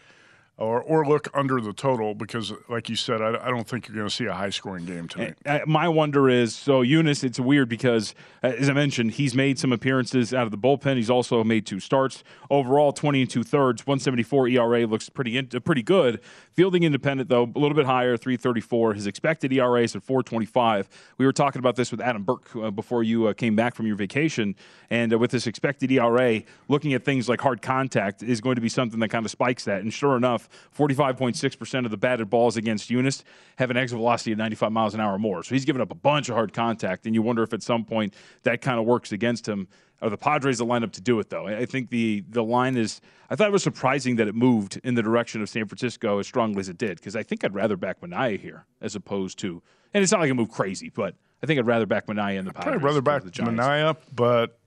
Or, 0.57 0.81
or 0.81 1.05
look 1.05 1.27
under 1.33 1.59
the 1.59 1.73
total 1.73 2.15
because, 2.15 2.53
like 2.69 2.87
you 2.87 2.95
said, 2.95 3.21
I, 3.21 3.37
I 3.45 3.49
don't 3.49 3.67
think 3.67 3.89
you're 3.89 3.95
going 3.97 4.07
to 4.07 4.15
see 4.15 4.23
a 4.23 4.31
high 4.31 4.51
scoring 4.51 4.85
game 4.85 5.09
tonight. 5.09 5.35
Uh, 5.45 5.59
my 5.67 5.89
wonder 5.89 6.29
is 6.29 6.55
so 6.55 6.81
Junis. 6.81 7.25
It's 7.25 7.41
weird 7.41 7.67
because, 7.67 8.15
uh, 8.41 8.53
as 8.57 8.69
I 8.69 8.73
mentioned, 8.73 9.11
he's 9.11 9.35
made 9.35 9.59
some 9.59 9.73
appearances 9.73 10.33
out 10.33 10.43
of 10.45 10.51
the 10.51 10.57
bullpen. 10.57 10.95
He's 10.95 11.09
also 11.09 11.43
made 11.43 11.65
two 11.65 11.81
starts. 11.81 12.23
Overall, 12.49 12.93
twenty 12.93 13.19
and 13.19 13.29
two 13.29 13.43
thirds, 13.43 13.85
one 13.85 13.99
seventy 13.99 14.23
four 14.23 14.47
ERA 14.47 14.87
looks 14.87 15.09
pretty 15.09 15.37
in, 15.37 15.49
uh, 15.53 15.59
pretty 15.59 15.83
good. 15.83 16.21
Fielding 16.53 16.83
independent 16.83 17.27
though, 17.27 17.43
a 17.43 17.59
little 17.59 17.75
bit 17.75 17.85
higher, 17.85 18.15
three 18.15 18.37
thirty 18.37 18.61
four. 18.61 18.93
His 18.93 19.07
expected 19.07 19.51
ERA 19.51 19.81
is 19.81 19.93
at 19.93 20.03
four 20.03 20.23
twenty 20.23 20.45
five. 20.45 20.87
We 21.17 21.25
were 21.25 21.33
talking 21.33 21.59
about 21.59 21.75
this 21.75 21.91
with 21.91 21.99
Adam 21.99 22.23
Burke 22.23 22.55
uh, 22.55 22.71
before 22.71 23.03
you 23.03 23.27
uh, 23.27 23.33
came 23.33 23.57
back 23.57 23.75
from 23.75 23.87
your 23.87 23.97
vacation, 23.97 24.55
and 24.89 25.11
with 25.19 25.31
this 25.31 25.47
expected 25.47 25.91
ERA, 25.91 26.43
looking 26.69 26.93
at 26.93 27.03
things 27.03 27.27
like 27.27 27.41
hard 27.41 27.61
contact 27.61 28.23
is 28.23 28.39
going 28.39 28.55
to 28.55 28.61
be 28.61 28.69
something 28.69 29.01
that 29.01 29.09
kind 29.09 29.25
of 29.25 29.31
spikes 29.31 29.65
that. 29.65 29.81
And 29.81 29.93
sure 29.93 30.15
enough, 30.15 30.44
enough. 30.45 30.69
45.6% 30.77 31.85
of 31.85 31.91
the 31.91 31.97
batted 31.97 32.29
balls 32.29 32.57
against 32.57 32.89
Junis 32.89 33.23
have 33.57 33.71
an 33.71 33.77
exit 33.77 33.97
velocity 33.97 34.31
of 34.31 34.37
95 34.37 34.71
miles 34.71 34.93
an 34.93 34.99
hour 34.99 35.13
or 35.15 35.19
more. 35.19 35.43
So 35.43 35.55
he's 35.55 35.65
given 35.65 35.81
up 35.81 35.91
a 35.91 35.95
bunch 35.95 36.29
of 36.29 36.35
hard 36.35 36.53
contact, 36.53 37.05
and 37.05 37.15
you 37.15 37.21
wonder 37.21 37.43
if 37.43 37.53
at 37.53 37.63
some 37.63 37.85
point 37.85 38.13
that 38.43 38.61
kind 38.61 38.79
of 38.79 38.85
works 38.85 39.11
against 39.11 39.47
him. 39.47 39.67
Are 40.01 40.09
the 40.09 40.17
Padres 40.17 40.57
the 40.57 40.65
lineup 40.65 40.91
to 40.93 41.01
do 41.01 41.19
it 41.19 41.29
though? 41.29 41.47
I 41.47 41.65
think 41.65 41.89
the 41.89 42.23
the 42.29 42.43
line 42.43 42.75
is. 42.75 42.99
I 43.29 43.35
thought 43.35 43.47
it 43.47 43.53
was 43.53 43.63
surprising 43.63 44.17
that 44.17 44.27
it 44.27 44.35
moved 44.35 44.79
in 44.83 44.93
the 44.93 45.01
direction 45.01 45.41
of 45.41 45.47
San 45.49 45.65
Francisco 45.67 46.19
as 46.19 46.27
strongly 46.27 46.59
as 46.59 46.69
it 46.69 46.77
did 46.77 46.97
because 46.97 47.15
I 47.15 47.23
think 47.23 47.43
I'd 47.45 47.55
rather 47.55 47.77
back 47.77 48.01
Manaea 48.01 48.39
here 48.39 48.65
as 48.81 48.95
opposed 48.95 49.39
to. 49.39 49.63
And 49.93 50.03
it's 50.03 50.11
not 50.11 50.19
like 50.19 50.29
it 50.29 50.33
moved 50.33 50.51
crazy, 50.51 50.89
but 50.89 51.15
I 51.41 51.45
think 51.47 51.59
I'd 51.59 51.65
rather 51.65 51.85
back 51.85 52.07
Manaea 52.07 52.37
in 52.37 52.45
the 52.45 52.53
Padres. 52.53 52.75
I'd 52.75 52.83
rather 52.83 53.01
back 53.01 53.23
the 53.23 53.31
Giants. 53.31 53.59
Manaea, 53.59 53.95
but 54.13 54.59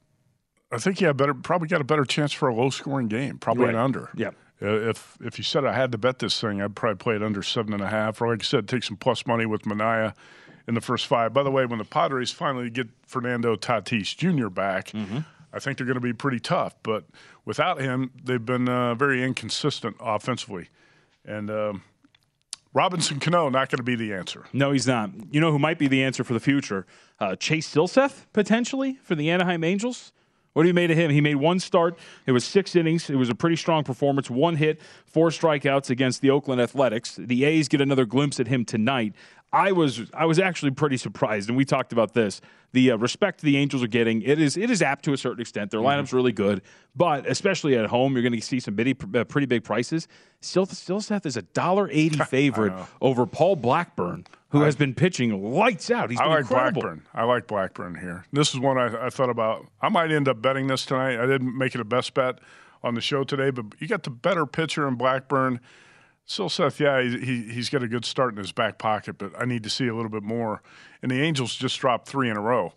I 0.73 0.79
think 0.79 1.01
you 1.01 1.07
have 1.07 1.17
better 1.19 1.35
probably 1.35 1.69
got 1.69 1.83
a 1.83 1.85
better 1.85 2.05
chance 2.07 2.33
for 2.33 2.49
a 2.49 2.55
low 2.55 2.71
scoring 2.71 3.07
game, 3.09 3.39
probably 3.39 3.67
Right. 3.67 3.75
an 3.75 3.81
under. 3.81 4.11
Yeah. 4.17 4.31
Uh, 4.61 4.89
If 4.91 5.17
if 5.21 5.39
you 5.39 5.45
said 5.45 5.65
I 5.65 5.73
had 5.73 5.93
to 5.93 5.99
bet 5.99 6.19
this 6.19 6.41
thing, 6.41 6.61
I'd 6.63 6.75
probably 6.75 6.97
play 6.97 7.15
it 7.17 7.23
under 7.23 7.43
seven 7.43 7.73
and 7.73 7.83
a 7.83 7.89
half. 7.89 8.21
Or 8.21 8.29
like 8.29 8.41
I 8.43 8.45
said, 8.45 8.69
take 8.69 8.83
some 8.85 8.97
plus 8.97 9.27
money 9.27 9.47
with 9.47 9.63
Manaea 9.63 10.15
in 10.67 10.75
the 10.75 10.81
first 10.81 11.07
five. 11.07 11.33
By 11.33 11.43
the 11.43 11.51
way, 11.51 11.65
when 11.67 11.79
the 11.79 11.85
Padres 11.85 12.31
finally 12.33 12.69
get 12.71 12.89
Fernando 13.07 13.57
Tatis 13.57 14.17
Jr. 14.17 14.49
back, 14.49 14.89
Mm-hmm. 14.89 15.19
I 15.51 15.61
think 15.61 15.79
they're 15.79 15.87
going 15.87 15.95
to 15.95 16.01
be 16.01 16.13
pretty 16.13 16.41
tough. 16.41 16.75
But 16.83 17.05
without 17.47 17.81
him, 17.81 18.11
they've 18.23 18.45
been 18.45 18.69
uh, 18.69 18.95
very 18.95 19.25
inconsistent 19.25 19.97
offensively. 19.99 20.69
And 21.25 21.51
um, 21.51 21.83
Robinson 22.75 23.19
Cano 23.19 23.49
not 23.49 23.71
going 23.71 23.79
to 23.79 23.83
be 23.83 23.95
the 23.97 24.13
answer. 24.13 24.45
No, 24.53 24.73
he's 24.73 24.87
not. 24.87 25.11
You 25.33 25.41
know 25.41 25.51
who 25.51 25.59
might 25.59 25.79
be 25.79 25.89
the 25.89 26.03
answer 26.05 26.23
for 26.23 26.35
the 26.35 26.41
future? 26.41 26.87
Uh, 27.19 27.35
Chase 27.35 27.67
Silseth, 27.75 28.27
potentially, 28.35 28.99
for 29.03 29.15
the 29.15 29.31
Anaheim 29.31 29.65
Angels. 29.65 30.13
What 30.59 30.67
have 30.67 30.71
you 30.71 30.75
made 30.75 30.91
of 30.91 30.99
him? 30.99 31.13
He 31.13 31.21
made 31.21 31.37
one 31.37 31.61
start. 31.61 31.97
It 32.27 32.33
was 32.33 32.45
six 32.45 32.75
innings. 32.75 33.09
It 33.09 33.15
was 33.15 33.31
a 33.31 33.35
pretty 33.37 33.55
strong 33.55 33.85
performance. 33.85 34.29
One 34.29 34.57
hit, 34.57 34.81
four 35.07 35.29
strikeouts 35.29 35.89
against 35.89 36.21
the 36.21 36.31
Oakland 36.31 36.61
Athletics. 36.61 37.15
The 37.15 37.45
A's 37.45 37.69
get 37.69 37.81
another 37.81 38.05
glimpse 38.05 38.41
at 38.41 38.49
him 38.49 38.65
tonight. 38.65 39.15
I 39.53 39.73
was 39.73 40.11
I 40.13 40.27
was 40.27 40.39
actually 40.39 40.73
pretty 40.73 40.97
surprised, 40.99 41.49
and 41.49 41.57
we 41.57 41.65
talked 41.65 41.93
about 41.93 42.13
this. 42.15 42.41
The 42.73 42.91
uh, 42.91 42.97
respect 42.99 43.41
the 43.41 43.57
Angels 43.57 43.83
are 43.83 43.87
getting 43.89 44.21
it 44.21 44.39
is 44.39 44.59
it 44.59 44.71
is 44.71 44.83
apt 44.83 45.05
to 45.07 45.15
a 45.15 45.17
certain 45.17 45.41
extent. 45.41 45.71
Their 45.71 45.81
lineup's 45.81 46.13
really 46.13 46.33
good, 46.33 46.61
but 46.95 47.27
especially 47.27 47.75
at 47.77 47.87
home, 47.87 48.13
you're 48.13 48.23
going 48.23 48.35
to 48.35 48.41
see 48.43 48.61
some 48.61 48.75
bitty, 48.75 48.95
uh, 49.15 49.25
pretty 49.25 49.47
big 49.47 49.65
prices. 49.65 50.07
Still, 50.43 50.67
Silseth 50.67 51.25
is 51.25 51.39
a 51.39 51.43
dollar 51.43 51.89
eighty 51.91 52.19
favorite 52.27 52.75
over 53.01 53.25
Paul 53.25 53.57
Blackburn, 53.57 54.27
who 54.51 54.61
has 54.61 54.77
been 54.77 54.95
pitching 54.95 55.43
lights 55.55 55.91
out. 55.91 56.11
He's 56.11 56.21
I 56.21 56.25
I 56.25 56.29
like 56.29 56.41
incredible. 56.41 56.83
Blackburn. 56.83 57.07
I 57.15 57.25
like 57.25 57.47
Blackburn 57.47 57.95
here. 57.95 58.27
This 58.35 58.53
is 58.53 58.61
one 58.61 58.77
I, 58.77 59.07
I 59.07 59.11
thought 59.11 59.31
about. 59.31 59.67
I 59.81 59.89
might 59.89 60.13
end 60.13 60.29
up 60.29 60.43
betting 60.43 60.67
this 60.67 60.85
tonight. 60.85 61.19
I 61.19 61.25
didn't 61.27 61.57
make 61.57 61.75
it 61.75 61.81
a 61.81 61.85
best 61.87 62.13
bet 62.13 62.39
on 62.83 62.95
the 62.95 63.01
show 63.01 63.25
today, 63.25 63.49
but 63.49 63.65
you 63.79 63.89
got 63.89 64.03
the 64.03 64.11
better 64.11 64.45
pitcher 64.45 64.87
in 64.87 64.97
Blackburn. 64.97 65.61
Silseth, 66.29 66.79
yeah, 66.79 67.01
he, 67.01 67.19
he, 67.25 67.53
he's 67.55 67.71
got 67.71 67.83
a 67.83 67.89
good 67.89 68.05
start 68.05 68.35
in 68.35 68.39
his 68.39 68.53
back 68.53 68.79
pocket, 68.79 69.17
but 69.17 69.33
I 69.39 69.47
need 69.47 69.63
to 69.63 69.71
see 69.71 69.89
a 69.89 69.95
little 69.95 70.11
bit 70.11 70.23
more. 70.23 70.63
And 71.03 71.11
the 71.11 71.23
Angels 71.23 71.55
just 71.57 71.81
dropped 71.81 72.07
three 72.07 72.29
in 72.29 72.37
a 72.37 72.41
row 72.41 72.75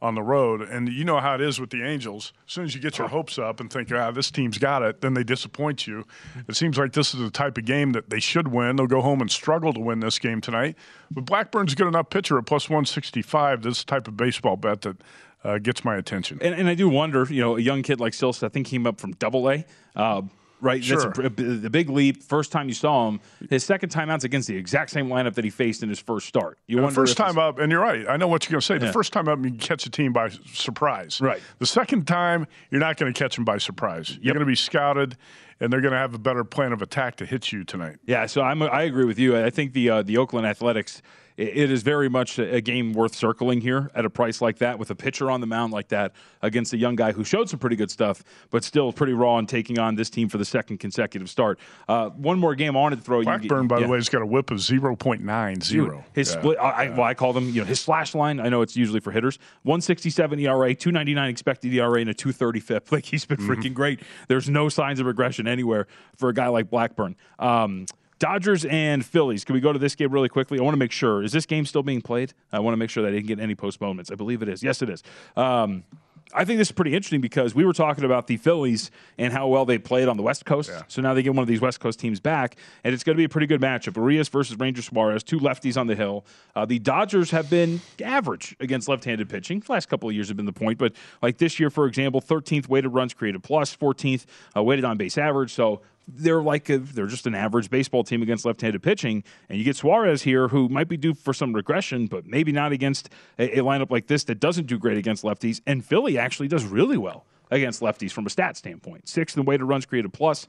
on 0.00 0.14
the 0.14 0.22
road. 0.22 0.62
And 0.62 0.88
you 0.88 1.04
know 1.04 1.20
how 1.20 1.34
it 1.34 1.40
is 1.42 1.60
with 1.60 1.70
the 1.70 1.82
Angels. 1.82 2.32
As 2.46 2.52
soon 2.52 2.64
as 2.64 2.74
you 2.74 2.80
get 2.80 2.98
your 2.98 3.08
hopes 3.08 3.38
up 3.38 3.60
and 3.60 3.70
think, 3.70 3.92
ah, 3.92 4.10
this 4.10 4.30
team's 4.30 4.56
got 4.56 4.82
it, 4.82 5.02
then 5.02 5.14
they 5.14 5.22
disappoint 5.22 5.86
you. 5.86 6.04
It 6.48 6.56
seems 6.56 6.78
like 6.78 6.92
this 6.92 7.14
is 7.14 7.20
the 7.20 7.30
type 7.30 7.58
of 7.58 7.66
game 7.66 7.92
that 7.92 8.08
they 8.08 8.20
should 8.20 8.48
win. 8.48 8.76
They'll 8.76 8.86
go 8.86 9.02
home 9.02 9.20
and 9.20 9.30
struggle 9.30 9.74
to 9.74 9.80
win 9.80 10.00
this 10.00 10.18
game 10.18 10.40
tonight. 10.40 10.76
But 11.10 11.26
Blackburn's 11.26 11.74
a 11.74 11.76
good 11.76 11.88
enough 11.88 12.08
pitcher 12.10 12.38
at 12.38 12.46
plus 12.46 12.70
165. 12.70 13.62
This 13.62 13.84
type 13.84 14.08
of 14.08 14.16
baseball 14.16 14.56
bet 14.56 14.82
that 14.82 14.96
uh, 15.44 15.58
gets 15.58 15.84
my 15.84 15.96
attention. 15.96 16.38
And, 16.40 16.54
and 16.54 16.68
I 16.68 16.74
do 16.74 16.88
wonder, 16.88 17.26
you 17.28 17.40
know, 17.40 17.56
a 17.56 17.60
young 17.60 17.82
kid 17.82 18.00
like 18.00 18.14
Silseth, 18.14 18.44
I 18.44 18.48
think 18.48 18.66
he 18.66 18.76
came 18.76 18.86
up 18.86 18.98
from 18.98 19.12
Double 19.12 19.50
A. 19.50 19.64
Uh, 19.94 20.22
right, 20.64 20.82
Sure. 20.82 20.98
that's 21.12 21.18
a, 21.18 21.28
the 21.30 21.70
big 21.70 21.88
leap. 21.90 22.22
First 22.22 22.50
time 22.50 22.66
you 22.68 22.74
saw 22.74 23.08
him, 23.08 23.20
his 23.50 23.62
second 23.62 23.90
time 23.90 24.10
out's 24.10 24.24
against 24.24 24.48
the 24.48 24.56
exact 24.56 24.90
same 24.90 25.08
lineup 25.08 25.34
that 25.34 25.44
he 25.44 25.50
faced 25.50 25.82
in 25.82 25.88
his 25.88 26.00
first 26.00 26.26
start. 26.26 26.58
You 26.66 26.78
wonder 26.78 26.94
first 26.94 27.16
time 27.16 27.38
up, 27.38 27.58
and 27.58 27.70
you're 27.70 27.80
right. 27.80 28.06
I 28.08 28.16
know 28.16 28.26
what 28.26 28.44
you're 28.44 28.52
going 28.52 28.60
to 28.60 28.66
say. 28.66 28.78
The 28.78 28.86
Yeah. 28.86 28.92
first 28.92 29.12
time 29.12 29.28
up, 29.28 29.38
you 29.44 29.52
catch 29.52 29.86
a 29.86 29.90
team 29.90 30.12
by 30.12 30.30
surprise. 30.52 31.20
Right. 31.20 31.40
The 31.58 31.66
second 31.66 32.06
time, 32.06 32.46
you're 32.70 32.80
not 32.80 32.96
going 32.96 33.12
to 33.12 33.18
catch 33.18 33.36
them 33.36 33.44
by 33.44 33.58
surprise. 33.58 34.18
You're 34.20 34.34
going 34.34 34.40
to 34.40 34.46
be 34.46 34.56
scouted, 34.56 35.16
and 35.60 35.72
they're 35.72 35.80
going 35.80 35.92
to 35.92 35.98
have 35.98 36.14
a 36.14 36.18
better 36.18 36.42
plan 36.44 36.72
of 36.72 36.82
attack 36.82 37.16
to 37.16 37.26
hit 37.26 37.52
you 37.52 37.64
tonight. 37.64 37.96
Yeah, 38.06 38.26
so 38.26 38.42
I'm, 38.42 38.62
I 38.62 38.82
agree 38.82 39.04
with 39.04 39.18
you. 39.18 39.36
I 39.38 39.50
think 39.50 39.72
the 39.72 39.90
uh, 39.90 40.02
the 40.02 40.16
Oakland 40.18 40.46
Athletics, 40.46 41.02
it 41.36 41.70
is 41.70 41.82
very 41.82 42.08
much 42.08 42.38
a, 42.38 42.60
game 42.60 42.92
worth 42.92 43.14
circling 43.14 43.60
here 43.60 43.90
at 43.94 44.04
a 44.04 44.10
price 44.10 44.40
like 44.40 44.58
that 44.58 44.78
with 44.78 44.90
a 44.90 44.94
pitcher 44.94 45.30
on 45.30 45.40
the 45.40 45.46
mound 45.46 45.72
like 45.72 45.88
that 45.88 46.12
against 46.42 46.72
a 46.72 46.76
young 46.76 46.94
guy 46.94 47.12
who 47.12 47.24
showed 47.24 47.48
some 47.50 47.58
pretty 47.58 47.74
good 47.74 47.90
stuff, 47.90 48.22
but 48.50 48.62
still 48.62 48.92
pretty 48.92 49.12
raw 49.12 49.36
and 49.38 49.48
taking 49.48 49.78
on 49.78 49.96
this 49.96 50.08
team 50.08 50.28
for 50.28 50.38
the 50.38 50.44
second 50.44 50.78
consecutive 50.78 51.28
start. 51.28 51.58
Uh, 51.88 52.10
one 52.10 52.38
more 52.38 52.54
game 52.54 52.76
I 52.76 52.80
wanted 52.80 52.96
to 52.96 53.02
throw 53.02 53.18
you. 53.18 53.24
Blackburn, 53.24 53.66
by 53.66 53.78
yeah. 53.78 53.86
the 53.86 53.92
way, 53.92 53.98
has 53.98 54.08
got 54.08 54.22
a 54.22 54.26
whip 54.26 54.50
of 54.52 54.58
0.90. 54.58 55.68
Dude, 55.68 56.04
His 56.12 56.32
Yeah. 56.32 56.38
split, 56.38 56.58
I, 56.58 56.90
well, 56.90 57.02
I 57.02 57.14
call 57.14 57.32
them, 57.32 57.48
you 57.48 57.60
know, 57.60 57.66
his 57.66 57.80
slash 57.80 58.14
line. 58.14 58.38
I 58.38 58.48
know 58.48 58.62
it's 58.62 58.76
usually 58.76 59.00
for 59.00 59.10
hitters. 59.10 59.38
167 59.62 60.38
ERA, 60.38 60.74
299 60.74 61.28
expected 61.28 61.72
ERA, 61.74 62.00
and 62.00 62.10
a 62.10 62.14
230 62.14 62.60
FIP. 62.60 62.84
Like 62.94 63.06
he's 63.06 63.24
been 63.24 63.38
freaking 63.38 63.74
great. 63.74 64.00
There's 64.28 64.48
no 64.48 64.68
signs 64.68 65.00
of 65.00 65.06
regression 65.06 65.48
anywhere 65.48 65.88
for 66.16 66.28
a 66.28 66.34
guy 66.34 66.46
like 66.46 66.70
Blackburn. 66.70 67.16
Um, 67.40 67.86
Dodgers 68.18 68.64
and 68.64 69.04
Phillies. 69.04 69.44
Can 69.44 69.54
we 69.54 69.60
go 69.60 69.72
to 69.72 69.78
this 69.78 69.94
game 69.94 70.10
really 70.10 70.28
quickly? 70.28 70.58
I 70.58 70.62
want 70.62 70.74
to 70.74 70.78
make 70.78 70.92
sure. 70.92 71.22
Is 71.22 71.32
this 71.32 71.46
game 71.46 71.66
still 71.66 71.82
being 71.82 72.00
played? 72.00 72.32
I 72.52 72.60
want 72.60 72.72
to 72.72 72.78
make 72.78 72.90
sure 72.90 73.02
that 73.02 73.10
I 73.10 73.12
didn't 73.12 73.26
get 73.26 73.40
any 73.40 73.54
postponements. 73.54 74.10
I 74.10 74.14
believe 74.14 74.42
it 74.42 74.48
is. 74.48 74.62
Yes, 74.62 74.82
it 74.82 74.88
is. 74.88 75.02
Um, 75.36 75.84
I 76.32 76.44
think 76.44 76.58
this 76.58 76.68
is 76.68 76.72
pretty 76.72 76.94
interesting 76.94 77.20
because 77.20 77.54
we 77.54 77.64
were 77.64 77.72
talking 77.72 78.04
about 78.04 78.26
the 78.26 78.36
Phillies 78.36 78.90
and 79.18 79.32
how 79.32 79.46
well 79.46 79.64
they 79.64 79.78
played 79.78 80.08
on 80.08 80.16
the 80.16 80.22
West 80.22 80.44
Coast. 80.44 80.70
So 80.88 81.00
now 81.00 81.14
they 81.14 81.22
get 81.22 81.32
one 81.34 81.42
of 81.42 81.48
these 81.48 81.60
West 81.60 81.80
Coast 81.80 82.00
teams 82.00 82.18
back, 82.18 82.56
and 82.82 82.92
it's 82.92 83.04
going 83.04 83.14
to 83.14 83.18
be 83.18 83.24
a 83.24 83.28
pretty 83.28 83.46
good 83.46 83.60
matchup. 83.60 83.92
Urías 83.92 84.28
versus 84.30 84.58
Ranger 84.58 84.82
Suarez, 84.82 85.22
two 85.22 85.38
lefties 85.38 85.78
on 85.78 85.86
the 85.86 85.94
hill. 85.94 86.24
Uh, 86.56 86.64
the 86.64 86.78
Dodgers 86.78 87.30
have 87.30 87.50
been 87.50 87.80
average 88.02 88.56
against 88.58 88.88
left-handed 88.88 89.28
pitching. 89.28 89.60
The 89.60 89.72
last 89.72 89.88
couple 89.88 90.08
of 90.08 90.14
years 90.14 90.28
have 90.28 90.36
been 90.36 90.46
the 90.46 90.52
point, 90.52 90.78
but 90.78 90.94
like 91.22 91.38
this 91.38 91.60
year, 91.60 91.70
for 91.70 91.86
example, 91.86 92.20
13th 92.20 92.68
weighted 92.68 92.92
runs 92.92 93.14
created 93.14 93.42
plus, 93.42 93.76
14th 93.76 94.24
uh, 94.56 94.62
weighted 94.62 94.84
on 94.84 94.96
base 94.96 95.18
average. 95.18 95.52
So 95.52 95.82
they're 96.06 96.42
like 96.42 96.68
a, 96.68 96.78
they're 96.78 97.06
just 97.06 97.26
an 97.26 97.34
average 97.34 97.70
baseball 97.70 98.04
team 98.04 98.22
against 98.22 98.44
left-handed 98.44 98.82
pitching, 98.82 99.24
and 99.48 99.58
you 99.58 99.64
get 99.64 99.76
Suarez 99.76 100.22
here, 100.22 100.48
who 100.48 100.68
might 100.68 100.88
be 100.88 100.96
due 100.96 101.14
for 101.14 101.32
some 101.32 101.52
regression, 101.52 102.06
but 102.06 102.26
maybe 102.26 102.52
not 102.52 102.72
against 102.72 103.08
a, 103.38 103.58
a 103.58 103.62
lineup 103.62 103.90
like 103.90 104.06
this 104.06 104.24
that 104.24 104.40
doesn't 104.40 104.66
do 104.66 104.78
great 104.78 104.98
against 104.98 105.24
lefties. 105.24 105.60
And 105.66 105.84
Philly 105.84 106.18
actually 106.18 106.48
does 106.48 106.64
really 106.64 106.98
well 106.98 107.24
against 107.50 107.80
lefties 107.80 108.10
from 108.10 108.26
a 108.26 108.30
stat 108.30 108.56
standpoint. 108.56 109.08
Sixth 109.08 109.36
in 109.36 109.44
to 109.44 109.64
runs 109.64 109.86
created 109.86 110.12
plus. 110.12 110.46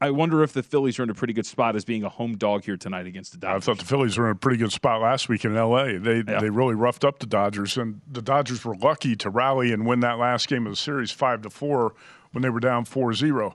I 0.00 0.10
wonder 0.10 0.42
if 0.42 0.54
the 0.54 0.62
Phillies 0.62 0.98
are 0.98 1.02
in 1.02 1.10
a 1.10 1.14
pretty 1.14 1.34
good 1.34 1.44
spot 1.44 1.76
as 1.76 1.84
being 1.84 2.02
a 2.02 2.08
home 2.08 2.36
dog 2.38 2.64
here 2.64 2.78
tonight 2.78 3.06
against 3.06 3.32
the 3.32 3.38
Dodgers. 3.38 3.62
I 3.62 3.66
thought 3.66 3.78
the 3.78 3.84
Phillies 3.84 4.16
were 4.16 4.26
in 4.26 4.32
a 4.32 4.34
pretty 4.34 4.56
good 4.56 4.72
spot 4.72 5.02
last 5.02 5.28
week 5.28 5.44
in 5.44 5.54
L.A. 5.54 5.98
They 5.98 6.22
they 6.22 6.48
really 6.48 6.74
roughed 6.74 7.04
up 7.04 7.18
the 7.18 7.26
Dodgers, 7.26 7.76
and 7.76 8.00
the 8.10 8.22
Dodgers 8.22 8.64
were 8.64 8.74
lucky 8.74 9.16
to 9.16 9.28
rally 9.28 9.72
and 9.72 9.84
win 9.84 10.00
that 10.00 10.18
last 10.18 10.48
game 10.48 10.66
of 10.66 10.72
the 10.72 10.76
series 10.76 11.10
five 11.10 11.42
to 11.42 11.50
four 11.50 11.94
when 12.32 12.42
they 12.42 12.50
were 12.50 12.60
down 12.60 12.84
4-0. 12.84 13.54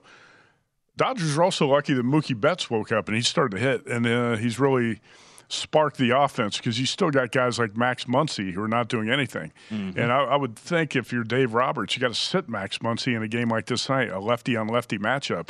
Dodgers 1.02 1.36
are 1.36 1.42
also 1.42 1.66
lucky 1.66 1.94
that 1.94 2.06
Mookie 2.06 2.40
Betts 2.40 2.70
woke 2.70 2.92
up 2.92 3.08
and 3.08 3.16
he 3.16 3.22
started 3.24 3.56
to 3.56 3.60
hit, 3.60 3.86
and 3.88 4.06
uh, 4.06 4.36
he's 4.36 4.60
really 4.60 5.00
sparked 5.48 5.98
the 5.98 6.16
offense 6.16 6.58
because 6.58 6.78
you 6.78 6.86
still 6.86 7.10
got 7.10 7.32
guys 7.32 7.58
like 7.58 7.76
Max 7.76 8.04
Muncy 8.04 8.52
who 8.52 8.62
are 8.62 8.68
not 8.68 8.86
doing 8.86 9.10
anything. 9.10 9.52
Mm-hmm. 9.68 9.98
And 9.98 10.12
I, 10.12 10.18
I 10.22 10.36
would 10.36 10.54
think 10.54 10.94
if 10.94 11.12
you're 11.12 11.24
Dave 11.24 11.54
Roberts, 11.54 11.96
you 11.96 12.00
got 12.00 12.14
to 12.14 12.14
sit 12.14 12.48
Max 12.48 12.78
Muncy 12.78 13.16
in 13.16 13.22
a 13.24 13.26
game 13.26 13.48
like 13.48 13.66
this 13.66 13.86
tonight, 13.86 14.10
a 14.10 14.20
lefty 14.20 14.54
on 14.54 14.68
lefty 14.68 14.96
matchup. 14.96 15.48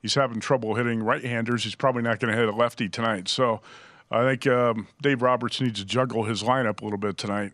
He's 0.00 0.14
having 0.14 0.38
trouble 0.38 0.76
hitting 0.76 1.02
right-handers. 1.02 1.64
He's 1.64 1.74
probably 1.74 2.02
not 2.02 2.20
going 2.20 2.32
to 2.32 2.38
hit 2.38 2.48
a 2.48 2.56
lefty 2.56 2.88
tonight. 2.88 3.26
So 3.26 3.62
I 4.12 4.22
think 4.22 4.46
um, 4.46 4.86
Dave 5.02 5.22
Roberts 5.22 5.60
needs 5.60 5.80
to 5.80 5.84
juggle 5.84 6.22
his 6.22 6.44
lineup 6.44 6.82
a 6.82 6.84
little 6.84 7.00
bit 7.00 7.18
tonight. 7.18 7.50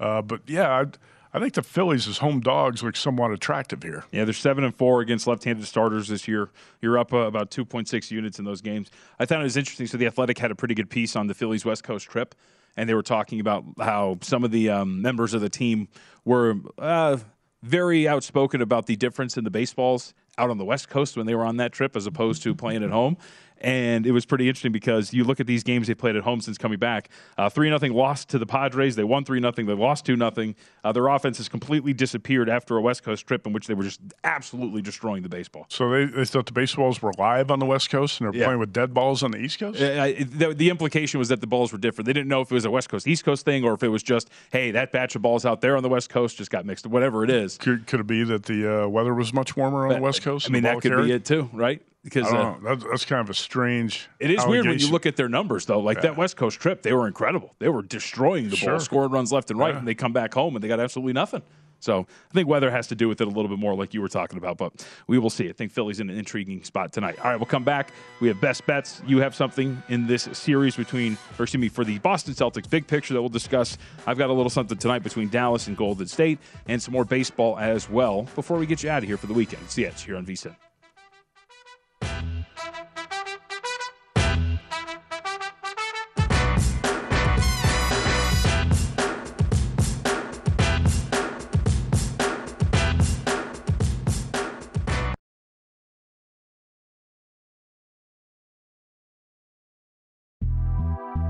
Uh, 0.00 0.22
but 0.22 0.40
yeah, 0.46 0.70
I, 0.70 0.84
I 1.32 1.38
think 1.38 1.54
the 1.54 1.62
Phillies 1.62 2.08
as 2.08 2.18
home 2.18 2.40
dogs 2.40 2.82
look 2.82 2.96
somewhat 2.96 3.30
attractive 3.32 3.82
here. 3.82 4.04
Yeah, 4.10 4.24
they're 4.24 4.32
seven 4.32 4.64
and 4.64 4.74
four 4.74 5.00
against 5.00 5.26
left-handed 5.26 5.66
starters 5.66 6.08
this 6.08 6.26
year. 6.26 6.50
You're 6.80 6.98
up 6.98 7.12
uh, 7.12 7.18
about 7.18 7.50
2.6 7.50 8.10
units 8.10 8.38
in 8.38 8.44
those 8.44 8.62
games. 8.62 8.90
I 9.18 9.26
thought 9.26 9.40
it 9.40 9.44
was 9.44 9.56
interesting. 9.56 9.86
So 9.86 9.98
the 9.98 10.06
Athletic 10.06 10.38
had 10.38 10.50
a 10.50 10.54
pretty 10.54 10.74
good 10.74 10.88
piece 10.88 11.16
on 11.16 11.26
the 11.26 11.34
Phillies 11.34 11.64
West 11.64 11.84
Coast 11.84 12.08
trip, 12.08 12.34
and 12.76 12.88
they 12.88 12.94
were 12.94 13.02
talking 13.02 13.40
about 13.40 13.64
how 13.78 14.18
some 14.22 14.42
of 14.42 14.50
the 14.50 14.70
um, 14.70 15.02
members 15.02 15.34
of 15.34 15.42
the 15.42 15.50
team 15.50 15.88
were 16.24 16.54
uh, 16.78 17.18
very 17.62 18.08
outspoken 18.08 18.62
about 18.62 18.86
the 18.86 18.96
difference 18.96 19.36
in 19.36 19.44
the 19.44 19.50
baseballs 19.50 20.14
out 20.38 20.50
on 20.50 20.56
the 20.56 20.64
West 20.64 20.88
Coast 20.88 21.16
when 21.16 21.26
they 21.26 21.34
were 21.34 21.44
on 21.44 21.56
that 21.56 21.72
trip 21.72 21.96
as 21.96 22.06
opposed 22.06 22.42
to 22.44 22.54
playing 22.54 22.84
at 22.84 22.90
home. 22.90 23.16
And 23.60 24.06
it 24.06 24.12
was 24.12 24.24
pretty 24.24 24.48
interesting 24.48 24.72
because 24.72 25.12
you 25.12 25.24
look 25.24 25.40
at 25.40 25.46
these 25.46 25.62
games 25.64 25.86
they 25.88 25.94
played 25.94 26.16
at 26.16 26.22
home 26.22 26.40
since 26.40 26.58
coming 26.58 26.78
back. 26.78 27.08
Uh, 27.36 27.48
Three 27.48 27.70
nothing 27.70 27.92
lost 27.92 28.28
to 28.30 28.38
the 28.38 28.46
Padres. 28.46 28.94
They 28.96 29.04
won 29.04 29.24
three 29.24 29.40
nothing. 29.40 29.66
They 29.66 29.74
lost 29.74 30.06
two 30.06 30.16
nothing. 30.16 30.54
Uh, 30.84 30.92
their 30.92 31.08
offense 31.08 31.38
has 31.38 31.48
completely 31.48 31.92
disappeared 31.92 32.48
after 32.48 32.76
a 32.76 32.80
West 32.80 33.02
Coast 33.02 33.26
trip 33.26 33.46
in 33.46 33.52
which 33.52 33.66
they 33.66 33.74
were 33.74 33.82
just 33.82 34.00
absolutely 34.24 34.82
destroying 34.82 35.22
the 35.22 35.28
baseball. 35.28 35.66
So 35.68 35.90
they, 35.90 36.04
they 36.04 36.24
thought 36.24 36.46
the 36.46 36.52
baseballs 36.52 37.02
were 37.02 37.12
live 37.18 37.50
on 37.50 37.58
the 37.58 37.66
West 37.66 37.90
Coast 37.90 38.20
and 38.20 38.26
they're 38.32 38.38
Yeah. 38.40 38.46
playing 38.46 38.60
with 38.60 38.72
dead 38.72 38.94
balls 38.94 39.22
on 39.22 39.30
the 39.32 39.38
East 39.38 39.58
Coast? 39.58 39.80
Uh, 39.80 40.12
the, 40.30 40.54
the 40.56 40.70
implication 40.70 41.18
was 41.18 41.28
that 41.28 41.40
the 41.40 41.46
balls 41.46 41.72
were 41.72 41.78
different. 41.78 42.06
They 42.06 42.12
didn't 42.12 42.28
know 42.28 42.40
if 42.42 42.50
it 42.50 42.54
was 42.54 42.64
a 42.64 42.70
West 42.70 42.88
Coast 42.88 43.06
East 43.08 43.24
Coast 43.24 43.44
thing 43.44 43.64
or 43.64 43.74
if 43.74 43.82
it 43.82 43.88
was 43.88 44.02
just, 44.02 44.30
hey, 44.52 44.70
that 44.70 44.92
batch 44.92 45.16
of 45.16 45.22
balls 45.22 45.44
out 45.44 45.60
there 45.60 45.76
on 45.76 45.82
the 45.82 45.88
West 45.88 46.10
Coast 46.10 46.36
just 46.38 46.50
got 46.50 46.64
mixed. 46.64 46.86
Whatever 46.86 47.24
it 47.24 47.30
is. 47.30 47.58
Could, 47.58 47.86
could 47.86 48.00
it 48.00 48.06
be 48.06 48.22
that 48.24 48.44
the 48.44 48.84
uh, 48.84 48.88
weather 48.88 49.14
was 49.14 49.32
much 49.32 49.56
warmer 49.56 49.86
on 49.86 49.94
the 49.94 50.00
West 50.00 50.22
Coast? 50.22 50.48
I 50.48 50.52
mean, 50.52 50.62
that 50.62 50.80
could 50.80 50.92
carried? 50.92 51.06
be 51.06 51.12
it 51.12 51.24
too, 51.24 51.50
right? 51.52 51.82
Because 52.04 52.26
uh. 52.32 52.54
That's, 52.62 52.84
that's 52.84 53.04
kind 53.04 53.20
of 53.20 53.30
a 53.30 53.34
strange. 53.34 54.08
it 54.20 54.30
is 54.30 54.44
weird 54.46 54.66
when 54.66 54.78
you 54.78 54.90
look 54.90 55.06
at 55.06 55.16
their 55.16 55.28
numbers, 55.28 55.66
though. 55.66 55.80
Like 55.80 55.98
Yeah. 55.98 56.02
that 56.02 56.16
West 56.16 56.36
Coast 56.36 56.58
trip, 56.60 56.82
they 56.82 56.92
were 56.92 57.06
incredible. 57.06 57.54
They 57.58 57.68
were 57.68 57.82
destroying 57.82 58.44
the 58.44 58.50
ball, 58.50 58.56
Sure. 58.56 58.80
scoring 58.80 59.10
runs 59.10 59.32
left 59.32 59.50
and 59.50 59.58
right, 59.58 59.72
Yeah. 59.74 59.78
and 59.78 59.88
they 59.88 59.94
come 59.94 60.12
back 60.12 60.34
home 60.34 60.54
and 60.56 60.62
they 60.62 60.68
got 60.68 60.80
absolutely 60.80 61.12
nothing. 61.12 61.42
So 61.80 62.08
I 62.30 62.34
think 62.34 62.48
weather 62.48 62.72
has 62.72 62.88
to 62.88 62.96
do 62.96 63.06
with 63.08 63.20
it 63.20 63.28
a 63.28 63.30
little 63.30 63.46
bit 63.48 63.60
more, 63.60 63.72
like 63.76 63.94
you 63.94 64.00
were 64.00 64.08
talking 64.08 64.36
about. 64.36 64.58
But 64.58 64.84
we 65.06 65.16
will 65.20 65.30
see. 65.30 65.48
I 65.48 65.52
think 65.52 65.70
Philly's 65.70 66.00
in 66.00 66.10
an 66.10 66.18
intriguing 66.18 66.64
spot 66.64 66.92
tonight. 66.92 67.20
All 67.22 67.30
right, 67.30 67.36
we'll 67.36 67.46
come 67.46 67.62
back. 67.62 67.92
We 68.18 68.26
have 68.26 68.40
best 68.40 68.66
bets. 68.66 69.00
You 69.06 69.18
have 69.20 69.32
something 69.32 69.80
in 69.88 70.08
this 70.08 70.28
series 70.32 70.74
between, 70.74 71.16
or 71.38 71.44
excuse 71.44 71.60
me, 71.60 71.68
for 71.68 71.84
the 71.84 72.00
Boston 72.00 72.34
Celtics 72.34 72.68
big 72.68 72.88
picture 72.88 73.14
that 73.14 73.22
we'll 73.22 73.28
discuss. 73.28 73.78
I've 74.08 74.18
got 74.18 74.28
a 74.28 74.32
little 74.32 74.50
something 74.50 74.76
tonight 74.76 75.04
between 75.04 75.28
Dallas 75.28 75.68
and 75.68 75.76
Golden 75.76 76.08
State, 76.08 76.40
and 76.66 76.82
some 76.82 76.92
more 76.92 77.04
baseball 77.04 77.56
as 77.58 77.88
well. 77.88 78.22
Before 78.34 78.58
we 78.58 78.66
get 78.66 78.82
you 78.82 78.90
out 78.90 79.04
of 79.04 79.08
here 79.08 79.16
for 79.16 79.28
the 79.28 79.34
weekend, 79.34 79.70
See 79.70 79.82
you 79.82 79.92
here 80.04 80.16
on 80.16 80.26
VSIN. 80.26 80.56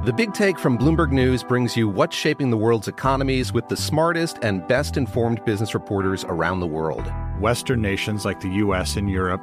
The 0.09 0.14
Big 0.14 0.33
Take 0.33 0.59
from 0.59 0.79
Bloomberg 0.79 1.12
News 1.12 1.43
brings 1.43 1.77
you 1.77 1.87
what's 1.87 2.16
shaping 2.16 2.49
the 2.49 2.57
world's 2.57 2.89
economies 2.89 3.53
with 3.53 3.69
the 3.69 3.77
smartest 3.77 4.39
and 4.41 4.66
best 4.66 4.97
informed 4.97 5.45
business 5.45 5.75
reporters 5.75 6.25
around 6.25 6.61
the 6.61 6.66
world. 6.66 7.12
Western 7.41 7.83
nations 7.83 8.25
like 8.25 8.41
the 8.41 8.49
US 8.49 8.97
and 8.97 9.11
Europe. 9.11 9.43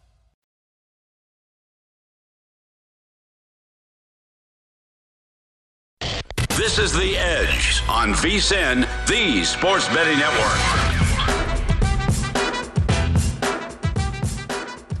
This 6.57 6.77
is 6.79 6.91
The 6.91 7.17
Edge 7.17 7.81
on 7.87 8.13
VSIN, 8.13 8.85
the 9.07 9.43
sports 9.45 9.87
betting 9.87 10.19
network. 10.19 10.57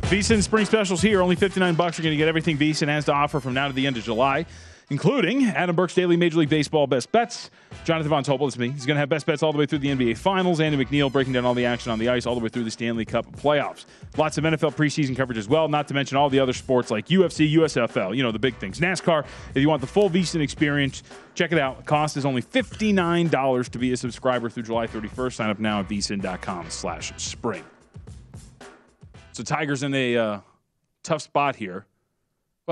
VSIN 0.09 0.41
spring 0.41 0.65
specials 0.65 1.01
here. 1.01 1.21
Only 1.21 1.35
59 1.35 1.75
bucks. 1.75 1.97
You're 1.97 2.03
going 2.03 2.13
to 2.13 2.17
get 2.17 2.29
everything 2.29 2.57
VSIN 2.57 2.87
has 2.87 3.05
to 3.05 3.13
offer 3.13 3.39
from 3.41 3.53
now 3.53 3.67
to 3.67 3.73
the 3.73 3.85
end 3.85 3.97
of 3.97 4.03
July, 4.03 4.45
including 4.89 5.45
Adam 5.45 5.75
Burke's 5.75 5.93
daily 5.93 6.15
Major 6.15 6.39
League 6.39 6.49
Baseball 6.49 6.87
best 6.87 7.11
bets, 7.11 7.49
Jonathan 7.83 8.09
Von 8.09 8.23
Tobel, 8.23 8.47
it's 8.47 8.57
me. 8.57 8.69
He's 8.69 8.85
going 8.85 8.95
to 8.95 8.99
have 8.99 9.09
best 9.09 9.25
bets 9.25 9.41
all 9.41 9.51
the 9.51 9.57
way 9.57 9.65
through 9.65 9.79
the 9.79 9.87
NBA 9.89 10.17
Finals. 10.17 10.59
Andy 10.59 10.83
McNeil 10.83 11.11
breaking 11.11 11.33
down 11.33 11.45
all 11.45 11.55
the 11.55 11.65
action 11.65 11.91
on 11.91 11.97
the 11.97 12.09
ice 12.09 12.27
all 12.27 12.35
the 12.35 12.41
way 12.41 12.49
through 12.49 12.63
the 12.63 12.71
Stanley 12.71 13.05
Cup 13.05 13.25
playoffs. 13.37 13.85
Lots 14.17 14.37
of 14.37 14.43
NFL 14.43 14.75
preseason 14.75 15.15
coverage 15.15 15.39
as 15.39 15.47
well, 15.47 15.67
not 15.67 15.87
to 15.87 15.93
mention 15.95 16.15
all 16.15 16.29
the 16.29 16.39
other 16.39 16.53
sports 16.53 16.91
like 16.91 17.07
UFC, 17.07 17.51
USFL, 17.55 18.15
you 18.15 18.21
know, 18.21 18.31
the 18.31 18.39
big 18.39 18.55
things. 18.57 18.79
NASCAR, 18.79 19.25
if 19.55 19.61
you 19.61 19.67
want 19.67 19.81
the 19.81 19.87
full 19.87 20.09
VSIN 20.09 20.41
experience, 20.41 21.01
check 21.33 21.51
it 21.51 21.57
out. 21.57 21.85
Cost 21.85 22.17
is 22.17 22.25
only 22.25 22.43
$59 22.43 23.69
to 23.69 23.79
be 23.79 23.91
a 23.93 23.97
subscriber 23.97 24.49
through 24.49 24.63
July 24.63 24.85
31st. 24.85 25.33
Sign 25.33 25.49
up 25.49 25.59
now 25.59 25.79
at 25.79 25.89
vsin.com 25.89 26.69
slash 26.69 27.13
spring. 27.17 27.63
So 29.31 29.43
Tiger's 29.43 29.81
in 29.81 29.93
a 29.95 30.17
uh, 30.17 30.39
tough 31.03 31.21
spot 31.23 31.55
here. 31.55 31.85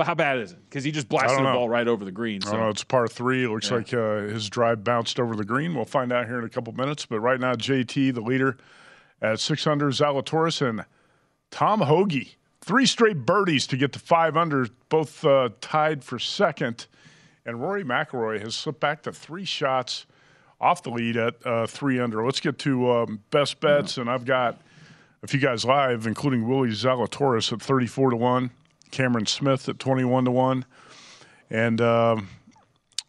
Well, 0.00 0.06
how 0.06 0.14
bad 0.14 0.38
is 0.38 0.52
it? 0.52 0.58
Because 0.66 0.82
he 0.82 0.92
just 0.92 1.10
blasted 1.10 1.40
the 1.40 1.42
ball 1.42 1.68
right 1.68 1.86
over 1.86 2.06
the 2.06 2.10
green. 2.10 2.40
I 2.46 2.52
don't 2.52 2.60
know. 2.60 2.68
It's 2.70 2.82
par 2.84 3.06
three. 3.06 3.44
It 3.44 3.50
looks 3.50 3.68
Yeah. 3.68 3.76
like 3.76 3.92
uh, 3.92 4.20
his 4.32 4.48
drive 4.48 4.82
bounced 4.82 5.20
over 5.20 5.36
the 5.36 5.44
green. 5.44 5.74
We'll 5.74 5.84
find 5.84 6.10
out 6.10 6.24
here 6.26 6.38
in 6.38 6.44
a 6.46 6.48
couple 6.48 6.72
minutes. 6.72 7.04
But 7.04 7.20
right 7.20 7.38
now, 7.38 7.52
JT, 7.54 8.14
the 8.14 8.22
leader 8.22 8.56
at 9.20 9.40
six 9.40 9.66
under, 9.66 9.90
Zalatoris 9.90 10.66
and 10.66 10.86
Tom 11.50 11.82
Hoge. 11.82 12.38
Three 12.62 12.86
straight 12.86 13.26
birdies 13.26 13.66
to 13.66 13.76
get 13.76 13.92
to 13.92 13.98
five 13.98 14.38
under, 14.38 14.68
both 14.88 15.22
uh, 15.22 15.50
tied 15.60 16.02
for 16.02 16.18
second. 16.18 16.86
And 17.44 17.60
Rory 17.60 17.84
McIlroy 17.84 18.40
has 18.40 18.54
slipped 18.54 18.80
back 18.80 19.02
to 19.02 19.12
three 19.12 19.44
shots 19.44 20.06
off 20.62 20.82
the 20.82 20.88
lead 20.90 21.18
at 21.18 21.34
uh, 21.46 21.66
three 21.66 22.00
under. 22.00 22.24
Let's 22.24 22.40
get 22.40 22.58
to 22.60 22.90
um, 22.90 23.22
best 23.30 23.60
bets, 23.60 23.98
and 23.98 24.08
I've 24.08 24.24
got 24.24 24.62
a 25.22 25.26
few 25.26 25.40
guys 25.40 25.62
live, 25.66 26.06
including 26.06 26.48
Willie 26.48 26.70
Zalatoris 26.70 27.52
at 27.52 27.60
thirty-four 27.60 28.08
to 28.08 28.16
one, 28.16 28.50
Cameron 28.90 29.26
Smith 29.26 29.68
at 29.68 29.78
twenty-one 29.78 30.24
to 30.24 30.30
one, 30.30 30.64
and 31.50 31.80
um, 31.80 32.28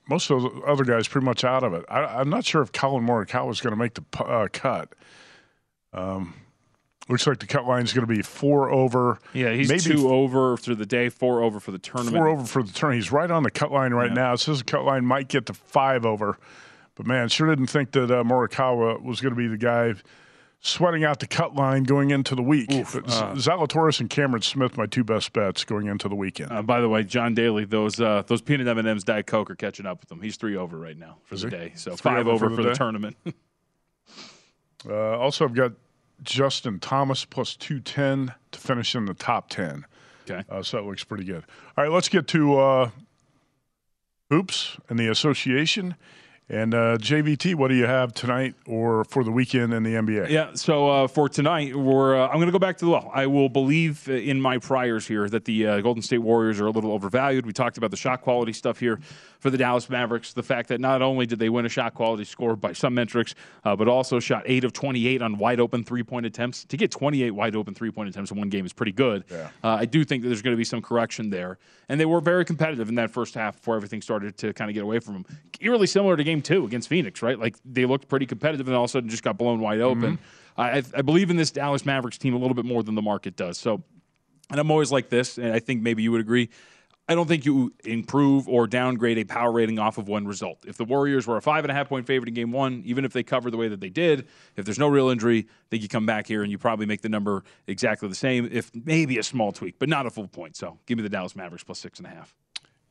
most 0.09 0.29
of 0.29 0.41
the 0.43 0.49
other 0.61 0.83
guys 0.83 1.07
pretty 1.07 1.25
much 1.25 1.43
out 1.43 1.63
of 1.63 1.73
it. 1.73 1.85
I, 1.89 2.03
I'm 2.19 2.29
not 2.29 2.45
sure 2.45 2.61
if 2.61 2.71
Collin 2.71 3.05
Morikawa 3.05 3.51
is 3.51 3.61
going 3.61 3.71
to 3.71 3.77
make 3.77 3.93
the 3.95 4.03
uh, 4.23 4.47
cut. 4.51 4.93
Um, 5.93 6.33
looks 7.09 7.27
like 7.27 7.39
the 7.39 7.47
cut 7.47 7.65
line 7.67 7.83
is 7.83 7.93
going 7.93 8.07
to 8.07 8.13
be 8.13 8.21
four 8.21 8.69
over. 8.71 9.19
yeah, 9.33 9.51
he's 9.53 9.69
maybe 9.69 9.81
two 9.81 10.09
over 10.09 10.55
through 10.57 10.75
the 10.75 10.85
day, 10.85 11.09
four 11.09 11.41
over 11.43 11.59
for 11.59 11.71
the 11.71 11.79
tournament. 11.79 12.15
Four 12.15 12.29
over 12.29 12.45
for 12.45 12.63
the 12.63 12.71
turn. 12.71 12.93
He's 12.93 13.11
right 13.11 13.29
on 13.29 13.43
the 13.43 13.51
cut 13.51 13.71
line 13.71 13.93
right 13.93 14.09
Yeah. 14.09 14.13
now. 14.15 14.33
It 14.33 14.37
says 14.39 14.59
the 14.59 14.63
cut 14.65 14.83
line 14.85 15.05
might 15.05 15.27
get 15.27 15.45
to 15.47 15.53
five 15.53 16.05
over. 16.05 16.37
But 16.95 17.07
man, 17.07 17.29
sure 17.29 17.47
didn't 17.47 17.67
think 17.67 17.91
that 17.91 18.11
uh, 18.11 18.23
Morikawa 18.23 19.01
was 19.01 19.21
going 19.21 19.33
to 19.33 19.37
be 19.37 19.47
the 19.47 19.57
guy 19.57 19.93
sweating 20.61 21.03
out 21.03 21.19
the 21.19 21.27
cut 21.27 21.55
line 21.55 21.83
going 21.83 22.11
into 22.11 22.35
the 22.35 22.41
week. 22.43 22.71
Z- 22.71 22.79
uh. 22.79 23.33
Zalatoris 23.35 23.99
and 23.99 24.09
Cameron 24.09 24.41
Smith, 24.41 24.77
my 24.77 24.85
two 24.85 25.03
best 25.03 25.33
bets 25.33 25.63
going 25.65 25.87
into 25.87 26.07
the 26.07 26.15
weekend. 26.15 26.51
Uh, 26.51 26.61
by 26.61 26.79
the 26.79 26.87
way, 26.87 27.03
John 27.03 27.33
Daly, 27.33 27.65
those 27.65 27.99
uh, 27.99 28.23
those 28.27 28.41
peanut 28.41 28.67
M 28.67 28.77
and 28.77 28.87
M's 28.87 29.03
Diet 29.03 29.27
Coke 29.27 29.49
are 29.51 29.55
catching 29.55 29.85
up 29.85 29.99
with 30.01 30.11
him. 30.11 30.21
He's 30.21 30.37
three 30.37 30.55
over 30.55 30.77
right 30.77 30.97
now 30.97 31.17
for 31.25 31.35
Is 31.35 31.41
the 31.41 31.49
he? 31.49 31.55
day, 31.55 31.71
so 31.75 31.91
Three 31.95 32.11
five 32.11 32.27
over 32.27 32.45
over, 32.45 32.49
for 32.49 32.55
for 32.57 32.63
the 32.63 32.69
the, 32.69 32.75
tournament. 32.75 33.17
Uh, 34.89 35.17
also, 35.19 35.45
I've 35.45 35.53
got 35.53 35.73
Justin 36.23 36.79
Thomas 36.79 37.23
plus 37.23 37.55
210 37.55 38.33
to 38.51 38.59
finish 38.59 38.95
in 38.95 39.05
the 39.05 39.13
top 39.13 39.47
10. 39.49 39.85
Okay. 40.29 40.43
Uh, 40.49 40.63
so 40.63 40.77
that 40.77 40.83
looks 40.83 41.03
pretty 41.03 41.23
good. 41.23 41.43
All 41.77 41.83
right, 41.83 41.91
let's 41.91 42.09
get 42.09 42.27
to 42.29 42.57
uh, 42.57 42.89
hoops 44.29 44.77
and 44.89 44.97
the 44.99 45.07
association. 45.07 45.95
And 46.49 46.73
uh, 46.73 46.97
JVT, 46.97 47.55
what 47.55 47.69
do 47.69 47.75
you 47.75 47.85
have 47.85 48.13
tonight 48.13 48.55
or 48.65 49.05
for 49.05 49.23
the 49.23 49.31
weekend 49.31 49.73
in 49.73 49.83
the 49.83 49.93
NBA? 49.93 50.29
Yeah. 50.29 50.49
So 50.53 50.89
uh, 50.89 51.07
for 51.07 51.29
tonight, 51.29 51.73
we're 51.73 52.19
uh, 52.19 52.27
I'm 52.27 52.35
going 52.35 52.47
to 52.47 52.51
go 52.51 52.59
back 52.59 52.77
to 52.79 52.85
the 52.85 52.91
well. 52.91 53.09
I 53.13 53.25
will 53.27 53.47
believe 53.47 54.07
uh, 54.09 54.13
in 54.13 54.41
my 54.41 54.57
priors 54.57 55.07
here 55.07 55.29
that 55.29 55.45
the 55.45 55.65
uh, 55.65 55.79
Golden 55.79 56.03
State 56.03 56.17
Warriors 56.17 56.59
are 56.59 56.65
a 56.65 56.71
little 56.71 56.91
overvalued. 56.91 57.45
We 57.45 57.53
talked 57.53 57.77
about 57.77 57.89
the 57.89 57.95
shot 57.95 58.21
quality 58.21 58.51
stuff 58.51 58.79
here 58.79 58.99
for 59.39 59.49
the 59.49 59.57
Dallas 59.57 59.89
Mavericks. 59.89 60.33
The 60.33 60.43
fact 60.43 60.67
that 60.69 60.81
not 60.81 61.01
only 61.01 61.25
did 61.25 61.39
they 61.39 61.47
win 61.47 61.65
a 61.65 61.69
shot 61.69 61.93
quality 61.93 62.25
score 62.25 62.57
by 62.57 62.73
some 62.73 62.95
metrics, 62.95 63.33
uh, 63.63 63.73
but 63.77 63.87
also 63.87 64.19
shot 64.19 64.43
eight 64.45 64.65
of 64.65 64.73
28 64.73 65.21
on 65.21 65.37
wide 65.37 65.61
open 65.61 65.85
three 65.85 66.03
point 66.03 66.25
attempts. 66.25 66.65
To 66.65 66.75
get 66.75 66.91
28 66.91 67.31
wide 67.31 67.55
open 67.55 67.73
three 67.73 67.91
point 67.91 68.09
attempts 68.09 68.29
in 68.29 68.37
one 68.37 68.49
game 68.49 68.65
is 68.65 68.73
pretty 68.73 68.91
good. 68.91 69.23
Uh, 69.31 69.45
I 69.69 69.85
do 69.85 70.03
think 70.03 70.21
that 70.23 70.27
there's 70.27 70.41
going 70.41 70.53
to 70.53 70.57
be 70.57 70.65
some 70.65 70.81
correction 70.81 71.29
there, 71.29 71.59
and 71.87 71.97
they 71.97 72.05
were 72.05 72.19
very 72.19 72.43
competitive 72.43 72.89
in 72.89 72.95
that 72.95 73.09
first 73.09 73.35
half 73.35 73.55
before 73.55 73.77
everything 73.77 74.01
started 74.01 74.37
to 74.39 74.51
kind 74.51 74.69
of 74.69 74.75
get 74.75 74.83
away 74.83 74.99
from 74.99 75.13
them. 75.13 75.25
Eerily 75.61 75.87
similar 75.87 76.17
to 76.17 76.23
Game 76.25 76.40
Two 76.41 76.65
against 76.65 76.89
Phoenix, 76.89 77.21
right? 77.21 77.39
Like 77.39 77.55
they 77.65 77.85
looked 77.85 78.07
pretty 78.07 78.25
competitive, 78.25 78.67
and 78.67 78.75
all 78.75 78.83
of 78.83 78.89
a 78.89 78.91
sudden 78.91 79.09
just 79.09 79.23
got 79.23 79.37
blown 79.37 79.59
wide 79.59 79.81
open. 79.81 80.17
Mm-hmm. 80.17 80.61
I, 80.61 80.83
I 80.95 81.01
believe 81.01 81.29
in 81.29 81.37
this 81.37 81.51
Dallas 81.51 81.85
Mavericks 81.85 82.17
team 82.17 82.33
a 82.33 82.37
little 82.37 82.55
bit 82.55 82.65
more 82.65 82.83
than 82.83 82.95
the 82.95 83.01
market 83.01 83.35
does. 83.35 83.57
So, 83.57 83.81
and 84.49 84.59
I'm 84.59 84.69
always 84.69 84.91
like 84.91 85.09
this, 85.09 85.37
and 85.37 85.53
I 85.53 85.59
think 85.59 85.81
maybe 85.81 86.03
you 86.03 86.11
would 86.11 86.21
agree. 86.21 86.49
I 87.07 87.15
don't 87.15 87.27
think 87.27 87.45
you 87.45 87.73
improve 87.83 88.47
or 88.47 88.67
downgrade 88.67 89.17
a 89.17 89.25
power 89.25 89.51
rating 89.51 89.79
off 89.79 89.97
of 89.97 90.07
one 90.07 90.25
result. 90.25 90.59
If 90.65 90.77
the 90.77 90.85
Warriors 90.85 91.27
were 91.27 91.35
a 91.35 91.41
five 91.41 91.65
and 91.65 91.71
a 91.71 91.73
half 91.73 91.89
point 91.89 92.07
favorite 92.07 92.29
in 92.29 92.35
game 92.35 92.51
one, 92.51 92.83
even 92.85 93.03
if 93.03 93.11
they 93.11 93.23
cover 93.23 93.51
the 93.51 93.57
way 93.57 93.67
that 93.67 93.81
they 93.81 93.89
did, 93.89 94.27
if 94.55 94.65
there's 94.65 94.79
no 94.79 94.87
real 94.87 95.09
injury, 95.09 95.39
I 95.39 95.67
think 95.71 95.83
you 95.83 95.89
come 95.89 96.05
back 96.05 96.27
here 96.27 96.41
and 96.43 96.51
you 96.51 96.57
probably 96.57 96.85
make 96.85 97.01
the 97.01 97.09
number 97.09 97.43
exactly 97.67 98.07
the 98.07 98.15
same, 98.15 98.47
if 98.51 98.71
maybe 98.73 99.17
a 99.17 99.23
small 99.23 99.51
tweak, 99.51 99.79
but 99.79 99.89
not 99.89 100.05
a 100.05 100.09
full 100.09 100.27
point. 100.27 100.55
So 100.55 100.77
give 100.85 100.97
me 100.97 101.01
the 101.01 101.09
Dallas 101.09 101.35
Mavericks 101.35 101.63
plus 101.63 101.79
six 101.79 101.99
and 101.99 102.07
a 102.07 102.11
half. 102.11 102.33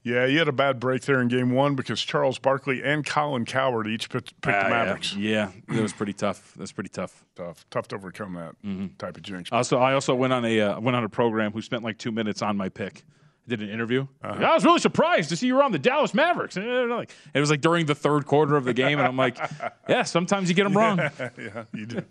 Yeah, 0.02 0.24
you 0.24 0.38
had 0.38 0.48
a 0.48 0.52
bad 0.52 0.80
break 0.80 1.02
there 1.02 1.20
in 1.20 1.28
game 1.28 1.50
one 1.50 1.74
because 1.74 2.00
Charles 2.00 2.38
Barkley 2.38 2.82
and 2.82 3.04
Colin 3.04 3.44
Cowherd 3.44 3.86
each 3.86 4.08
picked, 4.08 4.40
picked 4.40 4.56
Ah, 4.56 4.64
the. 4.64 4.70
Mavericks. 4.70 5.14
Yeah, 5.14 5.50
that 5.68 5.82
was 5.82 5.92
pretty 5.92 6.14
tough. 6.14 6.54
That's 6.56 6.72
pretty 6.72 6.88
tough. 6.88 7.24
Tough, 7.36 7.66
tough 7.70 7.88
to 7.88 7.96
overcome 7.96 8.32
that 8.34 8.54
Mm-hmm. 8.64 8.86
type 8.96 9.16
of 9.18 9.22
jinx. 9.22 9.50
Also, 9.52 9.78
I 9.78 9.92
also 9.92 10.14
went 10.14 10.32
on 10.32 10.44
a 10.46 10.58
uh, 10.60 10.80
went 10.80 10.96
on 10.96 11.04
a 11.04 11.08
program 11.10 11.52
who 11.52 11.60
spent 11.60 11.82
like 11.82 11.98
two 11.98 12.12
minutes 12.12 12.40
on 12.40 12.56
my 12.56 12.70
pick. 12.70 13.04
I 13.46 13.50
did 13.50 13.60
an 13.62 13.68
interview. 13.68 14.06
Uh-huh. 14.22 14.42
I 14.42 14.54
was 14.54 14.64
really 14.64 14.78
surprised 14.80 15.28
to 15.30 15.36
see 15.36 15.48
you 15.48 15.56
were 15.56 15.62
on 15.62 15.72
the 15.72 15.78
Dallas 15.78 16.14
Mavericks. 16.14 16.56
And, 16.56 16.66
uh, 16.92 17.04
It 17.34 17.40
was 17.40 17.50
like 17.50 17.60
during 17.60 17.84
the 17.84 17.94
third 17.94 18.24
quarter 18.24 18.56
of 18.56 18.64
the 18.64 18.72
game, 18.74 18.98
and 18.98 19.06
I'm 19.08 19.16
like, 19.16 19.38
yeah, 19.88 20.04
sometimes 20.04 20.48
you 20.48 20.54
get 20.54 20.64
them 20.64 20.76
wrong. 20.76 20.98
yeah, 21.38 21.64
you 21.74 21.86
do. 21.86 22.02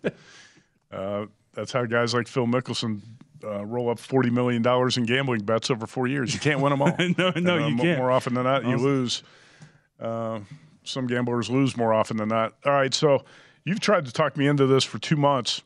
uh, 0.91 1.25
that's 1.53 1.71
how 1.71 1.85
guys 1.85 2.13
like 2.13 2.27
Phil 2.27 2.45
Mickelson 2.45 3.01
uh, 3.43 3.65
roll 3.65 3.89
up 3.89 3.99
forty 3.99 4.29
million 4.29 4.61
dollars 4.61 4.97
in 4.97 5.05
gambling 5.05 5.41
bets 5.43 5.69
over 5.71 5.87
four 5.87 6.07
years. 6.07 6.33
You 6.33 6.39
can't 6.39 6.59
win 6.59 6.71
them 6.71 6.81
all. 6.81 6.95
No, 6.99 7.13
no, 7.17 7.27
And, 7.35 7.49
uh, 7.49 7.55
you 7.67 7.75
mo- 7.75 7.83
can't. 7.83 7.97
More 7.99 8.11
often 8.11 8.33
than 8.33 8.43
not, 8.43 8.63
you 8.65 8.71
Also- 8.73 8.85
lose. 8.85 9.23
Uh, 9.99 10.39
some 10.83 11.07
gamblers 11.07 11.49
lose 11.49 11.75
more 11.77 11.93
often 11.93 12.17
than 12.17 12.29
not. 12.29 12.53
All 12.65 12.71
right, 12.71 12.93
so 12.93 13.23
you've 13.65 13.79
tried 13.81 14.05
to 14.05 14.11
talk 14.11 14.37
me 14.37 14.47
into 14.47 14.65
this 14.65 14.83
for 14.83 14.97
two 14.97 15.15
months. 15.17 15.61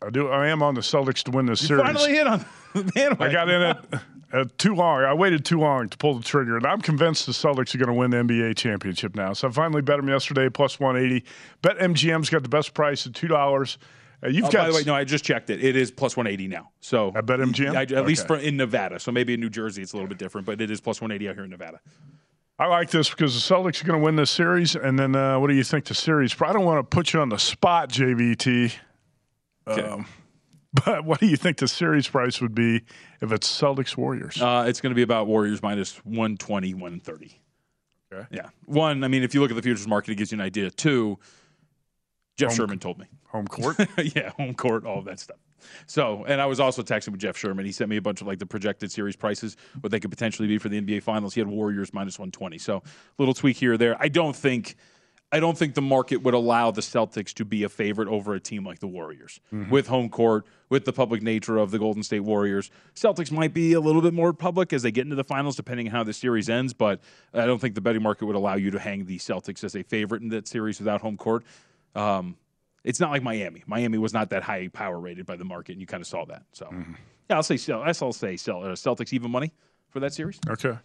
I 0.00 0.10
do. 0.10 0.28
I 0.28 0.46
am 0.48 0.62
on 0.62 0.74
the 0.74 0.80
Celtics 0.80 1.22
to 1.24 1.30
win 1.32 1.46
this 1.46 1.60
You 1.62 1.68
series. 1.68 1.82
finally 1.84 2.12
hit 2.12 2.26
on 2.26 2.44
the 2.74 2.84
bandwagon. 2.84 3.20
I 3.26 3.32
got 3.32 3.48
in 3.50 3.62
it 3.62 3.76
uh, 4.32 4.44
too 4.56 4.74
long. 4.76 5.02
I 5.02 5.12
waited 5.12 5.44
too 5.44 5.58
long 5.58 5.88
to 5.88 5.98
pull 5.98 6.14
the 6.16 6.22
trigger, 6.24 6.56
and 6.56 6.64
I'm 6.66 6.80
convinced 6.80 7.26
the 7.26 7.32
Celtics 7.32 7.74
are 7.74 7.78
going 7.78 7.88
to 7.88 7.94
win 7.94 8.10
the 8.10 8.18
NBA 8.18 8.56
championship 8.56 9.16
now. 9.16 9.32
So 9.32 9.48
I 9.48 9.50
finally 9.50 9.82
bet 9.82 9.96
them 9.96 10.08
yesterday, 10.08 10.48
plus 10.48 10.78
180. 10.78 11.26
Bet 11.62 11.78
MGM's 11.78 12.30
got 12.30 12.44
the 12.44 12.48
best 12.48 12.74
price 12.74 13.06
at 13.06 13.14
two 13.14 13.26
dollars. 13.28 13.76
Uh, 14.22 14.28
you've 14.28 14.46
Oh, 14.46 14.50
got 14.50 14.64
by 14.64 14.68
the 14.70 14.74
way, 14.74 14.82
no, 14.84 14.94
I 14.94 15.04
just 15.04 15.24
checked 15.24 15.48
it. 15.50 15.62
It 15.62 15.76
is 15.76 15.90
plus 15.90 16.16
180 16.16 16.48
now. 16.48 16.70
So 16.80 17.12
I 17.14 17.20
bet 17.20 17.38
MGM? 17.40 17.76
I, 17.76 17.82
at 17.96 18.06
least 18.06 18.26
for 18.26 18.36
in 18.36 18.56
Nevada. 18.56 18.98
So 18.98 19.12
maybe 19.12 19.34
in 19.34 19.40
New 19.40 19.50
Jersey 19.50 19.82
it's 19.82 19.92
a 19.92 19.96
little 19.96 20.08
bit 20.08 20.18
different, 20.18 20.46
but 20.46 20.60
it 20.60 20.70
is 20.70 20.80
plus 20.80 21.00
180 21.00 21.28
out 21.28 21.34
here 21.36 21.44
in 21.44 21.50
Nevada. 21.50 21.80
I 22.58 22.66
like 22.66 22.90
this 22.90 23.08
because 23.10 23.34
the 23.34 23.54
Celtics 23.54 23.80
are 23.82 23.86
going 23.86 24.00
to 24.00 24.04
win 24.04 24.16
this 24.16 24.32
series. 24.32 24.74
And 24.74 24.98
then, 24.98 25.14
uh, 25.14 25.38
what 25.38 25.46
do 25.48 25.54
you 25.54 25.62
think 25.62 25.84
the 25.84 25.94
series? 25.94 26.34
Price? 26.34 26.50
I 26.50 26.52
don't 26.54 26.64
want 26.64 26.78
to 26.78 26.82
put 26.96 27.12
you 27.12 27.20
on 27.20 27.28
the 27.28 27.38
spot, 27.38 27.88
JVT. 27.90 28.74
Um, 29.68 30.06
but 30.84 31.04
what 31.04 31.20
do 31.20 31.26
you 31.26 31.36
think 31.36 31.58
the 31.58 31.68
series 31.68 32.08
price 32.08 32.40
would 32.40 32.54
be 32.54 32.82
if 33.20 33.30
it's 33.30 33.48
Celtics 33.48 33.96
Warriors? 33.96 34.42
Uh, 34.42 34.64
it's 34.66 34.80
going 34.80 34.90
to 34.90 34.96
be 34.96 35.02
about 35.02 35.28
Warriors 35.28 35.62
minus 35.62 35.98
120, 36.04 36.74
130. 36.74 37.40
Okay. 38.12 38.26
Yeah. 38.30 38.48
One, 38.64 39.04
I 39.04 39.08
mean, 39.08 39.22
if 39.22 39.34
you 39.34 39.40
look 39.40 39.50
at 39.50 39.56
the 39.56 39.62
futures 39.62 39.86
market, 39.86 40.12
it 40.12 40.14
gives 40.16 40.32
you 40.32 40.36
an 40.38 40.42
idea. 40.42 40.70
Two, 40.70 41.18
Jeff 42.38 42.50
Home- 42.50 42.56
Sherman 42.56 42.78
told 42.78 42.98
me. 42.98 43.06
Home 43.32 43.46
court. 43.48 43.76
yeah, 44.16 44.30
home 44.30 44.54
court, 44.54 44.86
all 44.86 44.98
of 45.00 45.04
that 45.04 45.20
stuff. 45.20 45.36
So, 45.86 46.24
and 46.26 46.40
I 46.40 46.46
was 46.46 46.60
also 46.60 46.82
texting 46.82 47.08
with 47.08 47.20
Jeff 47.20 47.36
Sherman. 47.36 47.66
He 47.66 47.72
sent 47.72 47.90
me 47.90 47.96
a 47.98 48.02
bunch 48.02 48.20
of 48.22 48.26
like 48.26 48.38
the 48.38 48.46
projected 48.46 48.90
series 48.90 49.16
prices, 49.16 49.56
what 49.80 49.90
they 49.90 50.00
could 50.00 50.10
potentially 50.10 50.48
be 50.48 50.56
for 50.56 50.68
the 50.70 50.80
NBA 50.80 51.02
Finals. 51.02 51.34
He 51.34 51.40
had 51.40 51.48
Warriors 51.48 51.92
minus 51.92 52.18
120. 52.18 52.56
So, 52.58 52.82
little 53.18 53.34
tweak 53.34 53.56
here 53.58 53.74
or 53.74 53.76
there. 53.76 53.96
I 54.00 54.08
don't 54.08 54.34
think, 54.34 54.76
I 55.30 55.40
don't 55.40 55.58
think 55.58 55.74
the 55.74 55.82
market 55.82 56.18
would 56.22 56.32
allow 56.32 56.70
the 56.70 56.80
Celtics 56.80 57.34
to 57.34 57.44
be 57.44 57.64
a 57.64 57.68
favorite 57.68 58.08
over 58.08 58.34
a 58.34 58.40
team 58.40 58.64
like 58.64 58.78
the 58.78 58.86
Warriors 58.86 59.40
Mhm. 59.52 59.68
with 59.68 59.88
home 59.88 60.08
court, 60.08 60.46
with 60.70 60.84
the 60.86 60.92
public 60.92 61.20
nature 61.22 61.58
of 61.58 61.70
the 61.70 61.78
Golden 61.78 62.02
State 62.02 62.20
Warriors. 62.20 62.70
Celtics 62.94 63.30
might 63.30 63.52
be 63.52 63.74
a 63.74 63.80
little 63.80 64.00
bit 64.00 64.14
more 64.14 64.32
public 64.32 64.72
as 64.72 64.82
they 64.84 64.90
get 64.92 65.02
into 65.04 65.16
the 65.16 65.24
finals, 65.24 65.56
depending 65.56 65.88
on 65.88 65.92
how 65.92 66.04
the 66.04 66.14
series 66.14 66.48
ends. 66.48 66.72
But 66.72 67.00
I 67.34 67.44
don't 67.44 67.58
think 67.60 67.74
the 67.74 67.80
betting 67.82 68.02
market 68.02 68.24
would 68.26 68.36
allow 68.36 68.54
you 68.54 68.70
to 68.70 68.78
hang 68.78 69.04
the 69.04 69.18
Celtics 69.18 69.64
as 69.64 69.74
a 69.76 69.82
favorite 69.82 70.22
in 70.22 70.28
that 70.30 70.48
series 70.48 70.78
without 70.78 71.02
home 71.02 71.16
court. 71.18 71.44
Um, 71.94 72.36
it's 72.84 73.00
not 73.00 73.10
like 73.10 73.22
Miami. 73.22 73.62
Miami 73.66 73.98
was 73.98 74.12
not 74.14 74.30
that 74.30 74.42
high 74.42 74.68
power 74.68 74.98
rated 74.98 75.26
by 75.26 75.36
the 75.36 75.44
market, 75.44 75.72
and 75.72 75.80
you 75.80 75.86
kind 75.86 76.00
of 76.00 76.06
saw 76.06 76.24
that. 76.26 76.42
So, 76.52 76.66
Mm-hmm. 76.66 76.92
yeah, 77.28 77.36
I'll 77.36 77.42
say 77.42 77.56
Cel- 77.56 77.82
I'll 77.82 78.12
say 78.12 78.36
Cel- 78.36 78.64
uh, 78.64 78.68
Celtics 78.68 79.12
even 79.12 79.30
money 79.30 79.52
for 79.90 80.00
that 80.00 80.14
series. 80.14 80.38
Okay. 80.48 80.76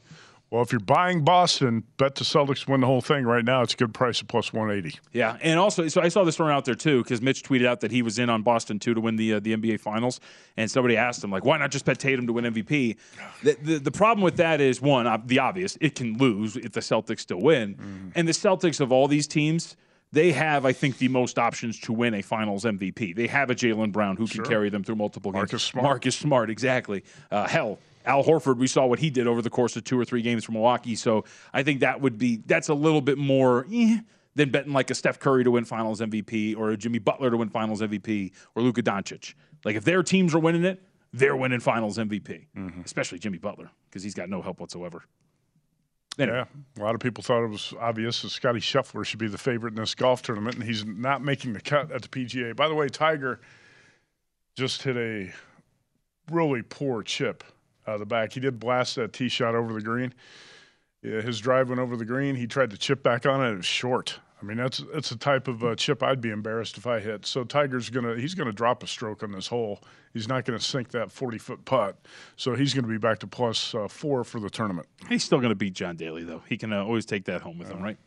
Well, 0.49 0.61
if 0.61 0.71
you're 0.71 0.81
buying 0.81 1.23
Boston, 1.23 1.83
bet 1.97 2.13
the 2.13 2.23
Celtics 2.23 2.67
win 2.67 2.81
the 2.81 2.85
whole 2.87 3.01
thing 3.01 3.25
right 3.25 3.43
now. 3.43 3.63
It's 3.63 3.73
a 3.73 3.77
good 3.77 3.91
price 3.93 4.21
of 4.21 4.27
plus 4.27 4.53
180. 4.53 4.99
Yeah, 5.11 5.37
and 5.41 5.59
also, 5.59 5.87
so 5.87 5.99
I 5.99 6.09
saw 6.09 6.23
this 6.23 6.37
one 6.37 6.51
out 6.51 6.65
there 6.65 6.75
too 6.75 7.01
because 7.01 7.23
Mitch 7.23 7.41
tweeted 7.41 7.65
out 7.65 7.79
that 7.79 7.89
he 7.91 8.03
was 8.03 8.19
in 8.19 8.29
on 8.29 8.43
Boston 8.43 8.77
too 8.77 8.93
to 8.93 9.01
win 9.01 9.15
the 9.15 9.35
uh, 9.35 9.39
the 9.39 9.55
NBA 9.55 9.79
Finals, 9.79 10.19
and 10.57 10.69
somebody 10.69 10.95
asked 10.95 11.23
him 11.23 11.31
like, 11.31 11.43
why 11.43 11.57
not 11.57 11.71
just 11.71 11.85
bet 11.85 11.97
Tatum 11.97 12.27
to 12.27 12.33
win 12.33 12.45
MVP? 12.45 12.97
The, 13.41 13.57
the, 13.63 13.79
the 13.79 13.91
problem 13.91 14.23
with 14.23 14.37
that 14.37 14.61
is 14.61 14.79
one, 14.79 15.07
the 15.25 15.39
obvious, 15.39 15.75
it 15.81 15.95
can 15.95 16.17
lose 16.17 16.55
if 16.55 16.73
the 16.73 16.81
Celtics 16.81 17.21
still 17.21 17.41
win, 17.41 18.11
and 18.13 18.27
the 18.27 18.31
Celtics 18.33 18.79
of 18.79 18.91
all 18.91 19.07
these 19.07 19.25
teams. 19.27 19.75
They 20.13 20.31
have, 20.31 20.63
I 20.63 20.73
think, 20.73 20.99
the 20.99 21.07
most 21.07 21.39
options 21.39 21.79
to 21.81 21.91
win 21.91 22.13
a 22.13 22.21
Finals 22.21 22.65
MVP. 22.65 23.15
They 23.15 23.25
have 23.25 23.49
a 23.49 23.55
Jaylen 23.55 23.91
Brown 23.91 24.15
who 24.15 24.27
can 24.27 24.43
carry 24.43 24.69
them 24.69 24.83
through 24.83 24.97
multiple 24.97 25.31
games. 25.31 25.39
Marcus 25.39 25.63
Smart. 25.63 25.83
Marcus 25.83 26.15
Smart, 26.15 26.49
exactly. 26.51 27.03
Uh, 27.31 27.47
hell, 27.47 27.79
Al 28.05 28.23
Horford, 28.23 28.57
we 28.57 28.67
saw 28.67 28.85
what 28.85 28.99
he 28.99 29.09
did 29.09 29.25
over 29.25 29.41
the 29.41 29.49
course 29.49 29.75
of 29.75 29.83
two 29.83 29.99
or 29.99 30.05
three 30.05 30.21
games 30.21 30.43
for 30.43 30.51
Milwaukee. 30.51 30.93
So 30.93 31.25
I 31.51 31.63
think 31.63 31.79
that 31.79 31.99
would 31.99 32.19
be 32.19 32.41
that's 32.45 32.69
a 32.69 32.75
little 32.75 33.01
bit 33.01 33.17
more 33.17 33.65
eh, 33.73 34.01
than 34.35 34.51
betting 34.51 34.71
like 34.71 34.91
a 34.91 34.95
Steph 34.95 35.17
Curry 35.17 35.43
to 35.45 35.49
win 35.49 35.65
Finals 35.65 35.99
MVP 35.99 36.55
or 36.55 36.69
a 36.69 36.77
Jimmy 36.77 36.99
Butler 36.99 37.31
to 37.31 37.37
win 37.37 37.49
Finals 37.49 37.81
MVP 37.81 38.33
or 38.53 38.61
Luka 38.61 38.83
Doncic. 38.83 39.33
Like 39.65 39.75
if 39.75 39.83
their 39.83 40.03
teams 40.03 40.35
are 40.35 40.39
winning 40.39 40.63
it, 40.63 40.79
they're 41.11 41.35
winning 41.35 41.59
Finals 41.59 41.97
MVP, 41.97 42.45
especially 42.85 43.17
Jimmy 43.17 43.39
Butler 43.39 43.71
because 43.89 44.03
he's 44.03 44.13
got 44.13 44.29
no 44.29 44.43
help 44.43 44.59
whatsoever. 44.59 45.05
Yeah, 46.17 46.45
a 46.77 46.81
lot 46.81 46.93
of 46.93 47.01
people 47.01 47.23
thought 47.23 47.43
it 47.43 47.49
was 47.49 47.73
obvious 47.79 48.21
that 48.21 48.29
Scottie 48.29 48.59
Scheffler 48.59 49.03
should 49.03 49.17
be 49.17 49.27
the 49.27 49.37
favorite 49.37 49.71
in 49.71 49.79
this 49.79 49.95
golf 49.95 50.21
tournament, 50.21 50.55
and 50.55 50.63
he's 50.63 50.85
not 50.85 51.23
making 51.23 51.53
the 51.53 51.61
cut 51.61 51.91
at 51.91 52.03
the 52.03 52.07
PGA. 52.07 52.55
By 52.55 52.67
the 52.67 52.75
way, 52.75 52.87
Tiger 52.87 53.39
just 54.55 54.83
hit 54.83 54.95
a 54.95 55.33
really 56.31 56.61
poor 56.61 57.01
chip 57.01 57.43
out 57.87 57.95
of 57.95 57.99
the 57.99 58.05
back. 58.05 58.33
He 58.33 58.39
did 58.39 58.59
blast 58.59 58.95
that 58.95 59.11
tee 59.13 59.27
shot 59.27 59.55
over 59.55 59.73
the 59.73 59.81
green. 59.81 60.13
Yeah, 61.01 61.21
his 61.21 61.39
drive 61.39 61.69
went 61.69 61.81
over 61.81 61.97
the 61.97 62.05
green. 62.05 62.35
He 62.35 62.45
tried 62.45 62.69
to 62.69 62.77
chip 62.77 63.01
back 63.01 63.25
on 63.25 63.43
it. 63.43 63.51
It 63.51 63.57
was 63.57 63.65
short. 63.65 64.19
I 64.43 64.45
mean, 64.45 64.57
that's 64.57 64.83
that's 64.93 65.09
the 65.09 65.15
type 65.15 65.47
of 65.47 65.63
uh, 65.63 65.75
chip 65.75 66.03
I'd 66.03 66.19
be 66.19 66.29
embarrassed 66.29 66.77
if 66.77 66.85
I 66.85 66.99
hit. 66.99 67.25
So 67.25 67.45
Tiger's 67.45 67.89
gonna 67.89 68.15
he's 68.17 68.35
gonna 68.35 68.51
drop 68.51 68.83
a 68.83 68.87
stroke 68.87 69.23
on 69.23 69.31
this 69.31 69.47
hole. 69.47 69.81
He's 70.13 70.27
not 70.27 70.43
gonna 70.43 70.59
sink 70.59 70.89
that 70.89 71.13
forty 71.13 71.37
foot 71.37 71.63
putt. 71.63 71.97
So 72.35 72.53
he's 72.53 72.73
gonna 72.73 72.89
be 72.89 72.97
back 72.97 73.19
to 73.19 73.27
plus 73.27 73.73
uh, 73.73 73.87
four 73.87 74.25
for 74.25 74.41
the 74.41 74.49
tournament. 74.49 74.87
He's 75.07 75.23
still 75.23 75.39
going 75.39 75.49
to 75.49 75.55
beat 75.55 75.73
John 75.73 75.95
Daly 75.95 76.25
though. 76.25 76.43
He 76.49 76.57
can 76.57 76.73
uh, 76.73 76.83
always 76.83 77.05
take 77.05 77.23
that 77.25 77.41
home 77.41 77.57
with 77.57 77.69
him, 77.69 77.81
right? 77.81 77.97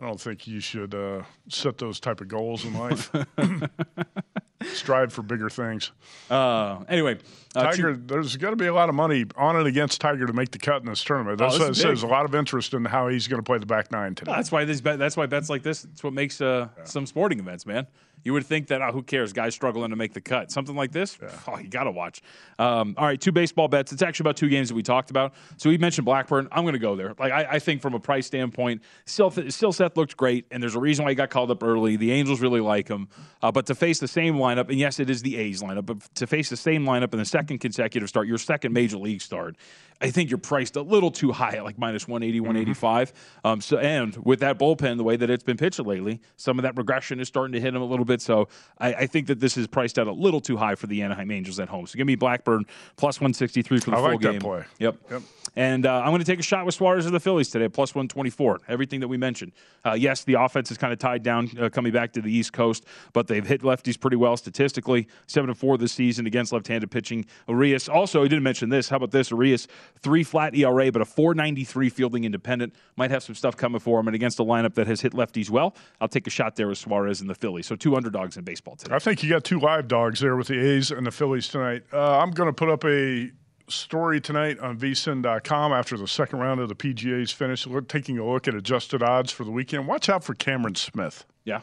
I 0.00 0.06
don't 0.06 0.20
think 0.20 0.46
you 0.46 0.60
should 0.60 0.94
uh, 0.94 1.22
set 1.48 1.76
those 1.78 2.00
type 2.00 2.20
of 2.20 2.28
goals 2.28 2.64
in 2.64 2.74
life. 2.74 3.10
Strive 4.62 5.12
for 5.12 5.22
bigger 5.22 5.50
things. 5.50 5.90
Uh, 6.30 6.84
anyway, 6.88 7.18
uh, 7.54 7.64
Tiger, 7.64 7.96
there's 7.96 8.36
got 8.36 8.50
to 8.50 8.56
be 8.56 8.66
a 8.66 8.74
lot 8.74 8.88
of 8.88 8.94
money 8.94 9.24
on 9.36 9.56
and 9.56 9.66
against 9.66 10.00
Tiger 10.00 10.26
to 10.26 10.32
make 10.32 10.50
the 10.50 10.58
cut 10.58 10.82
in 10.82 10.86
this 10.86 11.02
tournament. 11.02 11.40
Oh, 11.40 11.44
That's 11.44 11.54
this 11.54 11.60
what 11.60 11.68
it 11.68 11.72
is 11.72 12.00
says. 12.00 12.02
A 12.02 12.06
lot 12.06 12.24
of 12.24 12.34
interest 12.34 12.74
in 12.74 12.84
how 12.84 13.08
he's 13.08 13.26
going 13.26 13.38
to 13.38 13.42
play 13.42 13.58
the 13.58 13.66
back 13.66 13.90
nine 13.90 14.14
today. 14.14 14.32
That's 14.32 14.52
why 14.52 14.64
this 14.64 14.80
bet, 14.80 14.98
that's 14.98 15.16
why 15.16 15.26
bets 15.26 15.48
like 15.48 15.62
this. 15.62 15.84
It's 15.84 16.02
what 16.02 16.12
makes 16.12 16.40
uh, 16.40 16.68
some 16.84 17.06
sporting 17.06 17.38
events, 17.38 17.64
man. 17.66 17.86
You 18.22 18.32
would 18.32 18.46
think 18.46 18.68
that 18.68 18.82
oh, 18.82 18.92
who 18.92 19.02
cares? 19.02 19.32
Guys 19.32 19.54
struggling 19.54 19.90
to 19.90 19.96
make 19.96 20.12
the 20.12 20.20
cut. 20.20 20.50
Something 20.50 20.76
like 20.76 20.92
this, 20.92 21.18
oh, 21.48 21.58
you 21.58 21.68
got 21.68 21.84
to 21.84 21.90
watch. 21.90 22.22
Um, 22.58 22.94
all 22.98 23.06
right, 23.06 23.20
two 23.20 23.32
baseball 23.32 23.68
bets. 23.68 23.92
It's 23.92 24.02
actually 24.02 24.24
about 24.24 24.36
two 24.36 24.48
games 24.48 24.68
that 24.68 24.74
we 24.74 24.82
talked 24.82 25.10
about. 25.10 25.34
So 25.56 25.70
we 25.70 25.78
mentioned 25.78 26.04
Blackburn. 26.04 26.48
I'm 26.52 26.64
going 26.64 26.74
to 26.74 26.78
go 26.78 26.96
there. 26.96 27.14
Like 27.18 27.32
I, 27.32 27.46
I 27.52 27.58
think 27.58 27.82
from 27.82 27.94
a 27.94 28.00
price 28.00 28.26
standpoint, 28.26 28.82
still 29.06 29.30
Silseth 29.30 29.96
looked 29.96 30.16
great, 30.16 30.46
and 30.50 30.62
there's 30.62 30.74
a 30.74 30.80
reason 30.80 31.04
why 31.04 31.12
he 31.12 31.14
got 31.14 31.30
called 31.30 31.50
up 31.50 31.62
early. 31.62 31.96
The 31.96 32.12
Angels 32.12 32.40
really 32.40 32.60
like 32.60 32.88
him, 32.88 33.08
uh, 33.42 33.50
but 33.52 33.66
to 33.66 33.74
face 33.74 33.98
the 33.98 34.08
same 34.08 34.36
lineup, 34.36 34.68
and 34.68 34.78
yes, 34.78 35.00
it 35.00 35.10
is 35.10 35.22
the 35.22 35.36
A's 35.36 35.62
lineup, 35.62 35.86
but 35.86 36.14
to 36.16 36.26
face 36.26 36.50
the 36.50 36.56
same 36.56 36.84
lineup 36.84 37.12
in 37.12 37.18
the 37.18 37.24
second 37.24 37.58
consecutive 37.58 38.08
start, 38.08 38.26
your 38.26 38.38
second 38.38 38.72
major 38.72 38.98
league 38.98 39.22
start, 39.22 39.56
I 40.00 40.10
think 40.10 40.30
you're 40.30 40.38
priced 40.38 40.76
a 40.76 40.82
little 40.82 41.10
too 41.10 41.30
high 41.32 41.56
at 41.56 41.64
like 41.64 41.78
minus 41.78 42.08
180, 42.08 42.40
185. 42.40 43.12
Um, 43.44 43.60
so, 43.60 43.78
and 43.78 44.16
with 44.24 44.40
that 44.40 44.58
bullpen, 44.58 44.96
the 44.96 45.04
way 45.04 45.16
that 45.16 45.28
it's 45.28 45.44
been 45.44 45.56
pitched 45.56 45.78
lately, 45.80 46.20
some 46.36 46.58
of 46.58 46.62
that 46.62 46.76
regression 46.76 47.20
is 47.20 47.28
starting 47.28 47.52
to 47.52 47.60
hit 47.60 47.74
him 47.74 47.82
a 47.82 47.86
little 47.86 48.04
bit. 48.04 48.20
So, 48.22 48.48
I, 48.78 48.94
I 48.94 49.06
think 49.06 49.26
that 49.26 49.40
this 49.40 49.56
is 49.56 49.66
priced 49.66 49.98
out 49.98 50.06
a 50.06 50.12
little 50.12 50.40
too 50.40 50.56
high 50.56 50.74
for 50.74 50.86
the 50.86 51.02
Anaheim 51.02 51.30
Angels 51.30 51.60
at 51.60 51.68
home. 51.68 51.86
So, 51.86 51.96
give 51.96 52.06
me 52.06 52.14
Blackburn 52.14 52.64
plus 52.96 53.20
163 53.20 53.80
for 53.80 53.90
the 53.90 53.96
I 53.96 54.00
full 54.00 54.08
like 54.10 54.20
that 54.20 54.32
game. 54.32 54.40
play. 54.40 54.64
Yep. 54.78 54.96
Yep. 55.10 55.22
And 55.56 55.84
uh, 55.84 56.00
I'm 56.00 56.10
going 56.10 56.20
to 56.20 56.24
take 56.24 56.38
a 56.38 56.44
shot 56.44 56.64
with 56.64 56.74
Suarez 56.74 57.06
of 57.06 57.12
the 57.12 57.20
Phillies 57.20 57.50
today, 57.50 57.68
plus 57.68 57.94
124. 57.94 58.60
Everything 58.68 59.00
that 59.00 59.08
we 59.08 59.16
mentioned. 59.16 59.52
Uh, 59.84 59.94
yes, 59.94 60.24
the 60.24 60.34
offense 60.34 60.70
is 60.70 60.78
kind 60.78 60.92
of 60.92 60.98
tied 60.98 61.22
down 61.22 61.50
uh, 61.58 61.68
coming 61.68 61.92
back 61.92 62.12
to 62.12 62.22
the 62.22 62.32
East 62.32 62.52
Coast, 62.52 62.84
but 63.12 63.26
they've 63.26 63.46
hit 63.46 63.62
lefties 63.62 63.98
pretty 63.98 64.16
well 64.16 64.36
statistically. 64.36 65.08
7 65.26 65.48
to 65.48 65.54
4 65.54 65.78
this 65.78 65.92
season 65.92 66.26
against 66.26 66.52
left 66.52 66.68
handed 66.68 66.90
pitching. 66.90 67.26
Urías, 67.48 67.92
also, 67.92 68.22
he 68.22 68.28
didn't 68.28 68.44
mention 68.44 68.68
this. 68.68 68.88
How 68.88 68.96
about 68.96 69.10
this? 69.10 69.30
Urías, 69.30 69.66
three 69.98 70.22
flat 70.22 70.54
ERA, 70.54 70.90
but 70.92 71.02
a 71.02 71.04
493 71.04 71.88
fielding 71.90 72.24
independent. 72.24 72.74
Might 72.96 73.10
have 73.10 73.22
some 73.22 73.34
stuff 73.34 73.56
coming 73.56 73.80
for 73.80 74.00
him. 74.00 74.08
And 74.08 74.14
against 74.14 74.38
a 74.40 74.44
lineup 74.44 74.74
that 74.74 74.86
has 74.86 75.00
hit 75.00 75.12
lefties 75.12 75.50
well, 75.50 75.74
I'll 76.00 76.08
take 76.08 76.26
a 76.26 76.30
shot 76.30 76.56
there 76.56 76.68
with 76.68 76.78
Suarez 76.78 77.20
and 77.20 77.28
the 77.28 77.34
Phillies. 77.34 77.66
So 77.66 77.76
two 77.76 77.96
underdogs 77.96 78.36
in 78.36 78.44
baseball 78.44 78.76
today. 78.76 78.94
I 78.94 78.98
think 78.98 79.22
you 79.22 79.30
got 79.30 79.44
two 79.44 79.60
live 79.60 79.88
dogs 79.88 80.20
there 80.20 80.36
with 80.36 80.48
the 80.48 80.58
A's 80.58 80.90
and 80.90 81.06
the 81.06 81.10
Phillies 81.10 81.48
tonight. 81.48 81.82
Uh, 81.92 82.18
I'm 82.18 82.30
going 82.30 82.48
to 82.48 82.52
put 82.52 82.68
up 82.68 82.84
a 82.84 83.30
story 83.68 84.20
tonight 84.20 84.58
on 84.58 84.76
vsin.com 84.76 85.72
after 85.72 85.96
the 85.96 86.08
second 86.08 86.40
round 86.40 86.60
of 86.60 86.68
the 86.68 86.74
PGA's 86.74 87.30
finished, 87.30 87.66
look, 87.66 87.88
taking 87.88 88.18
a 88.18 88.26
look 88.26 88.48
at 88.48 88.54
adjusted 88.54 89.02
odds 89.02 89.30
for 89.30 89.44
the 89.44 89.50
weekend. 89.50 89.86
Watch 89.86 90.08
out 90.08 90.24
for 90.24 90.34
Cameron 90.34 90.74
Smith. 90.74 91.24
Yeah. 91.44 91.60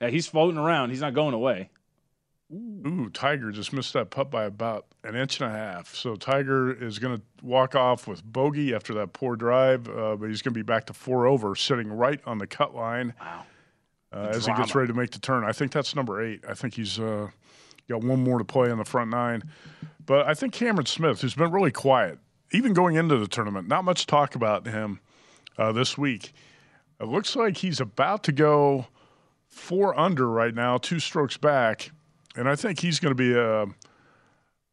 Yeah, 0.00 0.08
he's 0.08 0.26
floating 0.26 0.58
around. 0.58 0.90
He's 0.90 1.00
not 1.00 1.14
going 1.14 1.34
away. 1.34 1.70
Ooh, 2.52 3.08
Tiger 3.14 3.50
just 3.50 3.72
missed 3.72 3.94
that 3.94 4.10
putt 4.10 4.30
by 4.30 4.44
about 4.44 4.86
an 5.04 5.16
inch 5.16 5.40
and 5.40 5.50
a 5.50 5.56
half. 5.56 5.94
So 5.94 6.16
Tiger 6.16 6.72
is 6.72 6.98
going 6.98 7.16
to 7.16 7.22
walk 7.42 7.74
off 7.74 8.06
with 8.06 8.22
bogey 8.24 8.74
after 8.74 8.92
that 8.94 9.14
poor 9.14 9.36
drive, 9.36 9.88
uh, 9.88 10.16
but 10.16 10.28
he's 10.28 10.42
going 10.42 10.52
to 10.52 10.58
be 10.58 10.62
back 10.62 10.86
to 10.86 10.92
four 10.92 11.26
over, 11.26 11.54
sitting 11.54 11.90
right 11.90 12.20
on 12.26 12.38
the 12.38 12.46
cut 12.46 12.74
line. 12.74 13.14
Wow. 13.20 13.44
Uh, 14.12 14.32
as 14.34 14.44
he 14.44 14.52
gets 14.52 14.74
ready 14.74 14.88
to 14.88 14.94
make 14.94 15.10
the 15.10 15.18
turn. 15.18 15.42
I 15.42 15.52
think 15.52 15.72
that's 15.72 15.96
number 15.96 16.22
eight. 16.22 16.44
I 16.46 16.52
think 16.52 16.74
he's 16.74 16.98
uh, 16.98 17.28
got 17.88 18.04
one 18.04 18.22
more 18.22 18.36
to 18.36 18.44
play 18.44 18.70
on 18.70 18.76
the 18.76 18.84
front 18.84 19.10
nine. 19.10 19.42
But 20.04 20.26
I 20.26 20.34
think 20.34 20.52
Cameron 20.52 20.84
Smith, 20.84 21.22
who's 21.22 21.34
been 21.34 21.50
really 21.50 21.70
quiet, 21.70 22.18
even 22.52 22.74
going 22.74 22.96
into 22.96 23.16
the 23.16 23.26
tournament, 23.26 23.68
not 23.68 23.84
much 23.84 24.06
talk 24.06 24.34
about 24.34 24.66
him 24.66 25.00
uh, 25.56 25.72
this 25.72 25.96
week. 25.96 26.34
It 27.00 27.08
looks 27.08 27.34
like 27.34 27.56
he's 27.56 27.80
about 27.80 28.22
to 28.24 28.32
go 28.32 28.86
four 29.48 29.98
under 29.98 30.28
right 30.28 30.54
now, 30.54 30.76
two 30.76 30.98
strokes 30.98 31.38
back. 31.38 31.90
And 32.36 32.48
I 32.48 32.56
think 32.56 32.80
he's 32.80 32.98
going 32.98 33.14
to 33.14 33.14
be 33.14 33.34
a, 33.34 33.66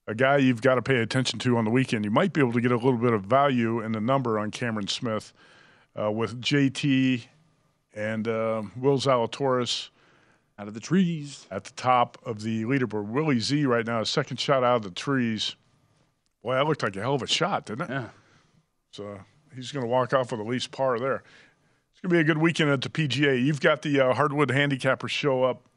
a 0.08 0.16
guy 0.16 0.38
you've 0.38 0.62
got 0.62 0.76
to 0.76 0.82
pay 0.82 0.98
attention 0.98 1.40
to 1.40 1.58
on 1.58 1.66
the 1.66 1.72
weekend. 1.72 2.06
You 2.06 2.12
might 2.12 2.34
be 2.34 2.42
able 2.42 2.54
to 2.54 2.62
get 2.62 2.72
a 2.72 2.76
little 2.76 2.98
bit 2.98 3.14
of 3.14 3.24
value 3.24 3.82
in 3.82 3.92
the 3.92 4.02
number 4.02 4.40
on 4.40 4.52
Cameron 4.52 4.88
Smith 4.88 5.34
uh, 6.00 6.12
with 6.12 6.42
JT 6.42 7.26
and 7.94 8.28
uh, 8.28 8.64
Will 8.78 8.98
Zalatoris 8.98 9.90
out 10.58 10.68
of 10.68 10.74
the 10.74 10.80
trees 10.80 11.48
at 11.52 11.64
the 11.64 11.72
top 11.72 12.18
of 12.26 12.42
the 12.42 12.64
leaderboard. 12.64 13.08
Willie 13.08 13.40
Z 13.40 13.66
right 13.66 13.86
now, 13.86 14.00
his 14.00 14.10
second 14.10 14.40
shot 14.40 14.64
out 14.64 14.78
of 14.78 14.84
the 14.84 14.92
trees. 14.92 15.56
Boy, 16.44 16.54
that 16.56 16.66
looked 16.66 16.84
like 16.84 16.96
a 16.96 17.02
hell 17.02 17.16
of 17.16 17.22
a 17.22 17.28
shot, 17.28 17.66
didn't 17.66 17.84
it? 17.84 17.90
Yeah. 17.90 18.10
So 18.92 19.20
he's 19.56 19.72
going 19.72 19.84
to 19.84 19.90
walk 19.90 20.14
off 20.14 20.32
with 20.32 20.42
at 20.42 20.48
least 20.48 20.72
par 20.72 21.00
there. 21.00 21.24
It's 21.92 22.02
going 22.02 22.10
to 22.10 22.16
be 22.16 22.20
a 22.20 22.24
good 22.24 22.38
weekend 22.38 22.70
at 22.70 22.82
the 22.82 22.90
PGA. 22.90 23.44
You've 23.44 23.62
got 23.62 23.82
the 23.82 24.00
uh, 24.00 24.14
Hardwood 24.14 24.50
Handicappers 24.50 25.10
show 25.10 25.44
up 25.44 25.69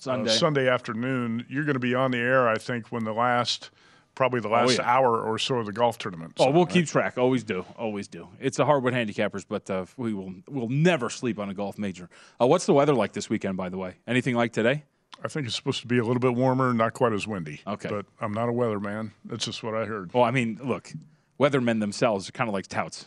Sunday. 0.00 0.30
uh, 0.30 0.34
Sunday 0.34 0.68
afternoon. 0.68 1.46
You're 1.48 1.64
going 1.64 1.74
to 1.74 1.80
be 1.80 1.94
on 1.94 2.10
the 2.10 2.18
air, 2.18 2.48
I 2.48 2.58
think, 2.58 2.88
when 2.88 3.04
the 3.04 3.12
last, 3.12 3.70
probably 4.14 4.40
the 4.40 4.48
Oh, 4.48 4.52
last 4.52 4.78
yeah. 4.78 4.84
hour 4.90 5.20
or 5.22 5.38
so 5.38 5.56
of 5.56 5.66
the 5.66 5.72
golf 5.72 5.98
tournament. 5.98 6.32
Oh, 6.40 6.50
we'll 6.50 6.66
keep 6.66 6.86
track. 6.86 7.18
Always 7.18 7.44
do. 7.44 7.64
Always 7.78 8.08
do. 8.08 8.28
It's 8.40 8.58
a 8.58 8.64
hardwood 8.64 8.94
handicappers, 8.94 9.44
but 9.48 9.68
uh, 9.70 9.86
we 9.96 10.12
will 10.14 10.32
we'll 10.48 10.68
never 10.68 11.10
sleep 11.10 11.38
on 11.38 11.48
a 11.50 11.54
golf 11.54 11.78
major. 11.78 12.08
Uh, 12.40 12.46
what's 12.46 12.66
the 12.66 12.72
weather 12.74 12.94
like 12.94 13.12
this 13.12 13.28
weekend, 13.30 13.56
by 13.56 13.68
the 13.68 13.78
way? 13.78 13.94
Anything 14.08 14.34
like 14.34 14.52
today? 14.52 14.84
I 15.22 15.28
think 15.28 15.46
it's 15.46 15.54
supposed 15.56 15.82
to 15.82 15.86
be 15.86 15.98
a 15.98 16.02
little 16.04 16.20
bit 16.20 16.34
warmer, 16.34 16.72
not 16.72 16.94
quite 16.94 17.12
as 17.12 17.26
windy. 17.26 17.60
Okay. 17.66 17.90
But 17.90 18.06
I'm 18.22 18.32
not 18.32 18.48
a 18.48 18.52
weatherman. 18.52 19.10
That's 19.26 19.44
just 19.44 19.62
what 19.62 19.74
I 19.74 19.84
heard. 19.84 20.14
Well, 20.14 20.24
I 20.24 20.30
mean, 20.30 20.58
look, 20.64 20.90
weathermen 21.38 21.80
themselves 21.80 22.26
are 22.28 22.32
kind 22.32 22.48
of 22.48 22.54
like 22.54 22.68
touts. 22.68 23.06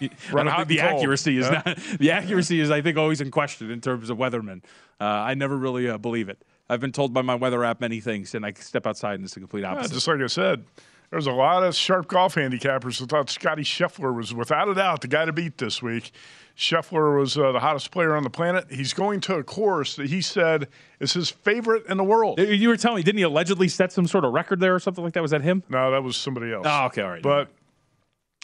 Don't 0.00 0.10
think 0.56 0.68
the 0.68 0.80
and 0.80 0.96
accuracy 0.96 1.38
is 1.38 1.46
Yeah. 1.46 1.62
not 1.64 1.76
the 1.98 2.10
accuracy 2.10 2.60
is 2.60 2.70
I 2.70 2.80
think 2.82 2.96
always 2.98 3.20
in 3.20 3.30
question 3.30 3.70
in 3.70 3.80
terms 3.80 4.10
of 4.10 4.18
weathermen. 4.18 4.62
Uh, 5.00 5.04
I 5.04 5.34
never 5.34 5.56
really 5.56 5.88
uh, 5.88 5.98
believe 5.98 6.28
it. 6.28 6.42
I've 6.68 6.80
been 6.80 6.92
told 6.92 7.12
by 7.14 7.22
my 7.22 7.34
weather 7.36 7.62
app 7.64 7.80
many 7.80 8.00
things, 8.00 8.34
and 8.34 8.44
I 8.44 8.52
step 8.54 8.86
outside 8.86 9.14
and 9.14 9.24
it's 9.24 9.34
the 9.34 9.40
complete 9.40 9.60
Yeah, 9.62 9.72
opposite. 9.72 9.92
just 9.94 10.08
like 10.08 10.20
I 10.20 10.26
said, 10.26 10.64
there's 11.10 11.28
a 11.28 11.32
lot 11.32 11.62
of 11.62 11.74
sharp 11.76 12.08
golf 12.08 12.34
handicappers 12.34 12.98
who 12.98 13.06
thought 13.06 13.30
Scottie 13.30 13.62
Scheffler 13.62 14.12
was, 14.14 14.34
without 14.34 14.68
a 14.68 14.74
doubt, 14.74 15.00
the 15.02 15.06
guy 15.08 15.24
to 15.24 15.32
beat 15.32 15.58
this 15.58 15.80
week. 15.80 16.10
Scheffler 16.56 17.18
was 17.20 17.36
uh, 17.38 17.52
the 17.52 17.60
hottest 17.60 17.90
player 17.90 18.16
on 18.16 18.22
the 18.24 18.30
planet. 18.30 18.64
He's 18.70 18.92
going 18.94 19.20
to 19.22 19.36
a 19.36 19.44
course 19.44 19.94
that 19.96 20.08
he 20.08 20.20
said 20.22 20.68
is 20.98 21.12
his 21.12 21.30
favorite 21.30 21.86
in 21.86 21.98
the 21.98 22.04
world. 22.04 22.40
You 22.40 22.68
were 22.68 22.76
telling 22.78 22.96
me, 22.96 23.02
didn't 23.02 23.18
he 23.18 23.24
allegedly 23.24 23.68
set 23.68 23.92
some 23.92 24.06
sort 24.06 24.24
of 24.24 24.32
record 24.32 24.58
there 24.58 24.74
or 24.74 24.80
something 24.80 25.04
like 25.04 25.12
that? 25.12 25.22
Was 25.22 25.30
that 25.32 25.42
him? 25.42 25.62
No, 25.68 25.90
that 25.90 26.02
was 26.02 26.16
somebody 26.16 26.52
else. 26.52 26.66
Oh, 26.68 26.86
okay, 26.86 27.02
all 27.02 27.10
right. 27.10 27.22
But 27.22 27.50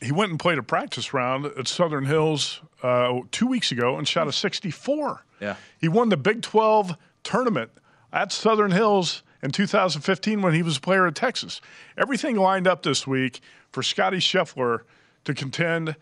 he 0.03 0.13
went 0.13 0.31
and 0.31 0.39
played 0.39 0.59
a 0.59 0.63
practice 0.63 1.15
round 1.15 1.47
at 1.47 1.69
Southern 1.69 2.05
Hills 2.05 2.61
uh, 2.83 3.21
two 3.31 3.47
weeks 3.47 3.71
ago 3.71 3.97
and 3.97 4.07
shot 4.07 4.27
a 4.27 4.33
64. 4.33 5.25
Yeah. 5.41 5.57
He 5.79 5.89
won 5.89 6.09
the 6.09 6.17
Big 6.17 6.43
12 6.43 6.97
tournament 7.23 7.71
at 8.13 8.33
Southern 8.33 8.73
Hills 8.73 9.23
in 9.43 9.51
2015 9.51 10.43
when 10.43 10.55
he 10.55 10.63
was 10.63 10.77
a 10.77 10.81
player 10.81 11.07
at 11.07 11.15
Texas. 11.15 11.61
Everything 11.97 12.37
lined 12.37 12.67
up 12.67 12.83
this 12.83 13.07
week 13.07 13.41
for 13.71 13.83
Scottie 13.83 14.19
Scheffler 14.19 14.81
to 15.25 15.35
contend, 15.35 15.97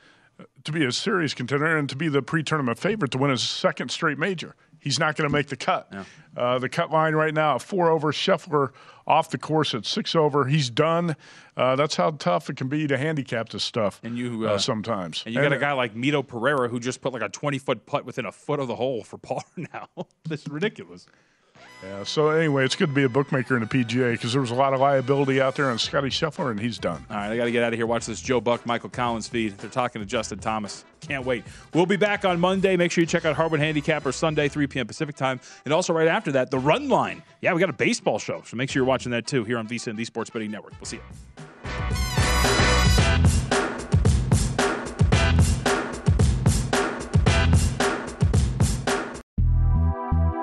to 0.64 0.72
be 0.72 0.84
a 0.84 0.92
serious 0.92 1.34
contender, 1.34 1.76
and 1.76 1.88
to 1.88 1.96
be 1.96 2.08
the 2.08 2.22
pre-tournament 2.22 2.78
favorite 2.78 3.10
to 3.12 3.18
win 3.18 3.30
his 3.30 3.42
second 3.42 3.90
straight 3.90 4.18
major. 4.18 4.54
He's 4.80 4.98
not 4.98 5.16
going 5.16 5.28
to 5.28 5.32
make 5.32 5.48
the 5.48 5.56
cut. 5.56 5.92
Uh, 6.36 6.58
the 6.58 6.68
cut 6.68 6.90
line 6.90 7.14
right 7.14 7.34
now, 7.34 7.58
four 7.58 7.90
over. 7.90 8.12
Scheffler 8.12 8.70
off 9.06 9.30
the 9.30 9.38
course 9.38 9.74
at 9.74 9.84
six 9.84 10.14
over. 10.14 10.46
He's 10.46 10.70
done. 10.70 11.16
Uh, 11.56 11.76
that's 11.76 11.96
how 11.96 12.12
tough 12.12 12.48
it 12.48 12.56
can 12.56 12.68
be 12.68 12.86
to 12.86 12.96
handicap 12.96 13.50
this 13.50 13.62
stuff. 13.64 14.00
And 14.02 14.16
you 14.16 14.48
uh, 14.48 14.52
uh, 14.52 14.58
sometimes. 14.58 15.22
And 15.26 15.34
you 15.34 15.40
got 15.42 15.52
a 15.52 15.58
guy 15.58 15.72
like 15.72 15.94
Mito 15.94 16.26
Pereira 16.26 16.68
who 16.68 16.80
just 16.80 17.00
put 17.00 17.12
like 17.12 17.22
a 17.22 17.28
20 17.28 17.58
foot 17.58 17.86
putt 17.86 18.04
within 18.04 18.24
a 18.24 18.32
foot 18.32 18.58
of 18.60 18.68
the 18.68 18.76
hole 18.76 19.02
for 19.04 19.18
par 19.18 19.42
now. 19.56 19.88
this 20.28 20.42
is 20.42 20.48
ridiculous. 20.48 21.06
Yeah. 21.82 22.04
So 22.04 22.28
anyway, 22.28 22.64
it's 22.64 22.76
good 22.76 22.88
to 22.88 22.94
be 22.94 23.04
a 23.04 23.08
bookmaker 23.08 23.56
in 23.56 23.62
the 23.62 23.68
PGA 23.68 24.12
because 24.12 24.32
there 24.32 24.40
was 24.40 24.50
a 24.50 24.54
lot 24.54 24.74
of 24.74 24.80
liability 24.80 25.40
out 25.40 25.54
there 25.54 25.70
on 25.70 25.78
Scottie 25.78 26.08
Scheffler, 26.08 26.50
and 26.50 26.60
he's 26.60 26.78
done. 26.78 27.04
All 27.08 27.16
right, 27.16 27.30
I 27.30 27.36
got 27.36 27.44
to 27.44 27.50
get 27.50 27.62
out 27.62 27.72
of 27.72 27.78
here. 27.78 27.86
Watch 27.86 28.06
this 28.06 28.20
Joe 28.20 28.40
Buck, 28.40 28.66
Michael 28.66 28.90
Collins 28.90 29.28
feed. 29.28 29.56
They're 29.58 29.70
talking 29.70 30.02
to 30.02 30.06
Justin 30.06 30.38
Thomas. 30.38 30.84
Can't 31.00 31.24
wait. 31.24 31.44
We'll 31.72 31.86
be 31.86 31.96
back 31.96 32.24
on 32.24 32.38
Monday. 32.38 32.76
Make 32.76 32.92
sure 32.92 33.00
you 33.00 33.06
check 33.06 33.24
out 33.24 33.34
Hardwood 33.34 33.60
Handicapper 33.60 34.12
Sunday, 34.12 34.48
3 34.48 34.66
p.m. 34.66 34.86
Pacific 34.86 35.16
time. 35.16 35.40
And 35.64 35.72
also 35.72 35.92
right 35.94 36.08
after 36.08 36.32
that, 36.32 36.50
the 36.50 36.58
Run 36.58 36.88
Line. 36.88 37.22
Yeah, 37.40 37.54
we 37.54 37.60
got 37.60 37.70
a 37.70 37.74
baseball 37.74 38.18
show. 38.18 38.42
So 38.44 38.56
make 38.56 38.70
sure 38.70 38.80
you're 38.80 38.88
watching 38.88 39.12
that 39.12 39.26
too 39.26 39.44
here 39.44 39.58
on 39.58 39.66
VSIN, 39.66 39.96
the 39.96 40.04
Sports 40.04 40.28
Betting 40.28 40.50
Network. 40.50 40.74
We'll 40.78 40.86
see 40.86 40.96
you. 40.96 42.09